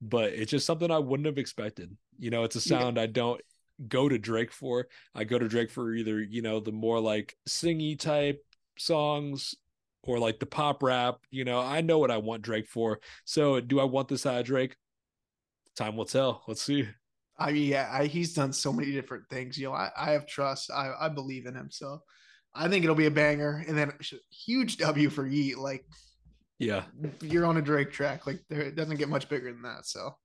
But 0.01 0.31
it's 0.31 0.49
just 0.49 0.65
something 0.65 0.89
I 0.89 0.99
wouldn't 0.99 1.27
have 1.27 1.37
expected. 1.37 1.95
You 2.17 2.29
know, 2.31 2.45
it's 2.45 2.55
a 2.55 2.59
Yeah. 2.59 2.79
sound 2.79 2.97
I 2.97 3.07
don't 3.07 3.41
go 3.87 4.09
to 4.09 4.17
Drake 4.17 4.51
for. 4.51 4.87
I 5.15 5.23
go 5.23 5.39
to 5.39 5.47
Drake 5.47 5.71
for 5.71 5.93
either 5.93 6.21
you 6.21 6.41
know 6.41 6.59
the 6.59 6.71
more 6.71 6.99
like 6.99 7.35
singy 7.47 7.99
type 7.99 8.43
songs 8.77 9.55
or 10.03 10.19
like 10.19 10.39
the 10.39 10.45
pop 10.45 10.83
rap. 10.83 11.19
You 11.31 11.45
know, 11.45 11.59
I 11.59 11.81
know 11.81 11.99
what 11.99 12.11
I 12.11 12.17
want 12.17 12.43
Drake 12.43 12.67
for. 12.67 12.99
So, 13.25 13.59
do 13.59 13.79
I 13.79 13.85
want 13.85 14.07
this 14.07 14.25
out 14.25 14.39
of 14.39 14.45
Drake? 14.45 14.75
Time 15.75 15.95
will 15.95 16.05
tell. 16.05 16.43
Let's 16.47 16.61
see. 16.61 16.87
I 17.37 17.51
mean, 17.51 17.69
yeah, 17.69 17.89
I, 17.91 18.05
he's 18.05 18.33
done 18.33 18.53
so 18.53 18.71
many 18.71 18.91
different 18.91 19.27
things. 19.29 19.57
You 19.57 19.67
know, 19.67 19.73
I, 19.73 19.89
I 19.97 20.11
have 20.11 20.27
trust. 20.27 20.69
I, 20.71 20.93
I 20.99 21.09
believe 21.09 21.45
in 21.45 21.55
him. 21.55 21.69
So 21.71 22.01
I 22.53 22.67
think 22.67 22.83
it'll 22.83 22.95
be 22.95 23.07
a 23.07 23.11
banger. 23.11 23.63
And 23.67 23.77
then 23.77 23.91
huge 24.29 24.77
W 24.77 25.09
for 25.09 25.25
Yeat. 25.25 25.57
Like 25.57 25.85
Yeah, 26.59 26.83
you're 27.21 27.45
on 27.45 27.57
a 27.57 27.61
Drake 27.61 27.91
track. 27.91 28.27
Like 28.27 28.39
there, 28.49 28.61
it 28.61 28.75
doesn't 28.75 28.97
get 28.97 29.09
much 29.09 29.29
bigger 29.29 29.51
than 29.51 29.63
that. 29.63 29.85
So 29.87 30.15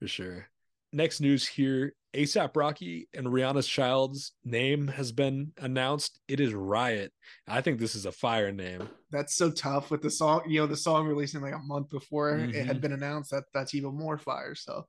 for 0.00 0.08
sure. 0.08 0.48
Next 0.92 1.20
news 1.20 1.46
here 1.46 1.92
ASAP 2.16 2.56
Rocky 2.56 3.08
and 3.14 3.26
Rihanna's 3.26 3.68
child's 3.68 4.32
name 4.44 4.88
has 4.88 5.12
been 5.12 5.52
announced. 5.58 6.18
It 6.28 6.40
is 6.40 6.54
Riot. 6.54 7.12
I 7.46 7.60
think 7.60 7.78
this 7.78 7.94
is 7.94 8.06
a 8.06 8.12
fire 8.12 8.50
name. 8.52 8.88
that's 9.10 9.36
so 9.36 9.50
tough 9.50 9.90
with 9.90 10.02
the 10.02 10.10
song. 10.10 10.42
You 10.48 10.60
know, 10.60 10.66
the 10.66 10.76
song 10.76 11.06
releasing 11.06 11.40
like 11.40 11.54
a 11.54 11.58
month 11.58 11.90
before 11.90 12.36
it 12.38 12.50
Mhm. 12.50 12.64
had 12.66 12.80
been 12.80 12.92
announced. 12.92 13.30
That 13.30 13.44
that's 13.54 13.74
even 13.74 13.94
more 13.94 14.18
fire. 14.18 14.54
So, 14.54 14.86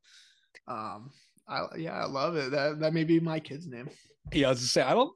um, 0.68 1.12
I 1.48 1.66
yeah, 1.78 1.94
I 1.94 2.06
love 2.06 2.36
it. 2.36 2.52
That 2.52 2.80
that 2.80 2.94
may 2.94 3.04
be 3.04 3.20
my 3.20 3.40
kid's 3.40 3.68
name. 3.68 3.90
Yeah, 4.34 4.48
I 4.48 4.50
was 4.52 4.62
to 4.62 4.68
say 4.68 4.82
I 4.82 4.94
don't 4.94 5.14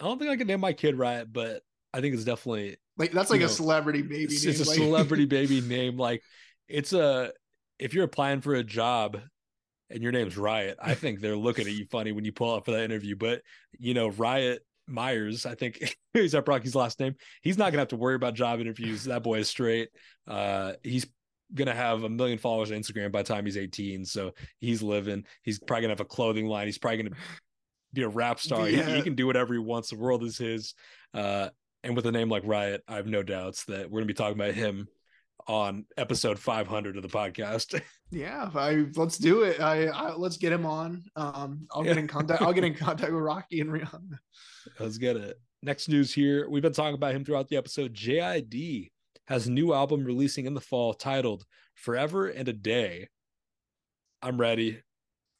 I 0.00 0.04
don't 0.04 0.18
think 0.18 0.30
I 0.30 0.36
can 0.36 0.46
name 0.46 0.60
my 0.60 0.72
kid 0.72 0.96
Riot, 0.96 1.32
but 1.32 1.62
I 1.92 2.00
think 2.00 2.14
it's 2.14 2.24
definitely 2.24 2.76
Like 2.96 3.12
that's 3.12 3.30
like 3.30 3.40
a 3.40 3.44
know, 3.44 3.48
celebrity 3.48 4.02
baby. 4.02 4.24
it's, 4.34 4.44
name. 4.44 4.50
it's 4.50 4.60
a 4.60 4.68
like- 4.68 4.78
celebrity 4.78 5.24
baby 5.38 5.60
name. 5.60 5.96
Like 5.96 6.22
it's 6.68 6.92
a 6.92 7.32
if 7.78 7.92
you're 7.94 8.04
applying 8.04 8.40
for 8.40 8.54
a 8.54 8.64
job 8.64 9.20
and 9.90 10.02
your 10.02 10.12
name's 10.12 10.36
Riot, 10.36 10.78
I 10.80 10.94
think 10.94 11.20
they're 11.20 11.36
looking 11.36 11.66
at 11.66 11.72
you 11.72 11.86
funny 11.90 12.12
when 12.12 12.24
you 12.24 12.32
pull 12.32 12.54
up 12.54 12.64
for 12.64 12.72
that 12.72 12.84
interview. 12.84 13.16
But 13.16 13.42
you 13.78 13.94
know, 13.94 14.08
Riot 14.08 14.64
Mayers, 14.90 15.46
I 15.46 15.54
think 15.54 15.96
he's 16.12 16.32
that 16.32 16.46
Rocky's 16.48 16.74
last 16.74 17.00
name. 17.00 17.14
He's 17.42 17.58
not 17.58 17.70
gonna 17.70 17.80
have 17.80 17.88
to 17.88 17.96
worry 17.96 18.14
about 18.14 18.34
job 18.34 18.60
interviews. 18.60 19.04
That 19.04 19.22
boy 19.22 19.38
is 19.38 19.48
straight. 19.48 19.90
Uh 20.26 20.74
he's 20.82 21.06
gonna 21.54 21.74
have 21.74 22.02
a 22.04 22.08
million 22.08 22.38
followers 22.38 22.70
on 22.72 22.78
Instagram 22.78 23.12
by 23.12 23.22
the 23.22 23.28
time 23.32 23.44
he's 23.44 23.56
18. 23.56 24.04
So 24.04 24.32
he's 24.58 24.82
living. 24.82 25.24
He's 25.42 25.58
probably 25.58 25.82
gonna 25.82 25.92
have 25.92 26.00
a 26.00 26.04
clothing 26.04 26.46
line. 26.46 26.66
He's 26.66 26.78
probably 26.78 27.04
gonna 27.04 27.16
be 27.92 28.02
a 28.02 28.08
rap 28.08 28.40
star. 28.40 28.66
He- 28.66 28.82
He, 28.82 29.02
can 29.02 29.14
do 29.14 29.26
whatever 29.26 29.54
he 29.54 29.60
wants. 29.60 29.90
The 29.90 29.96
world 29.96 30.24
is 30.24 30.36
his. 30.38 30.74
Uh 31.12 31.50
and 31.82 31.94
with 31.94 32.06
a 32.06 32.12
name 32.12 32.30
like 32.30 32.42
Riot, 32.46 32.82
I 32.88 32.96
have 32.96 33.06
no 33.06 33.22
doubts 33.22 33.64
that 33.66 33.90
we're 33.90 34.00
gonna 34.00 34.06
be 34.06 34.14
talking 34.14 34.38
about 34.40 34.54
him 34.54 34.88
on 35.46 35.86
episode 35.96 36.38
500 36.38 36.96
of 36.96 37.02
the 37.02 37.08
podcast. 37.08 37.80
Yeah, 38.10 38.48
I 38.54 38.84
let's 38.94 39.18
do 39.18 39.42
it. 39.42 39.60
I, 39.60 39.86
I 39.86 40.14
let's 40.14 40.36
get 40.36 40.52
him 40.52 40.64
on. 40.64 41.02
Um, 41.16 41.66
I'll 41.72 41.82
get 41.82 41.96
in 41.96 42.06
contact. 42.06 42.42
I'll 42.42 42.52
get 42.52 42.62
in 42.62 42.74
contact 42.76 43.12
with 43.12 43.20
Rocky 43.20 43.60
and 43.60 43.70
Rihanna. 43.70 44.18
Let's 44.78 44.98
get 44.98 45.16
it. 45.16 45.36
Next 45.64 45.88
news 45.88 46.14
here. 46.14 46.48
We've 46.48 46.62
been 46.62 46.72
talking 46.72 46.94
about 46.94 47.12
him 47.12 47.24
throughout 47.24 47.48
the 47.48 47.56
episode. 47.56 47.92
JID 47.92 48.92
has 49.26 49.48
a 49.48 49.50
new 49.50 49.72
album 49.72 50.04
releasing 50.04 50.46
in 50.46 50.54
the 50.54 50.60
fall 50.60 50.94
titled 50.94 51.44
Forever 51.74 52.28
and 52.28 52.48
a 52.48 52.52
Day. 52.52 53.08
I'm 54.22 54.38
ready. 54.38 54.80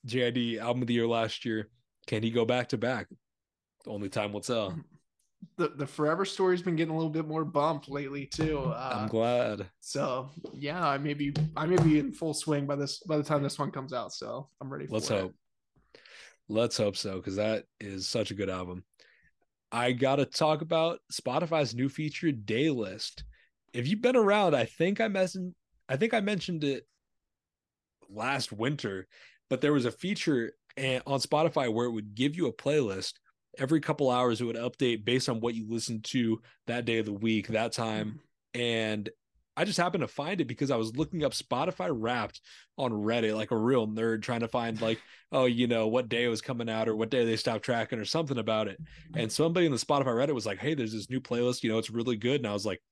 JID 0.08 0.58
album 0.58 0.82
of 0.82 0.88
the 0.88 0.94
year 0.94 1.06
last 1.06 1.44
year. 1.44 1.68
Can 2.08 2.24
he 2.24 2.30
go 2.30 2.44
back 2.44 2.70
to 2.70 2.78
back? 2.78 3.06
Only 3.86 4.08
time 4.08 4.32
will 4.32 4.40
tell. 4.40 4.76
The 5.56 5.68
the 5.68 5.86
Forever 5.86 6.24
story's 6.24 6.62
been 6.62 6.76
getting 6.76 6.92
a 6.94 6.96
little 6.96 7.10
bit 7.10 7.26
more 7.26 7.44
bumped 7.44 7.88
lately 7.88 8.26
too. 8.26 8.58
Uh, 8.58 8.98
I'm 9.02 9.08
glad. 9.08 9.66
so 9.80 10.30
yeah, 10.52 10.86
I 10.86 10.98
may 10.98 11.14
be 11.14 11.34
I 11.56 11.66
may 11.66 11.76
be 11.82 11.98
in 11.98 12.12
full 12.12 12.34
swing 12.34 12.66
by 12.66 12.76
this 12.76 12.98
by 13.00 13.16
the 13.16 13.22
time 13.22 13.42
this 13.42 13.58
one 13.58 13.70
comes 13.70 13.92
out. 13.92 14.12
So 14.12 14.48
I'm 14.60 14.72
ready. 14.72 14.86
Let's 14.88 15.08
for 15.08 15.14
it. 15.14 15.20
hope. 15.20 15.34
Let's 16.48 16.76
hope 16.76 16.96
so, 16.96 17.16
because 17.16 17.36
that 17.36 17.64
is 17.80 18.06
such 18.06 18.30
a 18.30 18.34
good 18.34 18.50
album. 18.50 18.84
I 19.72 19.92
gotta 19.92 20.24
talk 20.26 20.60
about 20.62 21.00
Spotify's 21.12 21.74
new 21.74 21.88
feature 21.88 22.30
day 22.32 22.70
list. 22.70 23.24
If 23.72 23.88
you've 23.88 24.02
been 24.02 24.16
around, 24.16 24.54
I 24.54 24.66
think 24.66 25.00
I 25.00 25.08
mentioned 25.08 25.54
I 25.88 25.96
think 25.96 26.14
I 26.14 26.20
mentioned 26.20 26.64
it 26.64 26.86
last 28.08 28.52
winter, 28.52 29.06
but 29.50 29.60
there 29.60 29.72
was 29.72 29.84
a 29.84 29.90
feature 29.90 30.52
eh, 30.76 31.00
on 31.06 31.20
Spotify 31.20 31.72
where 31.72 31.86
it 31.86 31.92
would 31.92 32.14
give 32.14 32.36
you 32.36 32.46
a 32.46 32.52
playlist 32.52 33.14
every 33.58 33.80
couple 33.80 34.10
hours. 34.10 34.40
It 34.40 34.44
would 34.44 34.56
update 34.56 35.04
based 35.04 35.28
on 35.28 35.40
what 35.40 35.54
you 35.54 35.66
listened 35.68 36.04
to 36.04 36.40
that 36.66 36.84
day 36.84 36.98
of 36.98 37.06
the 37.06 37.12
week, 37.12 37.48
that 37.48 37.72
time, 37.72 38.20
mm-hmm. 38.54 38.60
and 38.60 39.10
I 39.56 39.64
just 39.64 39.78
happened 39.78 40.02
to 40.02 40.08
find 40.08 40.40
it 40.40 40.46
because 40.46 40.70
I 40.70 40.76
was 40.76 40.96
looking 40.96 41.22
up 41.22 41.32
Spotify 41.32 41.88
Wrapped 41.92 42.40
on 42.76 42.90
Reddit 42.90 43.36
like 43.36 43.52
a 43.52 43.56
real 43.56 43.86
nerd, 43.86 44.22
trying 44.22 44.40
to 44.40 44.48
find 44.48 44.80
like, 44.80 45.00
oh, 45.32 45.44
you 45.44 45.66
know, 45.66 45.86
what 45.86 46.08
day 46.08 46.24
it 46.24 46.28
was 46.28 46.40
coming 46.40 46.68
out 46.68 46.88
or 46.88 46.96
what 46.96 47.10
day 47.10 47.24
they 47.24 47.36
stopped 47.36 47.64
tracking 47.64 47.98
or 47.98 48.04
something 48.04 48.38
about 48.38 48.68
it. 48.68 48.82
Mm-hmm. 48.82 49.20
And 49.20 49.32
somebody 49.32 49.66
in 49.66 49.72
the 49.72 49.78
Spotify 49.78 50.06
Reddit 50.06 50.34
was 50.34 50.46
like, 50.46 50.58
hey, 50.58 50.74
there's 50.74 50.92
this 50.92 51.08
new 51.08 51.20
playlist, 51.20 51.62
you 51.62 51.70
know, 51.70 51.78
it's 51.78 51.90
really 51.90 52.16
good. 52.16 52.40
And 52.40 52.48
I 52.48 52.52
was 52.52 52.66
like, 52.66 52.82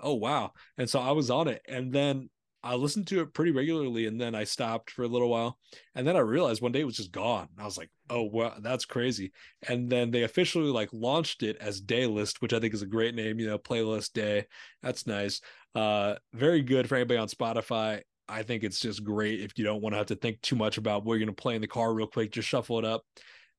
oh 0.00 0.14
wow. 0.14 0.52
And 0.76 0.90
so 0.90 1.00
I 1.00 1.12
was 1.12 1.30
on 1.30 1.48
it, 1.48 1.62
and 1.68 1.92
then 1.92 2.30
I 2.62 2.74
listened 2.74 3.06
to 3.08 3.20
it 3.20 3.34
pretty 3.34 3.52
regularly, 3.52 4.06
and 4.06 4.20
then 4.20 4.34
I 4.34 4.44
stopped 4.44 4.90
for 4.90 5.04
a 5.04 5.08
little 5.08 5.28
while, 5.28 5.58
and 5.94 6.06
then 6.06 6.16
I 6.16 6.20
realized 6.20 6.60
one 6.60 6.72
day 6.72 6.80
it 6.80 6.86
was 6.86 6.96
just 6.96 7.12
gone. 7.12 7.48
I 7.56 7.64
was 7.64 7.78
like, 7.78 7.90
oh 8.10 8.24
wow, 8.24 8.54
that's 8.60 8.84
crazy. 8.84 9.32
And 9.68 9.88
then 9.88 10.10
they 10.10 10.24
officially 10.24 10.70
like 10.70 10.88
launched 10.92 11.42
it 11.42 11.56
as 11.60 11.80
Daylist, 11.80 12.40
which 12.40 12.52
I 12.52 12.58
think 12.58 12.74
is 12.74 12.82
a 12.82 12.86
great 12.86 13.14
name. 13.14 13.38
You 13.38 13.46
know, 13.46 13.58
playlist 13.58 14.12
day. 14.12 14.46
That's 14.82 15.06
nice. 15.06 15.40
Uh, 15.74 16.16
very 16.34 16.62
good 16.62 16.88
for 16.88 16.96
anybody 16.96 17.18
on 17.18 17.28
Spotify. 17.28 18.02
I 18.28 18.42
think 18.42 18.64
it's 18.64 18.80
just 18.80 19.04
great 19.04 19.40
if 19.40 19.52
you 19.56 19.64
don't 19.64 19.80
want 19.80 19.94
to 19.94 19.98
have 19.98 20.06
to 20.06 20.16
think 20.16 20.40
too 20.42 20.56
much 20.56 20.76
about 20.78 21.04
what 21.04 21.14
you're 21.14 21.24
going 21.24 21.34
to 21.34 21.42
play 21.42 21.54
in 21.54 21.62
the 21.62 21.66
car 21.68 21.94
real 21.94 22.06
quick. 22.06 22.32
Just 22.32 22.48
shuffle 22.48 22.78
it 22.78 22.84
up. 22.84 23.02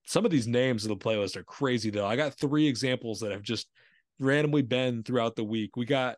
Some 0.06 0.26
of 0.26 0.32
these 0.32 0.48
names 0.48 0.84
of 0.84 0.90
the 0.90 0.98
playlist 0.98 1.36
are 1.36 1.44
crazy 1.44 1.90
though. 1.90 2.06
I 2.06 2.16
got 2.16 2.38
three 2.38 2.68
examples 2.68 3.20
that 3.22 3.32
have 3.32 3.42
just 3.42 3.68
randomly 4.20 4.62
been 4.62 5.04
throughout 5.04 5.36
the 5.36 5.44
week. 5.44 5.76
We 5.76 5.86
got 5.86 6.18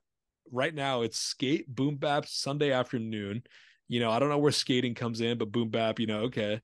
right 0.52 0.74
now 0.74 1.02
it's 1.02 1.18
skate 1.20 1.74
boom 1.74 1.96
bap 1.96 2.26
Sunday 2.28 2.72
afternoon. 2.72 3.44
You 3.88 4.00
know, 4.00 4.12
I 4.12 4.20
don't 4.20 4.30
know 4.30 4.38
where 4.38 4.52
skating 4.52 4.96
comes 4.96 5.22
in, 5.22 5.38
but 5.38 5.52
boom 5.52 5.70
bap, 5.70 6.00
you 6.00 6.08
know, 6.08 6.22
okay. 6.22 6.62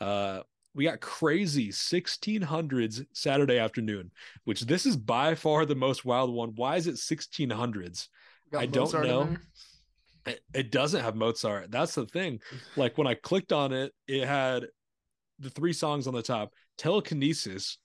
Uh 0.00 0.40
we 0.74 0.84
got 0.84 1.00
crazy 1.00 1.70
1600s 1.70 3.04
Saturday 3.12 3.58
afternoon, 3.58 4.12
which 4.44 4.60
this 4.60 4.86
is 4.86 4.96
by 4.96 5.34
far 5.34 5.66
the 5.66 5.74
most 5.74 6.04
wild 6.04 6.32
one. 6.32 6.52
Why 6.54 6.76
is 6.76 6.86
it 6.86 6.94
1600s? 6.96 8.08
I 8.56 8.66
don't 8.66 8.92
know. 9.08 9.36
It, 10.26 10.40
it 10.54 10.70
doesn't 10.70 11.02
have 11.02 11.16
Mozart. 11.16 11.70
That's 11.70 11.94
the 11.94 12.06
thing. 12.06 12.40
Like 12.76 12.96
when 12.96 13.06
I 13.06 13.14
clicked 13.14 13.52
on 13.52 13.72
it, 13.72 13.92
it 14.06 14.26
had 14.26 14.66
the 15.38 15.50
three 15.50 15.72
songs 15.72 16.06
on 16.06 16.14
the 16.14 16.22
top 16.22 16.52
Telekinesis, 16.76 17.78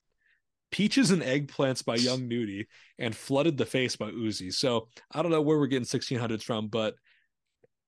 Peaches 0.73 1.11
and 1.11 1.21
Eggplants 1.21 1.85
by 1.85 1.95
Young 1.97 2.27
Nudy, 2.27 2.67
and 2.97 3.15
Flooded 3.15 3.57
the 3.57 3.65
Face 3.65 3.95
by 3.95 4.09
Uzi. 4.09 4.51
So 4.51 4.87
I 5.11 5.21
don't 5.21 5.31
know 5.31 5.41
where 5.41 5.59
we're 5.59 5.67
getting 5.67 5.85
1600s 5.85 6.43
from, 6.43 6.67
but 6.67 6.95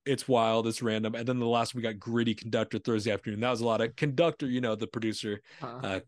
it's 0.06 0.28
wild, 0.28 0.68
it's 0.68 0.84
random. 0.84 1.16
And 1.16 1.28
then 1.28 1.40
the 1.40 1.48
last 1.48 1.74
we 1.74 1.82
got 1.82 1.98
Gritty 1.98 2.36
Conductor 2.36 2.78
Thursday 2.78 3.12
afternoon. 3.12 3.40
That 3.40 3.50
was 3.50 3.62
a 3.62 3.66
lot 3.66 3.82
of 3.82 3.96
Conductor, 3.96 4.46
you 4.46 4.62
know, 4.62 4.76
the 4.76 4.86
producer. 4.86 5.42
Uh-huh. 5.64 5.80
Uh, 5.84 6.00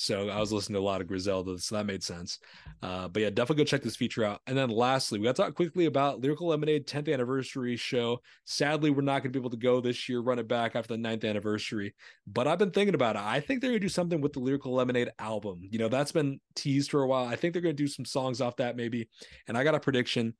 so 0.00 0.28
I 0.28 0.38
was 0.38 0.52
listening 0.52 0.74
to 0.74 0.80
a 0.80 0.80
lot 0.80 1.00
of 1.00 1.08
Griselda, 1.08 1.58
so 1.58 1.74
that 1.74 1.84
made 1.84 2.04
sense. 2.04 2.38
Uh, 2.80 3.08
but 3.08 3.20
yeah, 3.20 3.30
definitely 3.30 3.64
go 3.64 3.66
check 3.66 3.82
this 3.82 3.96
feature 3.96 4.22
out. 4.22 4.40
And 4.46 4.56
then 4.56 4.70
lastly, 4.70 5.18
we 5.18 5.24
got 5.24 5.34
to 5.34 5.42
talk 5.42 5.56
quickly 5.56 5.86
about 5.86 6.20
Lyrical 6.20 6.46
Lemonade 6.46 6.86
10th 6.86 7.12
anniversary 7.12 7.74
show. 7.74 8.20
Sadly, 8.44 8.90
we're 8.90 9.02
not 9.02 9.24
going 9.24 9.32
to 9.32 9.36
be 9.36 9.42
able 9.42 9.50
to 9.50 9.56
go 9.56 9.80
this 9.80 10.08
year, 10.08 10.20
run 10.20 10.38
it 10.38 10.46
back 10.46 10.76
after 10.76 10.96
the 10.96 11.02
9th 11.02 11.28
anniversary. 11.28 11.96
But 12.28 12.46
I've 12.46 12.60
been 12.60 12.70
thinking 12.70 12.94
about 12.94 13.16
it. 13.16 13.22
I 13.22 13.40
think 13.40 13.60
they're 13.60 13.70
going 13.70 13.80
to 13.80 13.84
do 13.84 13.88
something 13.88 14.20
with 14.20 14.34
the 14.34 14.38
Lyrical 14.38 14.72
Lemonade 14.72 15.10
album. 15.18 15.62
You 15.68 15.80
know, 15.80 15.88
that's 15.88 16.12
been 16.12 16.38
teased 16.54 16.92
for 16.92 17.02
a 17.02 17.08
while. 17.08 17.26
I 17.26 17.34
think 17.34 17.52
they're 17.52 17.60
going 17.62 17.76
to 17.76 17.82
do 17.82 17.88
some 17.88 18.04
songs 18.04 18.40
off 18.40 18.54
that 18.58 18.76
maybe. 18.76 19.08
And 19.48 19.58
I 19.58 19.64
got 19.64 19.74
a 19.74 19.80
prediction. 19.80 20.34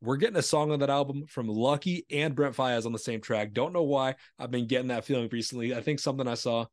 We're 0.00 0.16
getting 0.16 0.36
a 0.36 0.42
song 0.42 0.72
on 0.72 0.78
that 0.78 0.90
album 0.90 1.26
from 1.26 1.48
Lucki 1.48 2.06
and 2.10 2.34
Brent 2.34 2.56
Faiyaz 2.56 2.86
on 2.86 2.92
the 2.92 2.98
same 2.98 3.20
track. 3.20 3.52
Don't 3.52 3.74
know 3.74 3.82
why. 3.82 4.14
I've 4.38 4.50
been 4.50 4.66
getting 4.66 4.88
that 4.88 5.04
feeling 5.04 5.28
recently. 5.30 5.74
I 5.74 5.82
think 5.82 6.00
something 6.00 6.26
I 6.26 6.34
saw 6.34 6.64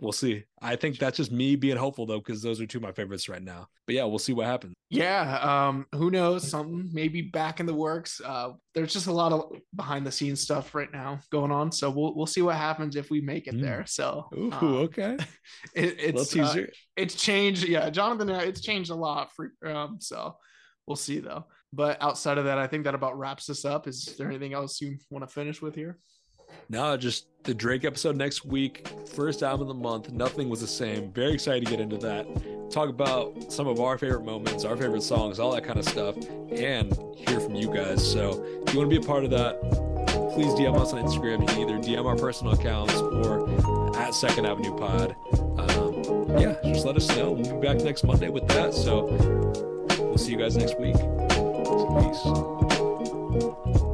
we'll 0.00 0.12
see. 0.12 0.44
I 0.60 0.76
think 0.76 0.98
that's 0.98 1.16
just 1.16 1.32
me 1.32 1.56
being 1.56 1.76
hopeful 1.76 2.06
though, 2.06 2.18
because 2.18 2.42
those 2.42 2.60
are 2.60 2.66
two 2.66 2.78
of 2.78 2.82
my 2.82 2.92
favorites 2.92 3.28
right 3.28 3.42
now. 3.42 3.68
But 3.86 3.96
yeah, 3.96 4.04
we'll 4.04 4.18
see 4.18 4.32
what 4.32 4.46
happens. 4.46 4.74
Yeah, 4.90 5.38
um, 5.40 5.86
who 5.94 6.10
knows? 6.10 6.48
Something 6.48 6.88
maybe 6.92 7.22
back 7.22 7.60
in 7.60 7.66
the 7.66 7.74
works. 7.74 8.20
Uh, 8.24 8.52
there's 8.74 8.92
just 8.92 9.06
a 9.06 9.12
lot 9.12 9.32
of 9.32 9.52
behind 9.74 10.06
the 10.06 10.12
scenes 10.12 10.40
stuff 10.40 10.74
right 10.74 10.92
now 10.92 11.20
going 11.30 11.50
on, 11.50 11.72
so 11.72 11.90
we'll 11.90 12.14
we'll 12.14 12.26
see 12.26 12.42
what 12.42 12.56
happens 12.56 12.96
if 12.96 13.10
we 13.10 13.20
make 13.20 13.46
it 13.46 13.54
mm. 13.54 13.62
there. 13.62 13.84
So, 13.86 14.28
Ooh, 14.36 14.52
um, 14.52 14.76
okay, 14.76 15.16
it, 15.74 15.96
it's 15.98 16.36
uh, 16.36 16.66
it's 16.96 17.14
changed. 17.14 17.64
Yeah, 17.64 17.90
Jonathan, 17.90 18.30
uh, 18.30 18.38
it's 18.38 18.60
changed 18.60 18.90
a 18.90 18.94
lot 18.94 19.30
for 19.34 19.52
um, 19.64 19.98
so 20.00 20.36
we'll 20.86 20.96
see 20.96 21.20
though. 21.20 21.44
But 21.72 22.00
outside 22.00 22.38
of 22.38 22.44
that, 22.46 22.58
I 22.58 22.66
think 22.66 22.84
that 22.84 22.94
about 22.94 23.18
wraps 23.18 23.46
this 23.46 23.64
up. 23.64 23.86
Is 23.86 24.14
there 24.16 24.28
anything 24.28 24.54
else 24.54 24.80
you 24.80 24.96
want 25.10 25.28
to 25.28 25.32
finish 25.32 25.60
with 25.60 25.74
here? 25.74 25.98
No, 26.68 26.96
just 26.96 27.26
the 27.44 27.54
Drake 27.54 27.84
episode 27.84 28.16
next 28.16 28.44
week. 28.44 28.86
First 29.14 29.42
album 29.42 29.62
of 29.62 29.68
the 29.68 29.82
month. 29.82 30.10
Nothing 30.10 30.48
was 30.48 30.60
the 30.60 30.66
same. 30.66 31.10
Very 31.12 31.32
excited 31.32 31.64
to 31.64 31.70
get 31.70 31.80
into 31.80 31.96
that. 31.98 32.26
Talk 32.70 32.90
about 32.90 33.50
some 33.50 33.66
of 33.66 33.80
our 33.80 33.96
favorite 33.96 34.24
moments, 34.24 34.64
our 34.64 34.76
favorite 34.76 35.02
songs, 35.02 35.40
all 35.40 35.52
that 35.52 35.64
kind 35.64 35.78
of 35.78 35.86
stuff, 35.86 36.16
and 36.50 36.92
hear 37.16 37.40
from 37.40 37.54
you 37.54 37.72
guys. 37.72 38.06
So 38.06 38.44
if 38.66 38.74
you 38.74 38.78
want 38.78 38.90
to 38.90 38.98
be 39.00 39.02
a 39.02 39.06
part 39.06 39.24
of 39.24 39.30
that, 39.30 39.60
please 40.34 40.52
DM 40.52 40.78
us 40.78 40.92
on 40.92 41.02
Instagram. 41.02 41.40
You 41.40 41.46
can 41.46 41.58
either 41.60 41.78
DM 41.78 42.04
our 42.04 42.16
personal 42.16 42.52
accounts 42.52 42.94
or 42.94 43.96
at 43.96 44.14
Second 44.14 44.44
Avenue 44.44 44.76
Pod. 44.76 45.16
Um, 45.58 46.38
yeah, 46.38 46.56
just 46.62 46.84
let 46.84 46.96
us 46.96 47.08
know. 47.16 47.32
We'll 47.32 47.58
be 47.58 47.66
back 47.66 47.78
next 47.78 48.04
Monday 48.04 48.28
with 48.28 48.46
that. 48.48 48.74
So 48.74 49.06
we'll 49.98 50.18
see 50.18 50.32
you 50.32 50.38
guys 50.38 50.56
next 50.56 50.78
week. 50.78 50.96
Peace. 51.98 53.87